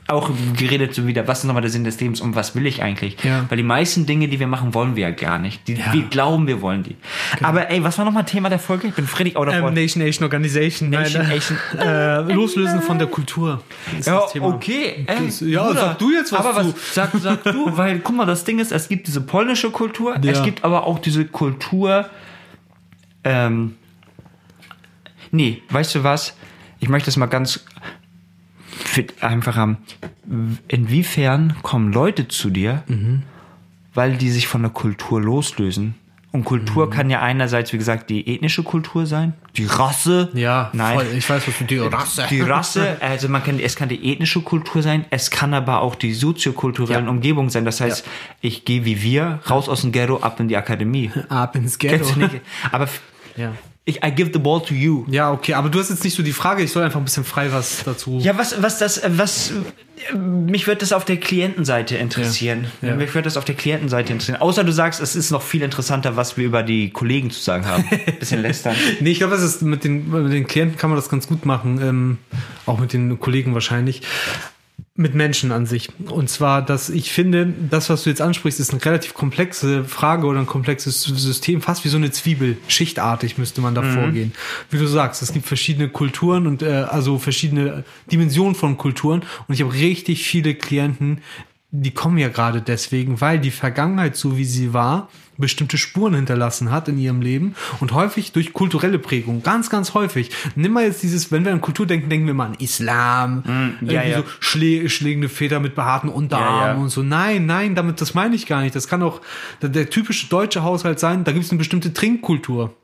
auch 0.08 0.30
geredet 0.56 0.94
so 0.94 1.04
wieder, 1.08 1.26
was 1.26 1.40
ist 1.40 1.44
nochmal 1.46 1.62
der 1.62 1.70
Sinn 1.72 1.82
des 1.82 1.98
Lebens 1.98 2.20
und 2.20 2.36
was 2.36 2.54
will 2.54 2.64
ich 2.64 2.80
eigentlich? 2.80 3.16
Ja. 3.24 3.44
Weil 3.48 3.56
die 3.56 3.64
meisten 3.64 4.06
Dinge, 4.06 4.28
die 4.28 4.38
wir 4.38 4.46
machen, 4.46 4.72
wollen 4.72 4.94
wir 4.94 5.02
ja 5.02 5.10
gar 5.10 5.40
nicht. 5.40 5.66
Die, 5.66 5.72
Ja. 5.72 5.78
Genau. 5.86 5.92
Wir 5.94 6.02
glauben, 6.04 6.46
wir 6.46 6.62
wollen 6.62 6.84
die. 6.84 6.94
Aber 7.42 7.68
ey, 7.70 7.82
was 7.82 7.98
war 7.98 8.04
nochmal 8.04 8.24
Thema 8.24 8.48
der 8.48 8.60
Folge? 8.60 8.86
Ich 8.86 8.94
bin 8.94 9.04
Freddy 9.04 9.34
out 9.34 9.48
of 9.48 9.54
Ähm. 9.54 9.74
Nation 9.74 10.00
Nation 10.04 10.22
Organization. 10.22 10.90
Nation, 10.90 11.22
nein, 11.22 11.30
Nation. 11.34 11.58
äh, 11.80 12.20
loslösen 12.32 12.82
von 12.82 12.98
der 13.00 13.08
Kultur. 13.08 13.64
ist 13.98 14.06
Ja, 14.06 14.20
okay. 14.42 15.04
Ey, 15.08 15.26
Das- 15.26 15.40
ja, 15.40 15.74
sag 15.74 15.98
du 15.98 16.12
jetzt 16.12 16.30
was 16.32 16.38
aber 16.46 16.62
zu. 16.62 16.72
was, 16.74 16.94
sag, 16.94 17.10
sag 17.20 17.42
du, 17.42 17.66
weil 17.76 17.98
guck 17.98 18.14
mal, 18.14 18.26
das 18.26 18.44
Ding 18.44 18.60
ist, 18.60 18.70
es 18.70 18.86
gibt 18.88 19.08
diese 19.08 19.22
polnische 19.22 19.70
Kultur, 19.72 20.16
Ja. 20.22 20.30
es 20.30 20.40
gibt 20.44 20.62
aber 20.62 20.86
auch 20.86 21.00
diese 21.00 21.24
Kultur, 21.24 22.08
ähm, 23.24 23.74
nee, 25.32 25.62
weißt 25.70 25.96
du 25.96 26.04
was? 26.04 26.36
Ich 26.78 26.88
möchte 26.88 27.06
das 27.06 27.16
mal 27.16 27.26
ganz 27.26 27.64
einfach 29.20 29.56
haben. 29.56 29.78
Inwiefern 30.68 31.54
kommen 31.62 31.92
Leute 31.92 32.28
zu 32.28 32.50
dir, 32.50 32.82
Mhm. 32.86 33.22
weil 33.94 34.16
die 34.16 34.30
sich 34.30 34.46
von 34.48 34.62
der 34.62 34.70
Kultur 34.70 35.20
loslösen? 35.20 35.94
Und 36.32 36.40
Mhm. 36.40 36.44
Kultur 36.44 36.90
kann 36.90 37.08
ja 37.08 37.20
einerseits, 37.22 37.72
wie 37.72 37.78
gesagt, 37.78 38.10
die 38.10 38.28
ethnische 38.34 38.62
Kultur 38.62 39.06
sein, 39.06 39.32
die 39.56 39.64
Rasse. 39.64 40.28
Ja, 40.34 40.68
nein, 40.74 40.96
voll. 40.98 41.06
Ich 41.16 41.30
weiß, 41.30 41.48
was 41.48 41.60
mit 41.60 41.70
die 41.70 41.78
Rasse. 41.78 42.26
die 42.28 42.40
Rasse, 42.42 42.96
also 43.00 43.28
man 43.30 43.42
kann, 43.42 43.58
es 43.58 43.74
kann 43.76 43.88
die 43.88 44.12
ethnische 44.12 44.42
Kultur 44.42 44.82
sein, 44.82 45.06
es 45.08 45.30
kann 45.30 45.54
aber 45.54 45.80
auch 45.80 45.94
die 45.94 46.12
soziokulturellen 46.12 47.06
Ja. 47.06 47.10
Umgebungen 47.10 47.48
sein. 47.48 47.64
Das 47.64 47.80
heißt, 47.80 48.04
ich 48.42 48.66
gehe 48.66 48.84
wie 48.84 49.00
wir 49.02 49.38
raus 49.48 49.68
aus 49.70 49.80
dem 49.80 49.92
Ghetto 49.92 50.18
ab 50.18 50.38
in 50.40 50.48
die 50.48 50.56
Akademie. 50.58 51.10
Ab 51.30 51.56
ins 51.56 51.78
Ghetto. 51.78 52.04
Du? 52.14 52.28
Aber 52.70 52.88
Ja. 53.36 53.52
Ich, 53.88 54.04
I 54.04 54.10
give 54.10 54.30
the 54.32 54.40
ball 54.40 54.60
to 54.60 54.74
you. 54.74 55.04
Ja, 55.08 55.30
okay, 55.30 55.54
aber 55.54 55.68
du 55.68 55.78
hast 55.78 55.90
jetzt 55.90 56.02
nicht 56.02 56.16
so 56.16 56.24
die 56.24 56.32
Frage, 56.32 56.60
ich 56.64 56.72
soll 56.72 56.82
einfach 56.82 56.98
ein 56.98 57.04
bisschen 57.04 57.24
frei 57.24 57.52
was 57.52 57.84
dazu. 57.84 58.18
Ja, 58.20 58.36
was, 58.36 58.60
was 58.60 58.78
das, 58.78 58.98
äh, 58.98 59.10
was, 59.12 59.52
äh, 60.12 60.16
mich 60.16 60.66
wird 60.66 60.82
das 60.82 60.92
auf 60.92 61.04
der 61.04 61.18
Klientenseite 61.18 61.96
interessieren. 61.96 62.66
Ja. 62.82 62.88
Ja. 62.88 62.96
Mich 62.96 63.14
wird 63.14 63.26
das 63.26 63.36
auf 63.36 63.44
der 63.44 63.54
Klientenseite 63.54 64.12
interessieren. 64.12 64.40
Außer 64.40 64.64
du 64.64 64.72
sagst, 64.72 65.00
es 65.00 65.14
ist 65.14 65.30
noch 65.30 65.42
viel 65.42 65.62
interessanter, 65.62 66.16
was 66.16 66.36
wir 66.36 66.44
über 66.44 66.64
die 66.64 66.90
Kollegen 66.90 67.30
zu 67.30 67.40
sagen 67.40 67.64
haben. 67.64 67.84
Bisschen 68.18 68.42
lästern. 68.42 68.74
Nee, 68.98 69.12
ich 69.12 69.18
glaube, 69.18 69.34
das 69.34 69.44
ist 69.44 69.62
mit 69.62 69.84
den, 69.84 70.10
mit 70.10 70.32
den 70.32 70.48
Klienten 70.48 70.76
kann 70.76 70.90
man 70.90 70.96
das 70.96 71.08
ganz 71.08 71.28
gut 71.28 71.46
machen, 71.46 71.80
ähm, 71.80 72.18
auch 72.66 72.80
mit 72.80 72.92
den 72.92 73.20
Kollegen 73.20 73.54
wahrscheinlich. 73.54 74.02
Mit 74.98 75.14
Menschen 75.14 75.52
an 75.52 75.66
sich. 75.66 75.90
Und 76.08 76.30
zwar, 76.30 76.62
dass 76.62 76.88
ich 76.88 77.12
finde, 77.12 77.52
das, 77.70 77.90
was 77.90 78.04
du 78.04 78.10
jetzt 78.10 78.22
ansprichst, 78.22 78.60
ist 78.60 78.72
eine 78.72 78.84
relativ 78.84 79.12
komplexe 79.12 79.84
Frage 79.84 80.26
oder 80.26 80.40
ein 80.40 80.46
komplexes 80.46 81.02
System, 81.02 81.60
fast 81.60 81.84
wie 81.84 81.88
so 81.88 81.98
eine 81.98 82.10
Zwiebel. 82.10 82.56
Schichtartig 82.66 83.36
müsste 83.36 83.60
man 83.60 83.74
da 83.74 83.82
vorgehen. 83.82 84.32
Wie 84.70 84.78
du 84.78 84.86
sagst, 84.86 85.20
es 85.20 85.32
gibt 85.32 85.46
verschiedene 85.46 85.88
Kulturen 85.88 86.46
und 86.46 86.62
äh, 86.62 86.86
also 86.88 87.18
verschiedene 87.18 87.84
Dimensionen 88.10 88.54
von 88.54 88.78
Kulturen. 88.78 89.22
Und 89.46 89.54
ich 89.54 89.60
habe 89.60 89.74
richtig 89.74 90.24
viele 90.24 90.54
Klienten, 90.54 91.20
die 91.82 91.90
kommen 91.90 92.18
ja 92.18 92.28
gerade 92.28 92.62
deswegen, 92.62 93.20
weil 93.20 93.38
die 93.38 93.50
Vergangenheit, 93.50 94.16
so 94.16 94.36
wie 94.36 94.44
sie 94.44 94.72
war, 94.72 95.08
bestimmte 95.38 95.76
Spuren 95.76 96.14
hinterlassen 96.14 96.70
hat 96.70 96.88
in 96.88 96.98
ihrem 96.98 97.20
Leben 97.20 97.54
und 97.80 97.92
häufig 97.92 98.32
durch 98.32 98.52
kulturelle 98.54 98.98
Prägung, 98.98 99.42
ganz, 99.42 99.68
ganz 99.68 99.92
häufig. 99.92 100.30
Nimm 100.54 100.72
mal 100.72 100.84
jetzt 100.84 101.02
dieses, 101.02 101.30
wenn 101.30 101.44
wir 101.44 101.52
an 101.52 101.60
Kultur 101.60 101.86
denken, 101.86 102.08
denken 102.08 102.26
wir 102.26 102.34
mal 102.34 102.46
an 102.46 102.54
Islam, 102.54 103.42
ja, 103.82 103.92
irgendwie 103.92 104.10
ja. 104.10 104.18
so 104.18 104.24
schlä 104.40 104.88
schlägende 104.88 105.28
Väter 105.28 105.60
mit 105.60 105.74
behaarten 105.74 106.08
Unterarmen 106.08 106.60
Ja, 106.60 106.74
ja. 106.74 106.80
und 106.80 106.88
so. 106.88 107.02
Nein, 107.02 107.44
nein, 107.46 107.74
damit, 107.74 108.00
das 108.00 108.14
meine 108.14 108.34
ich 108.34 108.46
gar 108.46 108.62
nicht. 108.62 108.74
Das 108.74 108.88
kann 108.88 109.02
auch 109.02 109.20
der, 109.60 109.68
der 109.68 109.90
typische 109.90 110.28
deutsche 110.28 110.62
Haushalt 110.62 110.98
sein, 110.98 111.24
da 111.24 111.32
gibt 111.32 111.44
es 111.44 111.50
eine 111.50 111.58
bestimmte 111.58 111.92
Trinkkultur. 111.92 112.74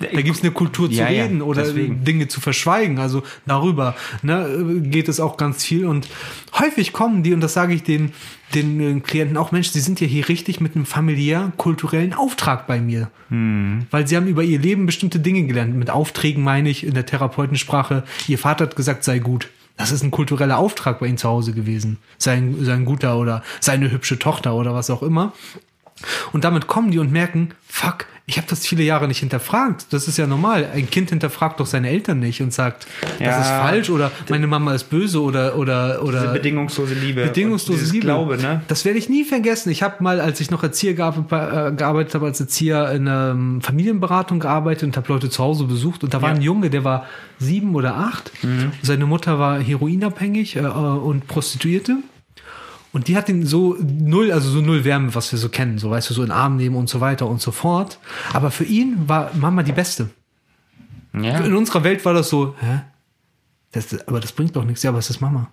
Da 0.00 0.20
gibt 0.20 0.36
es 0.36 0.42
eine 0.42 0.52
Kultur 0.52 0.88
zu 0.88 0.96
Ja, 0.96 1.08
ja, 1.08 1.24
reden 1.24 1.42
oder 1.42 1.62
deswegen. 1.62 2.04
Dinge 2.04 2.28
zu 2.28 2.40
verschweigen. 2.40 2.98
Also 2.98 3.22
darüber 3.46 3.94
ne, 4.22 4.80
geht 4.82 5.08
es 5.08 5.20
auch 5.20 5.36
ganz 5.36 5.64
viel. 5.64 5.86
Und 5.86 6.08
häufig 6.58 6.92
kommen 6.92 7.22
die, 7.22 7.32
und 7.32 7.40
das 7.40 7.54
sage 7.54 7.74
ich 7.74 7.82
den, 7.82 8.12
den 8.54 8.98
äh, 8.98 9.00
Klienten 9.00 9.36
auch, 9.36 9.52
Mensch, 9.52 9.70
sie 9.70 9.80
sind 9.80 10.00
ja 10.00 10.06
hier 10.06 10.28
richtig 10.28 10.60
mit 10.60 10.74
einem 10.74 10.86
familiär-kulturellen 10.86 12.14
Auftrag 12.14 12.66
bei 12.66 12.80
mir. 12.80 13.10
Hm. 13.28 13.86
Weil 13.90 14.06
sie 14.06 14.16
haben 14.16 14.26
über 14.26 14.42
ihr 14.42 14.58
Leben 14.58 14.86
bestimmte 14.86 15.20
Dinge 15.20 15.44
gelernt. 15.44 15.74
Mit 15.74 15.90
Aufträgen 15.90 16.42
meine 16.42 16.68
ich 16.68 16.84
in 16.86 16.94
der 16.94 17.06
Therapeutensprache, 17.06 18.04
ihr 18.28 18.38
Vater 18.38 18.64
hat 18.64 18.76
gesagt, 18.76 19.04
sei 19.04 19.18
gut. 19.18 19.48
Das 19.76 19.90
ist 19.90 20.02
ein 20.02 20.10
kultureller 20.10 20.58
Auftrag 20.58 21.00
bei 21.00 21.06
ihnen 21.06 21.16
zu 21.16 21.28
Hause 21.28 21.52
gewesen. 21.52 21.98
Sein, 22.18 22.56
sein 22.60 22.84
guter 22.84 23.18
oder 23.18 23.42
seine 23.58 23.90
hübsche 23.90 24.18
Tochter 24.18 24.54
oder 24.54 24.74
was 24.74 24.90
auch 24.90 25.02
immer. 25.02 25.32
Und 26.32 26.44
damit 26.44 26.66
kommen 26.66 26.90
die 26.90 26.98
und 26.98 27.12
merken, 27.12 27.50
fuck, 27.66 28.06
ich 28.26 28.36
habe 28.36 28.46
das 28.48 28.64
viele 28.66 28.84
Jahre 28.84 29.08
nicht 29.08 29.18
hinterfragt. 29.18 29.86
Das 29.90 30.06
ist 30.06 30.16
ja 30.16 30.26
normal. 30.28 30.68
Ein 30.72 30.88
Kind 30.88 31.10
hinterfragt 31.10 31.58
doch 31.58 31.66
seine 31.66 31.88
Eltern 31.90 32.20
nicht 32.20 32.40
und 32.40 32.52
sagt, 32.52 32.86
das 33.00 33.20
Ja. 33.20 33.40
ist 33.40 33.48
falsch 33.48 33.90
oder 33.90 34.12
meine 34.28 34.46
Mama 34.46 34.74
ist 34.74 34.84
böse 34.90 35.20
oder 35.20 35.58
oder 35.58 35.94
Diese 35.94 36.02
oder 36.02 36.32
bedingungslose 36.32 36.94
Liebe. 36.94 37.24
bedingungslose 37.24 37.84
Liebe. 37.92 38.06
Glaube, 38.06 38.38
ne? 38.38 38.62
Das 38.68 38.84
werde 38.84 38.98
ich 39.00 39.08
nie 39.08 39.24
vergessen. 39.24 39.70
Ich 39.70 39.82
habe 39.82 40.02
mal, 40.04 40.20
als 40.20 40.40
ich 40.40 40.50
noch 40.52 40.62
Erzieher 40.62 40.94
gearbeitet, 40.94 41.32
äh, 41.32 41.72
gearbeitet 41.76 42.14
habe, 42.14 42.26
als 42.26 42.38
Erzieher 42.40 42.92
in 42.92 43.08
einer 43.08 43.32
ähm, 43.32 43.60
Familienberatung 43.60 44.38
gearbeitet 44.38 44.84
und 44.84 44.96
habe 44.96 45.08
Leute 45.12 45.28
zu 45.28 45.42
Hause 45.42 45.64
besucht 45.64 46.04
und 46.04 46.14
da 46.14 46.22
war 46.22 46.28
Ja. 46.28 46.34
Mhm. 46.36 46.40
ein 46.40 46.44
Junge, 46.44 46.70
der 46.70 46.84
war 46.84 47.06
sieben 47.40 47.74
oder 47.74 47.96
acht. 47.96 48.30
Seine 48.82 49.04
Mutter 49.06 49.40
war 49.40 49.58
heroinabhängig 49.58 50.56
äh, 50.56 50.60
und 50.60 51.26
Prostituierte. 51.26 51.96
Und 52.92 53.08
die 53.08 53.16
hat 53.16 53.28
ihn 53.28 53.46
so 53.46 53.76
null, 53.80 54.30
also 54.32 54.50
so 54.50 54.60
null 54.60 54.84
Wärme, 54.84 55.14
was 55.14 55.32
wir 55.32 55.38
so 55.38 55.48
kennen, 55.48 55.78
so 55.78 55.90
weißt 55.90 56.10
du, 56.10 56.14
so 56.14 56.22
in 56.22 56.28
den 56.28 56.36
Arm 56.36 56.56
nehmen 56.56 56.76
und 56.76 56.88
so 56.90 57.00
weiter 57.00 57.26
und 57.26 57.40
so 57.40 57.50
fort. 57.50 57.98
Aber 58.34 58.50
für 58.50 58.64
ihn 58.64 59.08
war 59.08 59.30
Mama 59.34 59.62
die 59.62 59.72
Beste. 59.72 60.10
Ja. 61.14 61.38
In 61.38 61.54
unserer 61.54 61.84
Welt 61.84 62.04
war 62.04 62.14
das 62.14 62.28
so, 62.28 62.54
hä? 62.60 62.80
Das, 63.72 64.06
aber 64.06 64.20
das 64.20 64.32
bringt 64.32 64.54
doch 64.56 64.64
nichts. 64.64 64.82
Ja, 64.82 64.90
aber 64.90 64.98
es 64.98 65.08
ist 65.08 65.20
Mama. 65.20 65.50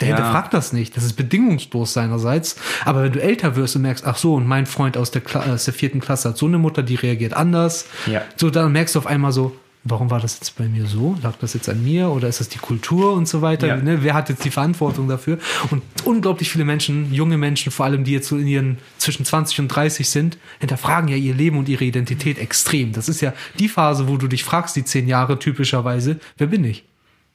Der 0.00 0.08
Ja. 0.08 0.16
hinterfragt 0.16 0.52
das 0.52 0.72
nicht. 0.72 0.96
Das 0.96 1.04
ist 1.04 1.14
bedingungslos 1.14 1.92
seinerseits. 1.92 2.56
Aber 2.84 3.02
wenn 3.04 3.12
du 3.12 3.22
älter 3.22 3.56
wirst 3.56 3.76
und 3.76 3.82
merkst, 3.82 4.04
ach 4.04 4.16
so, 4.16 4.34
und 4.34 4.46
mein 4.46 4.66
Freund 4.66 4.96
aus 4.96 5.10
der, 5.10 5.22
Kla 5.22 5.44
aus 5.52 5.64
der 5.64 5.74
vierten 5.74 6.00
Klasse 6.00 6.30
hat 6.30 6.36
so 6.36 6.46
eine 6.46 6.58
Mutter, 6.58 6.82
die 6.82 6.96
reagiert 6.96 7.32
anders. 7.34 7.86
Ja. 8.06 8.22
So, 8.36 8.50
dann 8.50 8.72
merkst 8.72 8.94
du 8.94 8.98
auf 8.98 9.06
einmal 9.06 9.32
so, 9.32 9.56
warum 9.88 10.10
war 10.10 10.20
das 10.20 10.34
jetzt 10.34 10.56
bei 10.56 10.68
mir 10.68 10.86
so? 10.86 11.16
Lag 11.22 11.34
das 11.40 11.54
jetzt 11.54 11.68
an 11.68 11.82
mir 11.82 12.08
oder 12.08 12.28
ist 12.28 12.40
das 12.40 12.48
die 12.48 12.58
Kultur 12.58 13.12
und 13.12 13.28
so 13.28 13.42
weiter? 13.42 13.66
Ja. 13.66 13.76
Ne? 13.76 14.02
Wer 14.02 14.14
hat 14.14 14.28
jetzt 14.28 14.44
die 14.44 14.50
Verantwortung 14.50 15.08
dafür? 15.08 15.38
Und 15.70 15.82
unglaublich 16.04 16.50
viele 16.50 16.64
Menschen, 16.64 17.12
junge 17.12 17.38
Menschen, 17.38 17.72
vor 17.72 17.86
allem 17.86 18.04
die 18.04 18.12
jetzt 18.12 18.28
so 18.28 18.36
in 18.36 18.46
ihren 18.46 18.78
zwischen 18.98 19.24
20 19.24 19.60
und 19.60 19.68
30 19.68 20.08
sind, 20.08 20.38
hinterfragen 20.60 21.08
ja 21.08 21.16
ihr 21.16 21.34
Leben 21.34 21.58
und 21.58 21.68
ihre 21.68 21.84
Identität 21.84 22.38
extrem. 22.38 22.92
Das 22.92 23.08
ist 23.08 23.20
ja 23.20 23.32
die 23.58 23.68
Phase, 23.68 24.08
wo 24.08 24.16
du 24.16 24.28
dich 24.28 24.44
fragst, 24.44 24.76
die 24.76 24.84
zehn 24.84 25.08
Jahre 25.08 25.38
typischerweise, 25.38 26.18
wer 26.36 26.48
bin 26.48 26.64
ich? 26.64 26.84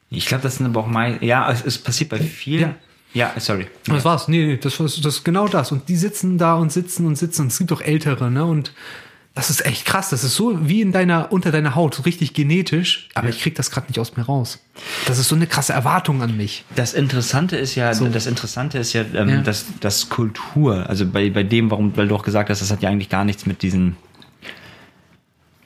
Ich 0.10 0.26
glaube, 0.26 0.44
das 0.44 0.58
sind 0.58 0.66
aber 0.66 0.82
auch 0.82 0.88
mein, 0.88 1.24
ja, 1.24 1.50
es, 1.50 1.64
es 1.64 1.78
passiert 1.78 2.10
bei 2.10 2.20
vielen. 2.20 2.76
Ja, 3.14 3.34
sorry. 3.38 3.68
Und 3.88 3.96
Das 3.96 4.06
war's. 4.06 4.28
Nee, 4.28 4.46
nee, 4.46 4.58
das, 4.58 4.78
das 4.78 4.98
ist 4.98 5.26
genau 5.26 5.48
das. 5.48 5.72
Und 5.72 5.90
die 5.90 5.96
sitzen 5.98 6.38
da 6.38 6.56
und 6.56 6.72
sitzen 6.72 7.06
und 7.06 7.18
sitzen. 7.18 7.44
Und 7.44 7.48
es 7.48 7.58
gibt 7.58 7.72
auch 7.72 7.82
Ältere, 7.82 8.32
ne? 8.32 8.46
Und 8.46 8.74
das 9.34 9.50
ist 9.50 9.66
echt 9.66 9.86
krass. 9.86 10.10
Das 10.10 10.24
ist 10.26 10.36
so 10.36 10.68
wie 10.68 10.82
in 10.82 10.92
deiner, 10.92 11.32
unter 11.32 11.52
deiner 11.52 11.76
Haut, 11.76 11.96
so 11.96 12.04
richtig 12.04 12.34
genetisch. 12.34 13.08
Aber 13.14 13.30
ich 13.30 13.42
krieg 13.42 13.56
das 13.56 13.72
gerade 13.72 13.88
nicht 13.88 13.98
aus 14.00 14.18
mir 14.18 14.24
raus. 14.24 14.60
Das 15.06 15.20
ist 15.20 15.30
so 15.30 15.36
eine 15.36 15.48
krasse 15.48 15.72
Erwartung 15.74 16.22
an 16.22 16.36
mich. 16.36 16.66
Das 16.76 16.94
Interessante 16.94 17.56
ist 17.56 17.76
ja, 17.76 17.94
das 17.94 18.28
Interessante 18.28 18.78
ist 18.78 18.92
ja, 18.94 19.04
ähm, 19.14 19.30
Ja. 19.30 19.42
Dass, 19.42 19.66
dass 19.80 20.10
Kultur, 20.10 20.90
also 20.90 21.06
bei, 21.06 21.30
bei 21.30 21.44
dem, 21.44 21.72
warum, 21.72 21.96
weil 21.96 22.10
du 22.10 22.16
auch 22.16 22.24
gesagt 22.24 22.50
hast, 22.50 22.62
das 22.62 22.72
hat 22.72 22.82
ja 22.82 22.90
eigentlich 22.90 23.10
gar 23.10 23.24
nichts 23.24 23.46
mit 23.46 23.62
diesen 23.62 23.96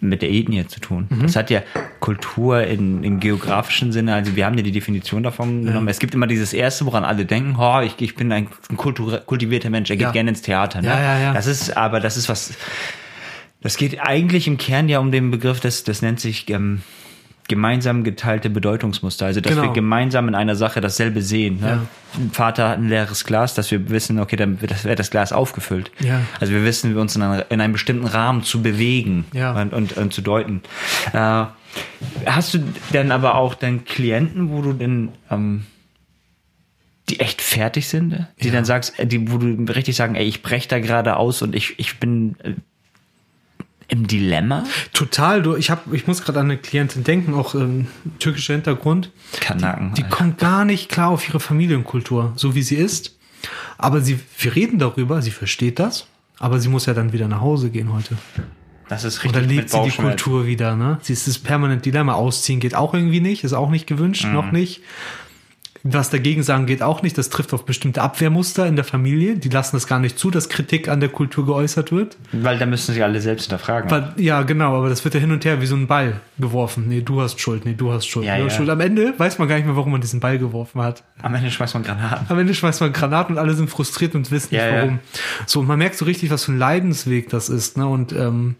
mit 0.02 0.22
der 0.22 0.30
Ethnie 0.32 0.68
zu 0.68 0.80
tun. 0.80 1.08
Mhm. 1.10 1.24
Das 1.24 1.36
hat 1.36 1.50
ja 1.50 1.64
Kultur 2.00 2.62
in, 2.64 3.04
im 3.04 3.20
geografischen 3.20 3.92
Sinne, 3.92 4.14
also 4.14 4.36
wir 4.36 4.46
haben 4.46 4.56
ja 4.56 4.62
die 4.62 4.72
Definition 4.72 5.24
davon 5.24 5.66
genommen. 5.66 5.88
Es 5.88 5.98
gibt 5.98 6.14
immer 6.14 6.28
dieses 6.28 6.54
erste, 6.54 6.86
woran 6.86 7.04
alle 7.04 7.26
denken, 7.26 7.56
oh, 7.58 7.80
ich, 7.82 7.96
ich 8.00 8.16
bin 8.16 8.32
ein 8.32 8.48
kultivierter 8.76 9.72
Mensch, 9.72 9.90
er 9.90 9.96
geht 9.96 10.04
Ja. 10.04 10.12
gerne 10.12 10.30
ins 10.30 10.44
Theater. 10.44 10.82
Ne? 10.82 10.90
Ja, 10.90 11.00
ja, 11.02 11.20
ja. 11.20 11.34
Das 11.34 11.48
ist, 11.48 11.76
aber 11.76 12.00
das 12.00 12.18
ist 12.18 12.30
was, 12.30 12.54
das 13.66 13.78
geht 13.78 14.00
eigentlich 14.00 14.46
im 14.48 14.58
Kern 14.58 14.88
ja 14.90 15.00
um 15.00 15.12
den 15.12 15.32
Begriff, 15.32 15.60
das, 15.60 15.84
das 15.84 16.02
nennt 16.04 16.20
sich 16.20 16.48
ähm, 16.52 16.82
gemeinsam 17.48 18.04
geteilte 18.04 18.50
Bedeutungsmuster. 18.50 19.26
Also, 19.26 19.42
dass 19.42 19.54
Genau. 19.54 19.64
wir 19.68 19.74
gemeinsam 19.74 20.28
in 20.28 20.36
einer 20.36 20.56
Sache 20.56 20.82
dasselbe 20.82 21.22
sehen. 21.22 21.60
Ne? 21.62 21.88
Ein 22.16 22.32
Vater 22.32 22.70
hat 22.70 22.78
ein 22.78 22.90
leeres 22.90 23.24
Glas, 23.26 23.54
dass 23.56 23.70
wir 23.72 23.90
wissen, 23.90 24.20
okay, 24.20 24.36
dann 24.36 24.62
wird 24.62 24.72
das, 24.72 24.84
wird 24.86 25.00
das 25.00 25.10
Glas 25.12 25.32
aufgefüllt. 25.34 25.92
Ja. 26.00 26.22
Also 26.40 26.54
wir 26.54 26.64
wissen, 26.64 26.94
wir 26.96 27.02
uns 27.02 27.16
in, 27.16 27.22
einer, 27.24 27.46
in 27.52 27.60
einem 27.62 27.74
bestimmten 27.74 28.06
Rahmen 28.08 28.44
zu 28.44 28.62
bewegen 28.62 29.26
Ja. 29.34 29.60
und, 29.60 29.74
und, 29.74 29.98
und 29.98 30.14
zu 30.14 30.22
deuten. 30.22 30.62
Äh, 31.14 31.46
hast 32.26 32.54
du 32.54 32.60
denn 32.94 33.12
aber 33.12 33.36
auch 33.36 33.54
dann 33.56 33.84
Klienten, 33.86 34.50
wo 34.52 34.62
du 34.62 34.74
denn 34.74 35.10
ähm, 35.30 35.66
die 37.10 37.20
echt 37.20 37.42
fertig 37.42 37.88
sind, 37.88 38.26
die 38.42 38.50
dann 38.50 38.66
sagst, 38.66 38.98
äh, 39.00 39.06
die, 39.06 39.32
wo 39.32 39.38
du 39.38 39.72
richtig 39.72 39.96
sagen, 39.96 40.16
ey, 40.16 40.26
ich 40.26 40.42
brech 40.42 40.68
da 40.68 40.80
gerade 40.80 41.18
aus 41.18 41.42
und 41.44 41.54
ich, 41.56 41.78
ich 41.78 42.00
bin 42.00 42.36
äh, 42.44 42.54
im 43.88 44.08
Dilemma? 44.08 44.64
Total, 44.94 45.42
du, 45.42 45.56
ich 45.56 45.70
hab, 45.70 45.92
ich 45.94 46.08
muss 46.08 46.24
gerade 46.24 46.40
an 46.40 46.46
eine 46.46 46.58
Klientin 46.58 47.04
denken, 47.04 47.34
auch 47.34 47.56
ähm, 47.56 47.88
türkischer 48.20 48.54
Hintergrund. 48.54 49.12
Kanaken. 49.40 49.94
Die 49.94 50.04
kommt 50.04 50.38
gar 50.40 50.66
nicht 50.66 50.90
klar 50.90 51.10
auf 51.10 51.28
ihre 51.28 51.40
Familienkultur, 51.40 52.34
so 52.36 52.56
wie 52.56 52.64
sie 52.64 52.76
ist. 52.76 53.16
Aber 53.78 54.02
sie, 54.02 54.20
wir 54.40 54.56
reden 54.56 54.80
darüber, 54.80 55.22
sie 55.22 55.32
versteht 55.32 55.78
das, 55.80 56.08
aber 56.40 56.60
sie 56.60 56.70
muss 56.70 56.86
ja 56.88 56.94
dann 56.94 57.14
wieder 57.14 57.28
nach 57.28 57.42
Hause 57.42 57.70
gehen 57.70 57.94
heute. 57.94 58.18
Das 58.88 59.04
ist 59.04 59.18
Und 59.18 59.24
richtig. 59.24 59.32
dann 59.34 59.48
mit 59.48 59.56
lebt 59.56 59.70
sie 59.70 59.82
die. 59.82 60.02
Kultur 60.02 60.46
wieder, 60.46 60.76
ne? 60.76 61.00
Sie 61.02 61.14
ist 61.14 61.28
das 61.28 61.40
permanent 61.40 61.86
Dilemma. 61.86 62.14
Ausziehen 62.14 62.60
geht 62.60 62.76
auch 62.76 62.94
irgendwie 62.94 63.20
nicht, 63.20 63.44
ist 63.44 63.54
auch 63.54 63.70
nicht 63.70 63.88
gewünscht, 63.88 64.26
Mhm. 64.26 64.34
noch 64.34 64.52
nicht. 64.52 64.82
Was 65.88 66.10
dagegen 66.10 66.42
sagen 66.42 66.66
geht 66.66 66.82
auch 66.82 67.04
nicht. 67.04 67.16
Das 67.16 67.30
trifft 67.30 67.54
auf 67.54 67.64
bestimmte 67.64 68.02
Abwehrmuster 68.02 68.66
in 68.66 68.76
der 68.76 68.84
Familie. 68.86 69.36
Die 69.38 69.50
lassen 69.50 69.76
es 69.76 69.86
gar 69.86 70.00
nicht 70.00 70.18
zu, 70.18 70.32
dass 70.32 70.50
Kritik 70.50 70.90
an 70.90 71.00
der 71.00 71.10
Kultur 71.10 71.46
geäußert 71.46 71.92
wird. 71.92 72.18
Weil 72.32 72.58
da 72.58 72.66
müssen 72.66 72.92
sich 72.92 73.04
alle 73.04 73.22
selbst 73.22 73.44
hinterfragen. 73.44 73.92
Weil- 73.92 74.14
Ja, 74.18 74.42
genau, 74.42 74.76
aber 74.76 74.90
das 74.90 75.04
wird 75.04 75.14
ja 75.14 75.20
hin 75.20 75.32
und 75.32 75.46
her 75.46 75.62
wie 75.62 75.68
so 75.68 75.76
ein 75.76 75.86
Ball 75.86 76.22
geworfen. 76.40 76.86
Nee, 76.88 77.02
du 77.02 77.22
hast 77.22 77.40
Schuld, 77.40 77.66
nee, 77.66 77.76
du 77.78 77.92
hast 77.92 78.08
Schuld. 78.08 78.26
Ja, 78.26 78.38
du 78.38 78.46
hast 78.46 78.54
ja. 78.54 78.58
Schuld. 78.58 78.70
Am 78.72 78.80
Ende 78.80 79.14
weiß 79.16 79.38
man 79.38 79.48
gar 79.48 79.58
nicht 79.58 79.68
mehr, 79.68 79.76
warum 79.76 79.92
man 79.92 80.02
diesen 80.02 80.20
Ball 80.20 80.40
geworfen 80.40 80.82
hat. 80.82 81.04
Am 81.22 81.36
Ende 81.36 81.52
schmeißt 81.52 81.76
man 81.76 81.84
Granaten. 81.84 82.26
Am 82.30 82.40
Ende 82.40 82.56
schmeißt 82.56 82.82
man 82.82 82.92
Granaten 82.92 83.36
und 83.36 83.40
alle 83.40 83.54
sind 83.54 83.70
frustriert 83.70 84.16
und 84.16 84.32
wissen 84.32 84.56
nicht 84.56 84.64
Ja, 84.64 84.68
ja. 84.70 84.82
warum. 84.82 85.00
So, 85.46 85.60
und 85.60 85.68
man 85.68 85.78
merkt 85.78 85.98
so 85.98 86.06
richtig, 86.06 86.32
was 86.32 86.46
für 86.46 86.52
ein 86.54 86.58
Leidensweg 86.58 87.30
das 87.30 87.48
ist. 87.48 87.78
Ne? 87.78 87.86
Und 87.88 88.12
ähm, 88.12 88.56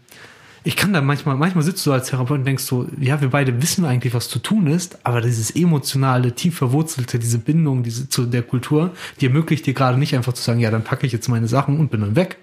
ich 0.66 0.74
kann 0.74 0.92
da 0.92 1.00
manchmal, 1.00 1.36
manchmal 1.36 1.62
sitzt 1.62 1.86
du 1.86 1.92
als 1.92 2.08
Therapeut 2.10 2.40
und 2.40 2.44
denkst 2.44 2.64
so, 2.64 2.88
ja, 2.98 3.20
wir 3.20 3.30
beide 3.30 3.62
wissen 3.62 3.84
eigentlich, 3.84 4.14
was 4.14 4.28
zu 4.28 4.40
tun 4.40 4.66
ist, 4.66 4.98
aber 5.04 5.20
dieses 5.20 5.52
emotionale, 5.52 6.32
tief 6.32 6.56
verwurzelte, 6.56 7.20
diese 7.20 7.38
Bindung 7.38 7.84
diese, 7.84 8.08
zu 8.08 8.26
der 8.26 8.42
Kultur, 8.42 8.90
die 9.20 9.26
ermöglicht 9.26 9.64
dir 9.64 9.74
gerade 9.74 9.96
nicht 9.96 10.16
einfach 10.16 10.32
zu 10.32 10.42
sagen, 10.42 10.58
ja, 10.58 10.72
dann 10.72 10.82
packe 10.82 11.06
ich 11.06 11.12
jetzt 11.12 11.28
meine 11.28 11.46
Sachen 11.46 11.78
und 11.78 11.92
bin 11.92 12.00
dann 12.00 12.16
weg. 12.16 12.38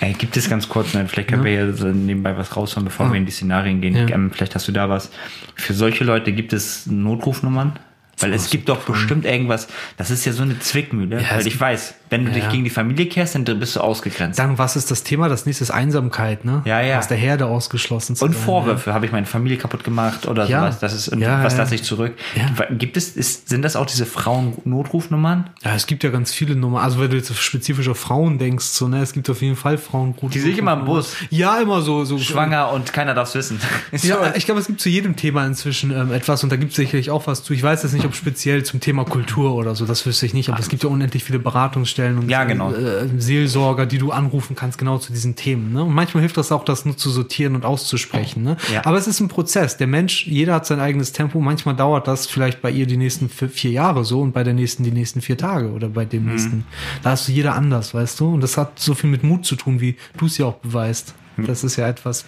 Ey, 0.00 0.14
gibt 0.14 0.36
es 0.36 0.50
ganz 0.50 0.68
kurz, 0.68 0.94
ne, 0.94 1.06
vielleicht 1.06 1.28
können 1.28 1.44
wir 1.44 1.52
hier 1.52 1.72
so 1.72 1.86
nebenbei 1.86 2.36
was 2.36 2.56
raushauen, 2.56 2.86
bevor 2.86 3.08
wir 3.08 3.16
in 3.16 3.24
die 3.24 3.30
Szenarien 3.30 3.80
gehen. 3.80 3.94
Ja. 3.94 4.08
Ähm, 4.08 4.32
vielleicht 4.32 4.56
hast 4.56 4.66
du 4.66 4.72
da 4.72 4.88
was. 4.88 5.12
Für 5.54 5.72
solche 5.72 6.02
Leute 6.02 6.32
gibt 6.32 6.52
es 6.52 6.86
Notrufnummern? 6.86 7.78
Weil 8.20 8.32
es 8.34 8.50
gibt 8.50 8.68
doch 8.68 8.78
bestimmt 8.78 9.24
irgendwas, 9.24 9.68
das 9.96 10.10
ist 10.10 10.24
ja 10.24 10.32
so 10.32 10.42
eine 10.42 10.58
Zwickmühle. 10.58 11.20
Ja, 11.22 11.36
weil 11.36 11.46
ich 11.46 11.58
weiß, 11.60 11.94
wenn 12.10 12.22
du 12.24 12.28
Ja, 12.30 12.34
dich 12.34 12.44
ja. 12.44 12.50
gegen 12.50 12.64
die 12.64 12.70
Familie 12.70 13.06
kehrst, 13.06 13.34
dann 13.34 13.44
bist 13.44 13.76
du 13.76 13.80
ausgegrenzt. 13.80 14.38
Dann, 14.38 14.58
was 14.58 14.76
ist 14.76 14.90
das 14.90 15.02
Thema? 15.04 15.28
Das 15.28 15.46
nächste 15.46 15.64
ist 15.64 15.70
Einsamkeit, 15.70 16.44
ne? 16.44 16.62
Ja, 16.64 16.80
ja. 16.80 16.98
Aus 16.98 17.08
der 17.08 17.16
Herde 17.16 17.46
ausgeschlossen 17.46 18.16
zu 18.16 18.24
und 18.24 18.32
sein, 18.34 18.42
Vorwürfe, 18.42 18.92
habe 18.94 19.06
ich 19.06 19.12
meine 19.12 19.26
Familie 19.26 19.58
kaputt 19.58 19.84
gemacht 19.84 20.26
oder 20.26 20.44
Ja. 20.46 20.60
sowas. 20.60 20.78
Das 20.80 20.92
ist, 20.92 21.08
und 21.08 21.20
Ja, 21.20 21.42
was 21.44 21.52
ja. 21.54 21.60
lasse 21.60 21.74
ich 21.74 21.82
zurück? 21.84 22.14
Ja. 22.34 22.66
Gibt 22.70 22.96
es, 22.96 23.10
ist, 23.16 23.48
sind 23.48 23.62
das 23.62 23.76
auch 23.76 23.86
diese 23.86 24.06
Frauen-Notrufnummern? 24.06 25.50
Ja, 25.64 25.74
es 25.74 25.86
gibt 25.86 26.02
ja 26.04 26.10
ganz 26.10 26.32
viele 26.32 26.56
Nummern. 26.56 26.82
Also 26.84 27.00
wenn 27.00 27.10
du 27.10 27.16
jetzt 27.16 27.34
spezifisch 27.36 27.88
auf 27.88 27.98
Frauen 27.98 28.38
denkst, 28.38 28.64
so, 28.66 28.88
ne, 28.88 29.00
es 29.02 29.12
gibt 29.12 29.28
auf 29.30 29.42
jeden 29.42 29.56
Fall 29.56 29.78
Frauen 29.78 30.14
gut. 30.16 30.34
Die 30.34 30.40
sehe 30.40 30.52
ich 30.52 30.58
immer 30.58 30.74
im 30.74 30.84
Bus. 30.84 31.16
Ja, 31.30 31.60
immer 31.60 31.82
so, 31.82 32.04
so 32.04 32.18
Schwanger 32.18 32.72
und 32.72 32.92
keiner 32.92 33.14
darf 33.14 33.28
es 33.28 33.34
wissen. 33.34 33.60
Ja, 34.02 34.32
ich 34.34 34.44
glaube, 34.46 34.60
es 34.60 34.66
gibt 34.66 34.80
zu 34.80 34.88
jedem 34.88 35.16
Thema 35.16 35.46
inzwischen 35.46 35.90
ähm, 35.90 36.12
etwas 36.12 36.42
und 36.42 36.50
da 36.50 36.56
gibt 36.56 36.70
es 36.72 36.76
sicherlich 36.76 37.10
auch 37.10 37.26
was 37.26 37.42
zu. 37.42 37.52
Ich 37.52 37.62
weiß 37.62 37.82
jetzt 37.82 37.92
nicht, 37.92 38.04
ob 38.10 38.16
speziell 38.16 38.64
zum 38.64 38.80
Thema 38.80 39.04
Kultur 39.04 39.54
oder 39.54 39.74
so, 39.74 39.86
das 39.86 40.04
wüsste 40.04 40.26
ich 40.26 40.34
nicht, 40.34 40.48
aber 40.50 40.58
es 40.58 40.68
gibt 40.68 40.82
ja 40.82 40.88
unendlich 40.90 41.24
viele 41.24 41.38
Beratungsstellen 41.38 42.18
und 42.18 42.28
Ja, 42.28 42.44
genau. 42.44 42.72
äh, 42.72 43.06
Seelsorger, 43.16 43.86
die 43.86 43.98
du 43.98 44.10
anrufen 44.10 44.56
kannst, 44.56 44.78
genau 44.78 44.98
zu 44.98 45.12
diesen 45.12 45.36
Themen. 45.36 45.72
Ne? 45.72 45.84
Und 45.84 45.94
manchmal 45.94 46.20
hilft 46.22 46.36
das 46.36 46.50
auch, 46.52 46.64
das 46.64 46.84
nur 46.84 46.96
zu 46.96 47.10
sortieren 47.10 47.54
und 47.54 47.64
auszusprechen. 47.64 48.42
Ne? 48.42 48.56
Ja. 48.72 48.84
Aber 48.84 48.96
es 48.98 49.06
ist 49.06 49.20
ein 49.20 49.28
Prozess. 49.28 49.76
Der 49.76 49.86
Mensch, 49.86 50.26
jeder 50.26 50.54
hat 50.54 50.66
sein 50.66 50.80
eigenes 50.80 51.12
Tempo. 51.12 51.40
Manchmal 51.40 51.76
dauert 51.76 52.08
das 52.08 52.26
vielleicht 52.26 52.60
bei 52.60 52.70
ihr 52.70 52.86
die 52.86 52.96
nächsten 52.96 53.28
vier, 53.28 53.70
Jahre 53.70 54.04
so 54.04 54.20
und 54.20 54.32
bei 54.32 54.42
der 54.44 54.54
nächsten 54.54 54.82
die 54.84 54.90
nächsten 54.92 55.20
vier 55.20 55.38
Tage 55.38 55.70
oder 55.70 55.88
bei 55.88 56.04
Mhm. 56.04 56.08
dem 56.10 56.26
nächsten. 56.26 56.64
Da 57.02 57.10
hast 57.10 57.28
du 57.28 57.32
jeder 57.32 57.54
anders, 57.54 57.94
weißt 57.94 58.18
du? 58.20 58.34
Und 58.34 58.40
das 58.42 58.56
hat 58.56 58.78
so 58.78 58.94
viel 58.94 59.08
mit 59.10 59.22
Mut 59.22 59.46
zu 59.46 59.54
tun, 59.56 59.80
wie 59.80 59.96
du 60.18 60.26
es 60.26 60.36
ja 60.38 60.46
auch 60.46 60.56
beweist. 60.56 61.14
Mhm. 61.36 61.46
Das 61.46 61.62
ist 61.64 61.76
ja 61.76 61.86
etwas, 61.88 62.24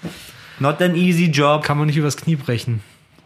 Not 0.60 0.80
an 0.80 0.94
easy 0.94 1.24
job. 1.26 1.64
kann 1.64 1.76
man 1.78 1.86
nicht 1.88 1.96
übers 1.96 2.16
Knie 2.16 2.36
brechen. 2.36 2.80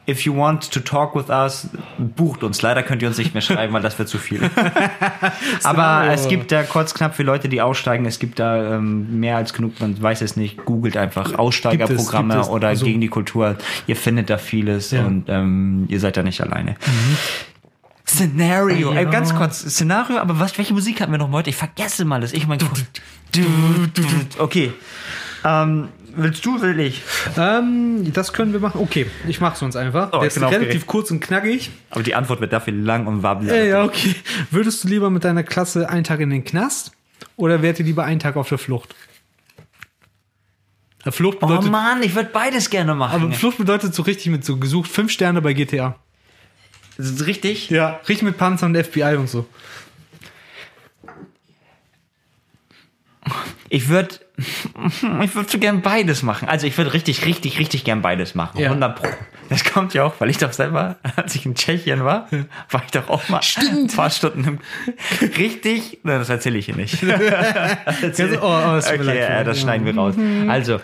If 0.09 0.21
you 0.25 0.37
want 0.37 0.71
to 0.73 0.79
talk 0.81 1.17
with 1.17 1.31
us, 1.31 1.69
bucht 1.99 2.45
uns. 2.45 2.63
Leider 2.63 2.85
könnt 2.85 3.03
ihr 3.03 3.09
uns 3.09 3.19
nicht 3.19 3.35
mehr 3.35 3.41
schreiben, 3.41 3.73
weil 3.73 3.83
das 3.83 3.99
wird 3.99 4.09
zu 4.09 4.19
viel. 4.19 4.41
Aber 5.65 6.07
es 6.13 6.29
gibt 6.29 6.53
da 6.53 6.63
kurz 6.63 6.95
knapp 6.95 7.17
für 7.17 7.25
Leute, 7.25 7.49
die 7.49 7.61
aussteigen, 7.61 8.07
es 8.07 8.21
gibt 8.21 8.39
da 8.39 8.77
ähm, 8.77 9.19
mehr 9.19 9.37
als 9.37 9.53
genug, 9.53 9.81
man 9.81 10.01
weiß 10.01 10.23
es 10.23 10.37
nicht, 10.37 10.65
googelt 10.65 10.97
einfach 10.97 11.35
Aussteigerprogramme 11.37 12.35
Gibt 12.35 12.41
es, 12.41 12.47
gibt 12.47 12.47
es. 12.47 12.49
oder 12.49 12.69
Also- 12.69 12.85
gegen 12.85 13.01
die 13.01 13.09
Kultur. 13.09 13.57
Ihr 13.89 13.97
findet 13.97 14.31
da 14.31 14.39
vieles 14.39 14.93
Ja. 14.93 15.05
und 15.07 15.25
ähm, 15.29 15.87
ihr 15.89 15.99
seid 15.99 16.17
da 16.17 16.23
nicht 16.23 16.41
alleine. 16.41 16.77
Szenario, 18.09 18.93
Ja. 18.93 19.01
Ey, 19.01 19.07
ganz 19.07 19.35
kurz, 19.35 19.59
Szenario, 19.61 20.19
aber 20.19 20.39
was, 20.39 20.57
welche 20.59 20.73
Musik 20.73 21.01
hatten 21.01 21.11
wir 21.11 21.19
noch 21.19 21.33
heute? 21.33 21.51
Ich 21.51 21.57
vergesse 21.57 22.05
mal 22.05 22.21
das. 22.21 22.33
Ich 22.33 22.47
mein, 22.47 22.59
okay. 24.39 24.73
Ähm, 25.49 25.89
willst 26.17 26.45
du, 26.45 26.61
will 26.61 26.81
ich? 26.81 27.03
Ähm, 27.39 28.13
das 28.13 28.33
können 28.33 28.53
wir 28.53 28.59
machen. 28.59 28.81
Okay, 28.81 29.07
ich 29.29 29.41
mach's 29.41 29.63
uns 29.63 29.77
einfach. 29.77 30.09
Oh, 30.13 30.19
Der 30.19 30.27
ist 30.27 30.35
bin 30.35 30.43
relativ 30.43 30.65
aufgeregt. 30.67 30.87
kurz 30.89 31.11
und 31.13 31.21
knackig. 31.21 31.71
Aber 31.91 32.03
die 32.03 32.15
Antwort 32.17 32.41
wird 32.41 32.53
dafür 32.53 32.73
lang 32.73 33.07
und 33.07 33.23
wabbelig. 33.23 33.53
Ja, 33.53 33.63
ja, 33.63 33.85
okay. 33.85 34.15
Würdest 34.51 34.83
du 34.85 34.89
lieber 34.89 35.09
mit 35.11 35.23
deiner 35.25 35.45
Klasse 35.45 35.89
einen 35.89 36.03
Tag 36.03 36.19
in 36.21 36.31
den 36.31 36.45
Knast 36.45 36.91
oder 37.37 37.63
wärt 37.63 37.79
ihr 37.79 37.85
lieber 37.85 38.05
einen 38.05 38.19
Tag 38.19 38.37
auf 38.37 38.49
der 38.49 38.59
Flucht? 38.59 38.95
Flucht 41.09 41.39
Oh 41.41 41.47
bedeutet, 41.47 41.71
Mann, 41.71 42.03
ich 42.03 42.17
würde 42.17 42.31
beides 42.33 42.69
gerne 42.69 42.97
machen. 42.97 43.23
aber 43.23 43.33
Flucht 43.33 43.59
bedeutet 43.59 43.95
so 43.95 44.03
richtig 44.03 44.33
mit 44.33 44.45
so 44.45 44.57
gesucht 44.57 44.91
fünf 44.91 45.13
Sterne 45.13 45.41
bei 45.41 45.53
GTA. 45.53 45.95
Das 46.97 47.07
ist 47.09 47.27
richtig? 47.27 47.71
Ja. 47.71 48.01
Richtig 48.09 48.23
mit 48.23 48.37
Panzer 48.39 48.67
und 48.67 48.77
FBI 48.77 49.15
und 49.17 49.29
so. 49.29 49.47
Ich 53.69 53.89
würde 53.89 54.17
ich 55.23 55.35
würde 55.35 55.49
so 55.49 55.59
gern 55.59 55.81
beides 55.83 56.23
machen. 56.23 56.49
Also 56.49 56.67
ich 56.67 56.77
würde 56.77 56.93
richtig, 56.93 57.25
richtig, 57.25 57.59
richtig 57.59 57.85
gern 57.85 58.03
beides 58.03 58.35
machen. 58.35 58.59
Ja. 58.61 58.67
100 58.69 58.97
Pro. 59.01 59.09
Das 59.49 59.65
kommt 59.65 59.95
ja 59.95 60.05
auch, 60.05 60.15
weil 60.19 60.29
ich 60.31 60.39
doch 60.39 60.53
selber, 60.53 60.97
als 61.17 61.35
ich 61.35 61.47
in 61.47 61.55
Tschechien 61.55 62.05
war, 62.05 62.29
war 62.71 62.83
ich 62.85 62.91
doch 62.91 63.09
auch 63.09 63.29
mal 63.29 63.41
ein 63.59 63.87
paar 63.87 64.11
Stunden 64.11 64.45
im, 64.45 64.59
richtig, 65.39 65.99
Nein, 66.03 66.19
das 66.19 66.29
erzähle 66.29 66.59
ich 66.59 66.67
hier 66.67 66.77
nicht. 66.77 67.03
Erzähl- 68.03 68.39
oh, 68.41 68.47
oh, 68.47 68.49
mir 68.73 68.79
okay, 68.79 68.97
leid. 69.03 69.17
ja, 69.19 69.45
das 69.45 69.59
Ja. 69.59 69.63
schneiden 69.63 69.87
wir 69.87 69.95
raus. 69.97 70.15
Also, 70.49 70.81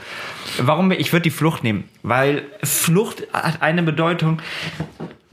warum, 0.59 0.91
ich 0.93 1.13
würde 1.13 1.25
die 1.25 1.31
Flucht 1.31 1.65
nehmen, 1.65 1.85
weil 2.03 2.45
Flucht 2.63 3.25
hat 3.33 3.63
eine 3.63 3.83
Bedeutung, 3.83 4.41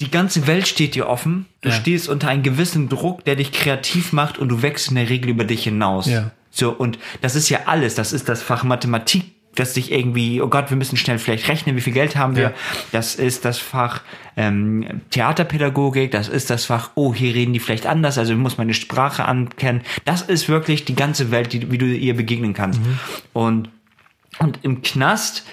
die 0.02 0.10
ganze 0.12 0.48
Welt 0.48 0.68
steht 0.68 0.96
dir 0.96 1.08
offen. 1.08 1.46
Du 1.62 1.70
Ja. 1.70 1.76
stehst 1.76 2.08
unter 2.10 2.30
einem 2.30 2.42
gewissen 2.44 2.90
Druck, 2.90 3.26
der 3.26 3.36
dich 3.36 3.52
kreativ 3.52 4.14
macht 4.14 4.38
und 4.38 4.50
du 4.50 4.62
wächst 4.62 4.90
in 4.90 4.96
der 4.96 5.10
Regel 5.10 5.30
über 5.30 5.44
dich 5.44 5.64
hinaus. 5.66 6.08
Ja. 6.08 6.32
So, 6.52 6.72
und 6.72 7.00
das 7.22 7.36
ist 7.36 7.50
ja 7.50 7.62
alles. 7.66 7.96
Das 7.96 8.14
ist 8.14 8.30
das 8.30 8.42
Fach 8.42 8.64
Mathematik, 8.64 9.24
das 9.56 9.74
dich 9.74 9.92
irgendwie, 9.92 10.42
oh 10.42 10.48
Gott, 10.48 10.70
wir 10.70 10.78
müssen 10.78 10.98
schnell 10.98 11.20
vielleicht 11.20 11.48
rechnen, 11.48 11.76
wie 11.76 11.82
viel 11.82 11.94
Geld 11.94 12.16
haben 12.16 12.36
wir. 12.36 12.44
Ja. 12.44 12.54
Das 12.92 13.16
ist 13.16 13.46
das 13.46 13.58
Fach 13.58 14.02
ähm, 14.38 15.02
Theaterpädagogik, 15.10 16.12
das 16.12 16.30
ist 16.30 16.50
das 16.50 16.66
Fach, 16.66 16.92
oh, 16.96 17.14
hier 17.14 17.34
reden 17.34 17.54
die 17.54 17.60
vielleicht 17.60 17.86
anders, 17.86 18.18
also 18.18 18.34
ich 18.34 18.40
muss 18.40 18.58
meine 18.58 18.74
Sprache 18.74 19.26
ankennen. 19.26 19.82
Das 20.06 20.22
ist 20.22 20.50
wirklich 20.50 20.86
die 20.86 20.96
ganze 20.96 21.32
Welt, 21.32 21.52
die, 21.54 21.72
wie 21.72 21.78
du 21.78 21.86
ihr 21.86 22.16
begegnen 22.16 22.54
kannst. 22.54 22.80
Und, 23.34 23.70
und 24.40 24.60
im 24.64 24.82
Knast 24.82 25.46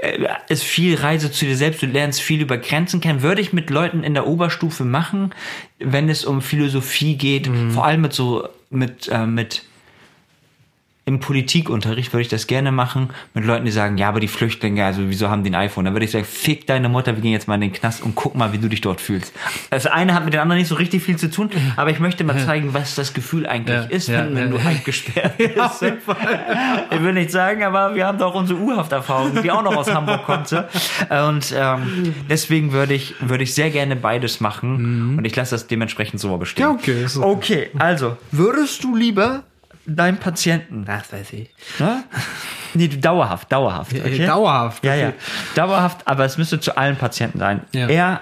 äh, 0.00 0.26
ist 0.48 0.62
viel 0.62 0.96
Reise 0.96 1.30
zu 1.30 1.44
dir 1.44 1.56
selbst, 1.56 1.82
du 1.82 1.86
lernst 1.86 2.22
viel 2.22 2.40
über 2.40 2.56
Grenzen 2.56 3.00
kennen. 3.00 3.22
Würde 3.22 3.42
ich 3.42 3.52
mit 3.52 3.68
Leuten 3.68 4.02
in 4.04 4.14
der 4.14 4.26
Oberstufe 4.26 4.84
machen, 4.84 5.34
wenn 5.78 6.08
es 6.08 6.24
um 6.24 6.40
Philosophie 6.40 7.16
geht, 7.16 7.50
vor 7.70 7.84
allem 7.84 8.00
mit 8.02 8.12
so, 8.12 8.48
mit, 8.70 9.08
äh, 9.08 9.26
mit 9.26 9.64
im 11.10 11.18
Politikunterricht 11.20 12.12
würde 12.12 12.22
ich 12.22 12.28
das 12.28 12.46
gerne 12.46 12.70
machen 12.72 13.10
mit 13.34 13.44
Leuten, 13.44 13.64
die 13.64 13.70
sagen, 13.72 13.98
ja, 13.98 14.08
aber 14.08 14.20
die 14.20 14.28
Flüchtlinge, 14.28 14.84
also 14.84 15.02
wieso 15.08 15.28
haben 15.28 15.42
die 15.42 15.50
ein 15.50 15.56
iPhone? 15.56 15.84
Dann 15.84 15.94
würde 15.94 16.04
ich 16.04 16.12
sagen, 16.12 16.24
fick 16.24 16.66
deine 16.66 16.88
Mutter, 16.88 17.16
wir 17.16 17.20
gehen 17.22 17.32
jetzt 17.32 17.48
mal 17.48 17.56
in 17.56 17.62
den 17.62 17.72
Knast 17.72 18.02
und 18.02 18.14
guck 18.14 18.36
mal, 18.36 18.52
wie 18.52 18.58
du 18.58 18.68
dich 18.68 18.80
dort 18.80 19.00
fühlst. 19.00 19.32
Das 19.70 19.86
eine 19.86 20.14
hat 20.14 20.24
mit 20.24 20.34
dem 20.34 20.40
anderen 20.40 20.58
nicht 20.60 20.68
so 20.68 20.76
richtig 20.76 21.02
viel 21.02 21.16
zu 21.16 21.30
tun, 21.30 21.50
aber 21.76 21.90
ich 21.90 21.98
möchte 21.98 22.22
mal 22.24 22.38
zeigen, 22.38 22.72
was 22.74 22.94
das 22.94 23.12
Gefühl 23.12 23.46
eigentlich 23.46 23.76
Ja, 23.76 23.82
ist, 23.84 24.08
ja, 24.08 24.24
wenn, 24.24 24.36
ja. 24.36 24.46
du 24.46 24.56
eingesperrt 24.58 25.36
bist. 25.38 25.82
ich 26.90 27.02
will 27.02 27.12
nicht 27.12 27.30
sagen, 27.30 27.64
aber 27.64 27.94
wir 27.94 28.06
haben 28.06 28.18
doch 28.18 28.34
unsere 28.34 28.60
U-Haft-Erfahrung, 28.60 29.42
die 29.42 29.50
auch 29.50 29.62
noch 29.62 29.74
aus 29.76 29.92
Hamburg 29.92 30.24
kommt. 30.24 30.48
So. 30.48 30.58
Und 30.58 31.52
ähm, 31.56 32.14
deswegen 32.28 32.72
würde 32.72 32.94
ich, 32.94 33.14
würde 33.20 33.42
ich 33.42 33.54
sehr 33.54 33.70
gerne 33.70 33.96
beides 33.96 34.40
machen 34.40 35.16
und 35.18 35.24
ich 35.24 35.34
lasse 35.34 35.56
das 35.56 35.66
dementsprechend 35.66 36.20
so 36.20 36.36
bestehen. 36.36 36.62
Ja, 36.62 36.70
okay, 36.70 37.04
okay. 37.20 37.40
Okay, 37.40 37.70
also, 37.78 38.16
würdest 38.30 38.84
du 38.84 38.94
lieber 38.94 39.42
deinem 39.96 40.18
Patienten, 40.18 40.84
Das 40.84 41.12
weiß 41.12 41.32
ich. 41.34 41.50
ne? 41.78 42.04
Nee, 42.74 42.86
dauerhaft, 42.86 43.50
dauerhaft. 43.50 43.92
Ja, 43.92 44.04
Okay? 44.04 44.26
Dauerhaft. 44.26 44.84
Ja, 44.84 44.94
ja. 44.94 45.08
okay. 45.08 45.16
Dauerhaft, 45.56 46.06
aber 46.06 46.24
es 46.24 46.38
müsste 46.38 46.60
zu 46.60 46.76
allen 46.76 46.94
Patienten 46.96 47.40
sein. 47.40 47.62
Ja. 47.72 47.88
Er, 47.88 48.20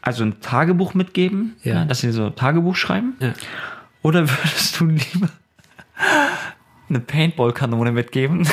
also 0.00 0.22
ein 0.24 0.40
Tagebuch 0.40 0.94
mitgeben, 0.94 1.56
Ja. 1.64 1.74
ja. 1.74 1.84
dass 1.84 2.00
sie 2.00 2.12
so 2.12 2.30
Tagebuch 2.30 2.76
schreiben. 2.76 3.16
Ja. 3.18 3.32
Oder 4.02 4.28
würdest 4.28 4.78
du 4.78 4.86
lieber 4.86 5.28
eine 6.88 7.00
Paintball-Kanone 7.00 7.90
mitgeben? 7.90 8.46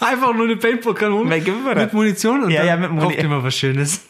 Einfach 0.00 0.32
nur 0.34 0.44
eine 0.44 0.56
Paintball-Kanone 0.56 1.42
mit 1.74 1.92
Munition 1.92 2.44
und 2.44 2.50
Ja, 2.50 2.60
dann 2.60 2.68
ja, 2.68 2.76
mit 2.76 2.90
Muni- 2.92 3.16
kauft 3.16 3.28
mal 3.28 3.42
was 3.42 3.56
Schönes. 3.56 4.06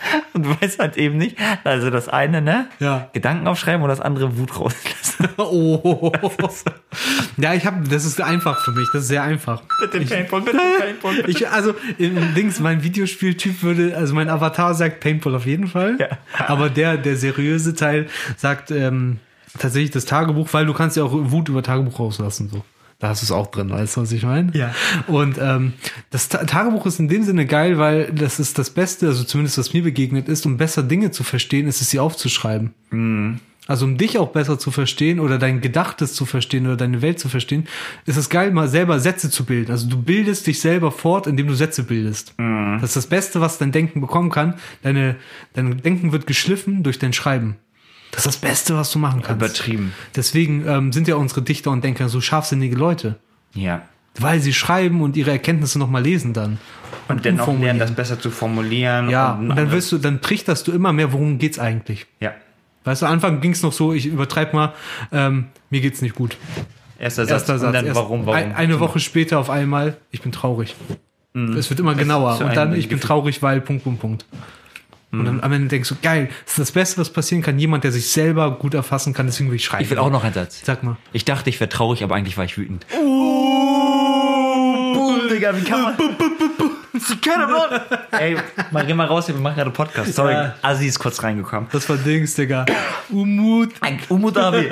Und 0.32 0.46
du 0.46 0.50
weißt 0.60 0.78
halt 0.78 0.96
eben 0.96 1.16
nicht, 1.16 1.36
also 1.64 1.90
das 1.90 2.08
eine, 2.08 2.40
ne? 2.40 2.68
Ja. 2.78 3.08
Gedanken 3.12 3.46
aufschreiben 3.46 3.82
und 3.82 3.88
das 3.88 4.00
andere 4.00 4.36
Wut 4.38 4.58
rauslassen. 4.58 5.28
Oh. 5.40 6.12
Ja, 7.36 7.54
ich 7.54 7.66
habe, 7.66 7.88
das 7.88 8.04
ist 8.04 8.20
einfach 8.20 8.64
für 8.64 8.72
mich, 8.72 8.88
das 8.92 9.02
ist 9.02 9.08
sehr 9.08 9.22
einfach. 9.22 9.62
Bitte 9.80 10.04
Paintball, 10.04 10.42
bitte 10.42 10.58
Paintball. 10.78 11.14
bitte. 11.16 11.30
Ich, 11.30 11.48
also, 11.48 11.74
im 11.98 12.34
Dings, 12.34 12.60
mein 12.60 12.82
Videospieltyp 12.82 13.62
würde, 13.62 13.96
also 13.96 14.14
mein 14.14 14.28
Avatar 14.28 14.74
sagt 14.74 15.00
Paintball 15.00 15.34
auf 15.34 15.46
jeden 15.46 15.66
Fall. 15.66 15.96
Ja. 15.98 16.08
Aber 16.46 16.70
der, 16.70 16.96
der 16.96 17.16
seriöse 17.16 17.74
Teil 17.74 18.08
sagt 18.36 18.70
ähm, 18.70 19.18
tatsächlich 19.58 19.90
das 19.90 20.04
Tagebuch, 20.04 20.48
weil 20.52 20.66
du 20.66 20.72
kannst 20.72 20.96
ja 20.96 21.04
auch 21.04 21.12
Wut 21.12 21.48
über 21.48 21.62
Tagebuch 21.62 21.98
rauslassen, 21.98 22.48
so. 22.48 22.64
Da 23.00 23.10
hast 23.10 23.22
du 23.22 23.26
es 23.26 23.30
auch 23.30 23.46
drin, 23.46 23.70
weißt 23.70 23.96
du, 23.96 24.00
was 24.00 24.10
ich 24.10 24.24
meine? 24.24 24.50
Ja. 24.54 24.74
Und 25.06 25.38
ähm, 25.40 25.74
das 26.10 26.28
Ta 26.28 26.44
Tagebuch 26.44 26.84
ist 26.86 26.98
in 26.98 27.06
dem 27.08 27.22
Sinne 27.22 27.46
geil, 27.46 27.78
weil 27.78 28.12
das 28.12 28.40
ist 28.40 28.58
das 28.58 28.70
Beste, 28.70 29.06
also 29.06 29.22
zumindest 29.22 29.56
was 29.56 29.72
mir 29.72 29.84
begegnet 29.84 30.28
ist, 30.28 30.46
um 30.46 30.56
besser 30.56 30.82
Dinge 30.82 31.12
zu 31.12 31.22
verstehen, 31.22 31.68
ist 31.68 31.80
es 31.80 31.90
sie 31.90 32.00
aufzuschreiben. 32.00 32.74
Also 33.68 33.84
um 33.84 33.98
dich 33.98 34.18
auch 34.18 34.30
besser 34.30 34.58
zu 34.58 34.70
verstehen 34.72 35.20
oder 35.20 35.38
dein 35.38 35.60
Gedachtes 35.60 36.14
zu 36.14 36.24
verstehen 36.24 36.66
oder 36.66 36.76
deine 36.76 37.02
Welt 37.02 37.20
zu 37.20 37.28
verstehen, 37.28 37.68
ist 38.06 38.16
es 38.16 38.30
geil, 38.30 38.50
mal 38.50 38.66
selber 38.66 38.98
Sätze 38.98 39.30
zu 39.30 39.44
bilden. 39.44 39.70
Also 39.70 39.88
du 39.88 40.02
bildest 40.02 40.46
dich 40.46 40.60
selber 40.60 40.90
fort, 40.90 41.26
indem 41.26 41.46
du 41.46 41.54
Sätze 41.54 41.84
bildest. 41.84 42.34
Das 42.80 42.90
ist 42.90 42.96
das 42.96 43.06
Beste, 43.06 43.40
was 43.42 43.58
dein 43.58 43.70
Denken 43.70 44.00
bekommen 44.00 44.30
kann. 44.30 44.54
Deine, 44.82 45.16
dein 45.52 45.82
Denken 45.82 46.12
wird 46.12 46.26
geschliffen 46.26 46.82
durch 46.82 46.98
dein 46.98 47.12
Schreiben. 47.12 47.56
Das 48.10 48.20
ist 48.20 48.26
das 48.26 48.36
Beste, 48.36 48.76
was 48.76 48.90
du 48.90 48.98
machen 48.98 49.22
kannst. 49.22 49.42
Übertrieben. 49.42 49.92
Deswegen 50.16 50.66
ähm, 50.66 50.92
sind 50.92 51.08
ja 51.08 51.16
unsere 51.16 51.42
Dichter 51.42 51.70
und 51.70 51.84
Denker 51.84 52.08
so 52.08 52.20
scharfsinnige 52.20 52.74
Leute. 52.76 53.16
Ja. 53.54 53.82
Weil 54.18 54.40
sie 54.40 54.52
schreiben 54.52 55.00
und 55.02 55.16
ihre 55.16 55.30
Erkenntnisse 55.30 55.78
nochmal 55.78 56.02
lesen 56.02 56.32
dann. 56.32 56.58
Und 57.08 57.24
dennoch 57.24 57.40
umformulieren. 57.46 57.78
lernen, 57.78 57.94
das 57.94 57.96
besser 57.96 58.20
zu 58.20 58.30
formulieren. 58.30 59.08
Ja, 59.10 59.32
und, 59.34 59.50
und 59.50 59.56
dann 59.56 59.70
wirst 59.70 59.92
du, 59.92 59.98
dann 59.98 60.20
trichterst 60.20 60.66
du 60.66 60.72
immer 60.72 60.92
mehr, 60.92 61.12
worum 61.12 61.38
geht's 61.38 61.58
eigentlich. 61.58 62.06
Ja. 62.20 62.32
Weißt 62.84 63.02
du, 63.02 63.06
am 63.06 63.12
Anfang 63.12 63.40
ging's 63.40 63.62
noch 63.62 63.72
so, 63.72 63.92
ich 63.92 64.06
übertreib 64.06 64.54
mal, 64.54 64.72
ähm, 65.12 65.46
mir 65.70 65.80
geht's 65.80 66.00
nicht 66.02 66.14
gut. 66.14 66.36
Erster 66.98 67.24
Satz. 67.26 67.32
Erster 67.32 67.58
Satz. 67.58 67.66
Und 67.68 67.72
dann 67.74 67.86
erst 67.86 67.96
warum, 67.96 68.26
warum? 68.26 68.36
ein- 68.38 68.54
Eine 68.54 68.80
Woche 68.80 68.98
später 68.98 69.38
auf 69.38 69.50
einmal, 69.50 69.96
ich 70.10 70.22
bin 70.22 70.32
traurig. 70.32 70.74
Es 71.56 71.70
wird 71.70 71.78
immer 71.78 71.94
genauer. 71.94 72.40
Und 72.40 72.56
dann, 72.56 72.74
ich 72.74 72.88
bin 72.88 72.98
traurig, 73.00 73.42
weil, 73.42 73.60
Punkt, 73.60 73.84
Punkt, 73.84 74.00
Punkt. 74.00 74.24
Und 75.10 75.24
dann 75.24 75.40
am 75.42 75.52
Ende 75.52 75.68
denkst 75.68 75.88
du, 75.88 75.94
geil, 76.02 76.28
das 76.44 76.52
ist 76.52 76.58
das 76.58 76.72
Beste, 76.72 77.00
was 77.00 77.10
passieren 77.10 77.42
kann. 77.42 77.58
Jemand, 77.58 77.82
der 77.82 77.92
sich 77.92 78.10
selber 78.10 78.50
gut 78.58 78.74
erfassen 78.74 79.14
kann, 79.14 79.24
deswegen 79.26 79.48
will 79.48 79.56
ich 79.56 79.64
schreiben. 79.64 79.82
Ich 79.82 79.88
will 79.90 79.96
auch 79.98 80.10
noch 80.10 80.22
einen 80.22 80.34
Satz. 80.34 80.60
Sag 80.64 80.82
mal. 80.82 80.96
Ich 81.12 81.24
dachte, 81.24 81.48
ich 81.48 81.58
wäre 81.60 81.70
traurig, 81.70 82.04
aber 82.04 82.14
eigentlich 82.14 82.36
war 82.36 82.44
ich 82.44 82.58
wütend. 82.58 82.84
Oh, 82.94 82.98
Digga, 85.30 85.56
wie 85.56 85.64
kann 85.64 85.82
man... 85.82 85.94
Ey, 88.10 88.36
mal, 88.70 88.84
geh 88.84 88.92
mal 88.92 89.06
raus, 89.06 89.28
wir 89.28 89.34
machen 89.36 89.54
gerade 89.56 89.70
Podcast. 89.70 90.14
Sorry, 90.14 90.32
Ja. 90.32 90.54
Assi 90.62 90.86
ist 90.86 90.98
kurz 90.98 91.22
reingekommen. 91.22 91.68
Das 91.72 91.88
war 91.88 91.96
Dings, 91.96 92.34
Digga. 92.34 92.66
Umut. 93.08 93.70
Ein 93.80 94.00
Umut 94.08 94.36
Abi. 94.36 94.68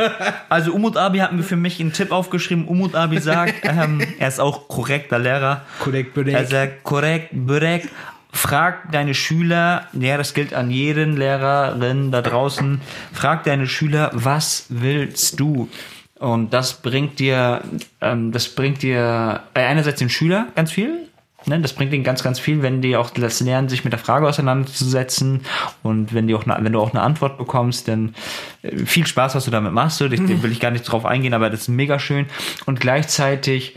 Also 0.49 0.73
Umut 0.73 0.97
Abi 0.97 1.19
hat 1.19 1.33
mir 1.33 1.43
für 1.45 1.57
mich 1.57 1.81
einen 1.81 1.93
Tipp 1.93 2.11
aufgeschrieben. 2.13 2.67
Umut 2.67 2.95
Abi 2.95 3.21
sagt, 3.21 3.55
ähm, 3.63 4.01
er 4.19 4.29
ist 4.29 4.41
auch 4.41 4.69
korrekter 4.69 5.19
Lehrer. 5.19 5.63
Korrekt, 5.81 6.15
korrekt. 6.15 6.37
Er 6.37 6.47
sagt 6.47 6.83
korrekt, 6.85 7.31
korrekt. 7.47 7.89
Frag 8.37 8.93
deine 8.93 9.15
Schüler, 9.15 9.87
ja, 9.95 10.19
das 10.19 10.35
gilt 10.35 10.53
an 10.53 10.71
jeden 10.71 11.17
Lehrerin 11.17 12.13
da 12.13 12.21
draußen. 12.21 12.83
Frag 13.13 13.45
deine 13.45 13.67
Schüler, 13.67 14.11
was 14.13 14.67
willst 14.69 15.41
du? 15.41 15.71
Und 16.19 16.53
das 16.53 16.75
bringt 16.75 17.19
dir, 17.19 17.63
ähm, 18.01 18.33
das 18.33 18.49
bringt 18.49 18.83
dir 18.83 19.43
äh, 19.55 19.61
einerseits 19.61 19.99
den 19.99 20.11
Schüler 20.11 20.49
ganz 20.55 20.71
viel. 20.71 21.09
Ne, 21.47 21.61
das 21.61 21.73
bringt 21.73 21.93
ihnen 21.93 22.05
ganz, 22.05 22.23
ganz 22.23 22.39
viel, 22.39 22.61
wenn 22.63 22.83
die 22.83 22.97
auch 22.97 23.11
das 23.11 23.41
lernen, 23.41 23.69
sich 23.69 23.85
mit 23.85 23.93
der 23.93 24.01
Frage 24.01 24.27
auseinanderzusetzen 24.27 25.43
und 25.85 26.13
wenn 26.13 26.27
die 26.27 26.35
auch 26.35 26.45
eine, 26.45 26.63
wenn 26.65 26.73
du 26.73 26.81
auch 26.81 26.91
eine 26.91 27.03
Antwort 27.03 27.39
bekommst, 27.39 27.89
dann 27.89 28.15
äh, 28.63 28.77
viel 28.85 29.07
Spaß, 29.07 29.35
was 29.35 29.45
du 29.45 29.51
damit 29.51 29.73
machst. 29.73 29.99
So, 29.99 30.07
ich, 30.07 30.43
will 30.43 30.53
ich 30.53 30.61
gar 30.61 30.73
nicht 30.73 30.83
drauf 30.83 31.07
eingehen, 31.07 31.35
aber 31.35 31.49
das 31.49 31.63
ist 31.63 31.69
mega 31.69 31.99
schön. 31.99 32.27
Und 32.67 32.81
gleichzeitig 32.81 33.77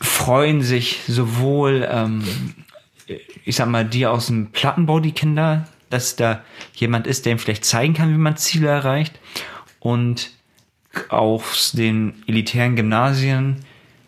freuen 0.00 0.62
sich 0.62 1.00
sowohl, 1.08 1.88
ähm, 1.90 2.22
ich 3.44 3.56
sag 3.56 3.68
mal, 3.68 3.84
die 3.84 4.06
aus 4.06 4.26
dem 4.26 4.48
Plattenbau, 4.52 5.00
die 5.00 5.12
Kinder, 5.12 5.68
dass 5.90 6.16
da 6.16 6.42
jemand 6.74 7.06
ist, 7.06 7.24
der 7.24 7.32
ihm 7.32 7.38
vielleicht 7.38 7.64
zeigen 7.64 7.94
kann, 7.94 8.12
wie 8.12 8.18
man 8.18 8.36
Ziele 8.36 8.68
erreicht. 8.68 9.18
Und 9.80 10.30
aus 11.08 11.72
den 11.72 12.14
elitären 12.26 12.76
Gymnasien 12.76 13.56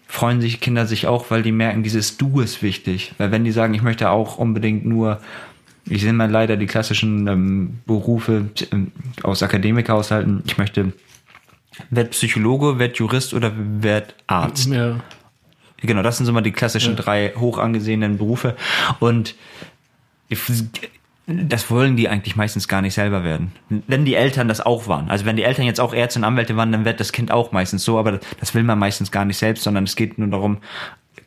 freuen 0.06 0.40
sich 0.40 0.60
Kinder 0.60 0.86
sich 0.86 1.06
auch, 1.06 1.30
weil 1.30 1.42
die 1.42 1.52
merken, 1.52 1.82
dieses 1.82 2.16
Du 2.16 2.40
ist 2.40 2.62
wichtig. 2.62 3.12
Weil 3.18 3.30
wenn 3.32 3.44
die 3.44 3.50
sagen, 3.50 3.74
ich 3.74 3.82
möchte 3.82 4.10
auch 4.10 4.38
unbedingt 4.38 4.86
nur, 4.86 5.20
ich 5.84 6.02
sehe 6.02 6.12
mal 6.12 6.30
leider 6.30 6.56
die 6.56 6.66
klassischen 6.66 7.26
ähm, 7.26 7.78
Berufe 7.86 8.50
ähm, 8.72 8.92
aus 9.22 9.42
Akademikerhaushalten, 9.42 10.42
ich 10.46 10.58
möchte, 10.58 10.92
werd 11.90 12.12
Psychologe, 12.12 12.78
werd 12.78 12.96
Jurist 12.98 13.34
oder 13.34 13.52
werd 13.56 14.14
Arzt. 14.26 14.68
Ja. 14.68 15.00
Genau, 15.82 16.02
das 16.02 16.16
sind 16.16 16.26
so 16.26 16.32
mal 16.32 16.40
die 16.40 16.52
klassischen 16.52 16.96
drei 16.96 17.32
hoch 17.36 17.58
angesehenen 17.58 18.18
Berufe. 18.18 18.56
Und 18.98 19.34
das 21.26 21.70
wollen 21.70 21.96
die 21.96 22.08
eigentlich 22.08 22.36
meistens 22.36 22.68
gar 22.68 22.82
nicht 22.82 22.94
selber 22.94 23.24
werden. 23.24 23.52
Wenn 23.68 24.04
die 24.04 24.14
Eltern 24.14 24.48
das 24.48 24.60
auch 24.60 24.86
waren. 24.86 25.10
Also 25.10 25.24
wenn 25.24 25.36
die 25.36 25.42
Eltern 25.42 25.66
jetzt 25.66 25.80
auch 25.80 25.92
Ärzte 25.92 26.20
und 26.20 26.24
Anwälte 26.24 26.56
waren, 26.56 26.70
dann 26.72 26.84
wird 26.84 27.00
das 27.00 27.12
Kind 27.12 27.32
auch 27.32 27.52
meistens 27.52 27.84
so, 27.84 27.98
aber 27.98 28.20
das 28.38 28.54
will 28.54 28.62
man 28.62 28.78
meistens 28.78 29.10
gar 29.10 29.24
nicht 29.24 29.36
selbst, 29.36 29.64
sondern 29.64 29.84
es 29.84 29.96
geht 29.96 30.18
nur 30.18 30.28
darum, 30.28 30.58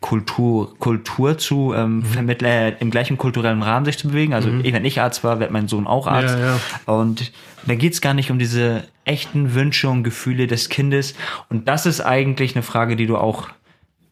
Kultur, 0.01 0.77
Kultur 0.79 1.37
zu 1.37 1.73
ähm, 1.73 2.03
vermitteln, 2.03 2.49
äh, 2.49 2.75
im 2.79 2.89
gleichen 2.89 3.17
kulturellen 3.17 3.61
Rahmen 3.61 3.85
sich 3.85 3.97
zu 3.97 4.07
bewegen. 4.07 4.33
Also 4.33 4.49
ich, 4.63 4.71
wenn 4.71 4.85
ich 4.85 5.01
Arzt 5.01 5.25
war, 5.25 5.41
wird 5.41 5.51
mein 5.51 5.67
Sohn 5.67 5.87
auch 5.87 6.07
Arzt. 6.07 6.37
Ja, 6.37 6.55
ja. 6.55 6.59
Und 6.85 7.33
da 7.65 7.75
geht's 7.75 7.99
gar 7.99 8.13
nicht 8.13 8.31
um 8.31 8.39
diese 8.39 8.85
echten 9.03 9.53
Wünsche 9.53 9.89
und 9.89 10.03
Gefühle 10.03 10.47
des 10.47 10.69
Kindes. 10.69 11.15
Und 11.49 11.67
das 11.67 11.85
ist 11.85 11.99
eigentlich 11.99 12.55
eine 12.55 12.63
Frage, 12.63 12.95
die 12.95 13.07
du 13.07 13.17
auch 13.17 13.49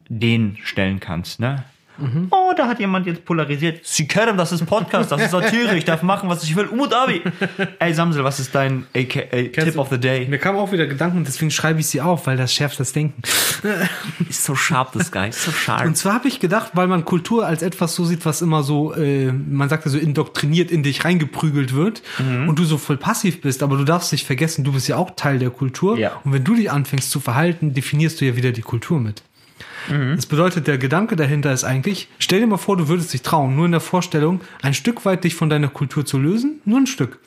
denen 0.09 0.57
stellen 0.63 0.99
kannst. 0.99 1.39
Ne? 1.39 1.63
Mhm. 1.99 2.27
Oh, 2.29 2.51
da 2.55 2.67
hat 2.67 2.79
jemand 2.79 3.07
jetzt 3.07 3.25
polarisiert. 3.25 3.79
Sie 3.83 4.07
kennen, 4.07 4.37
das 4.37 4.51
ist 4.51 4.63
Podcast, 4.67 5.11
das 5.11 5.19
ist 5.19 5.31
Satire, 5.31 5.75
ich 5.75 5.83
darf 5.83 6.03
machen, 6.03 6.29
was 6.29 6.43
ich 6.43 6.55
will. 6.55 6.65
Umut 6.67 6.93
Abi. 6.93 7.23
Ey, 7.79 7.91
Samsel, 7.91 8.23
was 8.23 8.39
ist 8.39 8.53
dein 8.53 8.85
AKA 8.95 9.25
Tip 9.63 9.73
du- 9.73 9.79
of 9.79 9.89
the 9.89 9.97
Day? 9.99 10.27
Mir 10.29 10.37
kamen 10.37 10.59
auch 10.59 10.71
wieder 10.71 10.85
Gedanken 10.85 11.23
deswegen 11.23 11.49
schreibe 11.49 11.79
ich 11.79 11.87
sie 11.87 11.99
auf, 12.01 12.27
weil 12.27 12.37
das 12.37 12.53
schärft 12.53 12.79
das 12.79 12.93
Denken. 12.93 13.19
Ist 14.29 14.43
so 14.43 14.53
sharp, 14.53 14.91
this 14.91 15.11
guy. 15.11 15.31
So 15.31 15.51
sharp. 15.51 15.85
Und 15.87 15.97
zwar 15.97 16.13
habe 16.13 16.27
ich 16.27 16.39
gedacht, 16.39 16.73
weil 16.75 16.85
man 16.85 17.03
Kultur 17.03 17.47
als 17.47 17.63
etwas 17.63 17.95
so 17.95 18.05
sieht, 18.05 18.25
was 18.27 18.43
immer 18.43 18.61
so, 18.61 18.93
äh, 18.93 19.31
man 19.31 19.67
sagt 19.67 19.85
ja 19.85 19.89
so 19.91 19.97
indoktriniert 19.97 20.69
in 20.69 20.83
dich 20.83 21.03
reingeprügelt 21.03 21.73
wird 21.73 22.03
Mhm. 22.19 22.47
und 22.47 22.59
du 22.59 22.65
so 22.65 22.77
voll 22.77 22.97
passiv 22.97 23.41
bist, 23.41 23.63
aber 23.63 23.75
du 23.75 23.83
darfst 23.85 24.11
nicht 24.11 24.27
vergessen, 24.27 24.63
du 24.63 24.73
bist 24.73 24.87
ja 24.87 24.97
auch 24.97 25.11
Teil 25.15 25.39
der 25.39 25.49
Kultur. 25.49 25.97
Ja. 25.97 26.21
Und 26.23 26.31
wenn 26.33 26.43
du 26.43 26.53
dich 26.53 26.69
anfängst 26.71 27.09
zu 27.09 27.19
verhalten, 27.19 27.73
definierst 27.73 28.21
du 28.21 28.25
ja 28.25 28.35
wieder 28.35 28.51
die 28.51 28.61
Kultur 28.61 28.99
mit. 28.99 29.23
Das 29.87 30.25
bedeutet, 30.25 30.67
der 30.67 30.77
Gedanke 30.77 31.15
dahinter 31.15 31.53
ist 31.53 31.63
eigentlich, 31.63 32.09
stell 32.19 32.41
dir 32.41 32.47
mal 32.47 32.57
vor, 32.57 32.77
du 32.77 32.87
würdest 32.87 33.13
dich 33.13 33.21
trauen, 33.21 33.55
nur 33.55 33.65
in 33.65 33.71
der 33.71 33.81
Vorstellung, 33.81 34.41
ein 34.61 34.73
Stück 34.73 35.05
weit 35.05 35.23
dich 35.23 35.35
von 35.35 35.49
deiner 35.49 35.69
Kultur 35.69 36.05
zu 36.05 36.17
lösen, 36.17 36.61
nur 36.65 36.79
ein 36.79 36.87
Stück. 36.87 37.19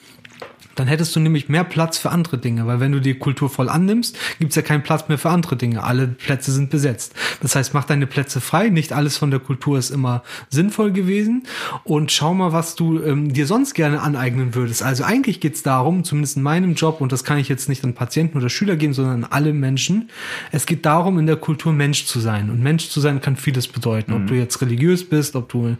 Dann 0.74 0.86
hättest 0.86 1.14
du 1.14 1.20
nämlich 1.20 1.48
mehr 1.48 1.64
Platz 1.64 1.98
für 1.98 2.10
andere 2.10 2.38
Dinge, 2.38 2.66
weil 2.66 2.80
wenn 2.80 2.92
du 2.92 3.00
die 3.00 3.14
Kultur 3.14 3.50
voll 3.50 3.68
annimmst, 3.68 4.16
gibt's 4.38 4.56
ja 4.56 4.62
keinen 4.62 4.82
Platz 4.82 5.08
mehr 5.08 5.18
für 5.18 5.30
andere 5.30 5.56
Dinge. 5.56 5.82
Alle 5.82 6.08
Plätze 6.08 6.52
sind 6.52 6.70
besetzt. 6.70 7.14
Das 7.42 7.56
heißt, 7.56 7.74
mach 7.74 7.84
deine 7.84 8.06
Plätze 8.06 8.40
frei. 8.40 8.68
Nicht 8.68 8.92
alles 8.92 9.16
von 9.18 9.30
der 9.30 9.40
Kultur 9.40 9.78
ist 9.78 9.90
immer 9.90 10.22
sinnvoll 10.48 10.92
gewesen. 10.92 11.44
Und 11.84 12.12
schau 12.12 12.34
mal, 12.34 12.52
was 12.52 12.74
du 12.74 13.02
ähm, 13.02 13.32
dir 13.32 13.46
sonst 13.46 13.74
gerne 13.74 14.00
aneignen 14.00 14.54
würdest. 14.54 14.82
Also 14.82 15.04
eigentlich 15.04 15.40
geht's 15.40 15.62
darum, 15.62 16.04
zumindest 16.04 16.36
in 16.36 16.42
meinem 16.42 16.74
Job, 16.74 17.00
und 17.00 17.12
das 17.12 17.24
kann 17.24 17.38
ich 17.38 17.48
jetzt 17.48 17.68
nicht 17.68 17.84
an 17.84 17.94
Patienten 17.94 18.38
oder 18.38 18.48
Schüler 18.48 18.76
geben, 18.76 18.94
sondern 18.94 19.24
an 19.24 19.30
alle 19.30 19.52
Menschen. 19.52 20.10
Es 20.52 20.66
geht 20.66 20.86
darum, 20.86 21.18
in 21.18 21.26
der 21.26 21.36
Kultur 21.36 21.72
Mensch 21.72 22.06
zu 22.06 22.20
sein. 22.20 22.50
Und 22.50 22.62
Mensch 22.62 22.88
zu 22.88 23.00
sein 23.00 23.20
kann 23.20 23.36
vieles 23.36 23.68
bedeuten. 23.68 24.12
Ob 24.12 24.26
du 24.26 24.34
jetzt 24.34 24.60
religiös 24.60 25.08
bist, 25.08 25.36
ob 25.36 25.48
du 25.48 25.76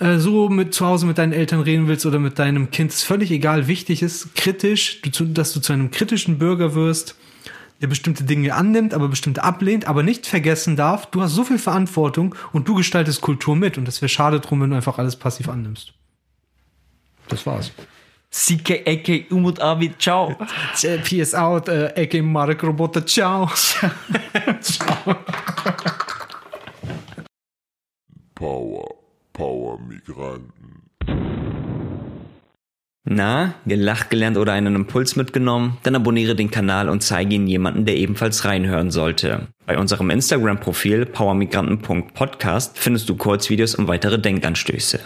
äh, 0.00 0.18
so 0.18 0.48
mit 0.48 0.74
zu 0.74 0.86
Hause 0.86 1.06
mit 1.06 1.18
deinen 1.18 1.32
Eltern 1.32 1.60
reden 1.60 1.88
willst 1.88 2.06
oder 2.06 2.18
mit 2.18 2.38
deinem 2.38 2.70
Kind, 2.70 2.92
ist 2.92 3.04
völlig 3.04 3.30
egal. 3.30 3.66
Wichtig 3.66 4.02
ist 4.02 4.34
kritisch, 4.34 5.00
du 5.02 5.10
zu, 5.10 5.24
dass 5.24 5.52
du 5.52 5.60
zu 5.60 5.72
einem 5.72 5.90
kritischen 5.90 6.38
Bürger 6.38 6.74
wirst, 6.74 7.16
der 7.80 7.86
bestimmte 7.86 8.24
Dinge 8.24 8.54
annimmt, 8.54 8.94
aber 8.94 9.08
bestimmte 9.08 9.42
ablehnt, 9.42 9.86
aber 9.86 10.02
nicht 10.02 10.26
vergessen 10.26 10.76
darf, 10.76 11.06
du 11.06 11.22
hast 11.22 11.34
so 11.34 11.44
viel 11.44 11.58
Verantwortung 11.58 12.34
und 12.52 12.68
du 12.68 12.74
gestaltest 12.74 13.20
Kultur 13.20 13.56
mit 13.56 13.78
und 13.78 13.86
das 13.86 14.02
wäre 14.02 14.08
schade 14.08 14.40
drum, 14.40 14.60
wenn 14.60 14.70
du 14.70 14.76
einfach 14.76 14.98
alles 14.98 15.16
passiv 15.16 15.48
annimmst. 15.48 15.92
Das 17.28 17.46
war's. 17.46 17.72
Sike 18.30 18.84
Ecke 18.84 19.24
Umut 19.30 19.60
Abi, 19.60 19.92
ciao. 19.98 20.36
Äh, 20.82 20.98
peace 20.98 21.34
out, 21.34 21.68
äh, 21.68 21.88
Ecke 21.94 22.22
Marek 22.22 22.62
Roboter, 22.62 23.04
ciao. 23.06 23.46
ciao. 24.60 25.16
Power. 28.34 28.97
Powermigranten. 29.38 30.82
Na, 33.04 33.54
gelacht 33.66 34.10
gelernt 34.10 34.36
oder 34.36 34.52
einen 34.52 34.74
Impuls 34.74 35.14
mitgenommen? 35.14 35.78
Dann 35.84 35.94
abonniere 35.94 36.34
den 36.34 36.50
Kanal 36.50 36.88
und 36.88 37.04
zeige 37.04 37.36
ihn 37.36 37.46
jemanden, 37.46 37.86
der 37.86 37.96
ebenfalls 37.96 38.44
reinhören 38.44 38.90
sollte. 38.90 39.46
Bei 39.64 39.78
unserem 39.78 40.10
Instagram-Profil 40.10 41.06
powermigranten.podcast 41.06 42.78
findest 42.78 43.08
du 43.08 43.14
Kurzvideos 43.14 43.76
und 43.76 43.86
weitere 43.86 44.18
Denkanstöße. 44.18 44.98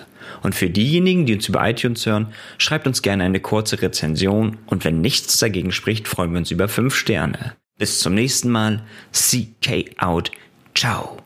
Und 0.42 0.54
für 0.54 0.70
diejenigen, 0.70 1.26
die 1.26 1.34
uns 1.34 1.48
über 1.48 1.68
iTunes 1.68 2.06
hören, 2.06 2.28
schreibt 2.56 2.86
uns 2.86 3.02
gerne 3.02 3.24
eine 3.24 3.40
kurze 3.40 3.82
Rezension 3.82 4.56
und 4.64 4.86
wenn 4.86 5.02
nichts 5.02 5.36
dagegen 5.36 5.72
spricht, 5.72 6.08
freuen 6.08 6.32
wir 6.32 6.38
uns 6.38 6.50
über 6.50 6.68
5 6.68 6.94
Sterne. 6.94 7.52
Bis 7.78 8.00
zum 8.00 8.14
nächsten 8.14 8.48
Mal. 8.48 8.82
CK 9.12 9.90
out. 9.98 10.32
Ciao. 10.74 11.21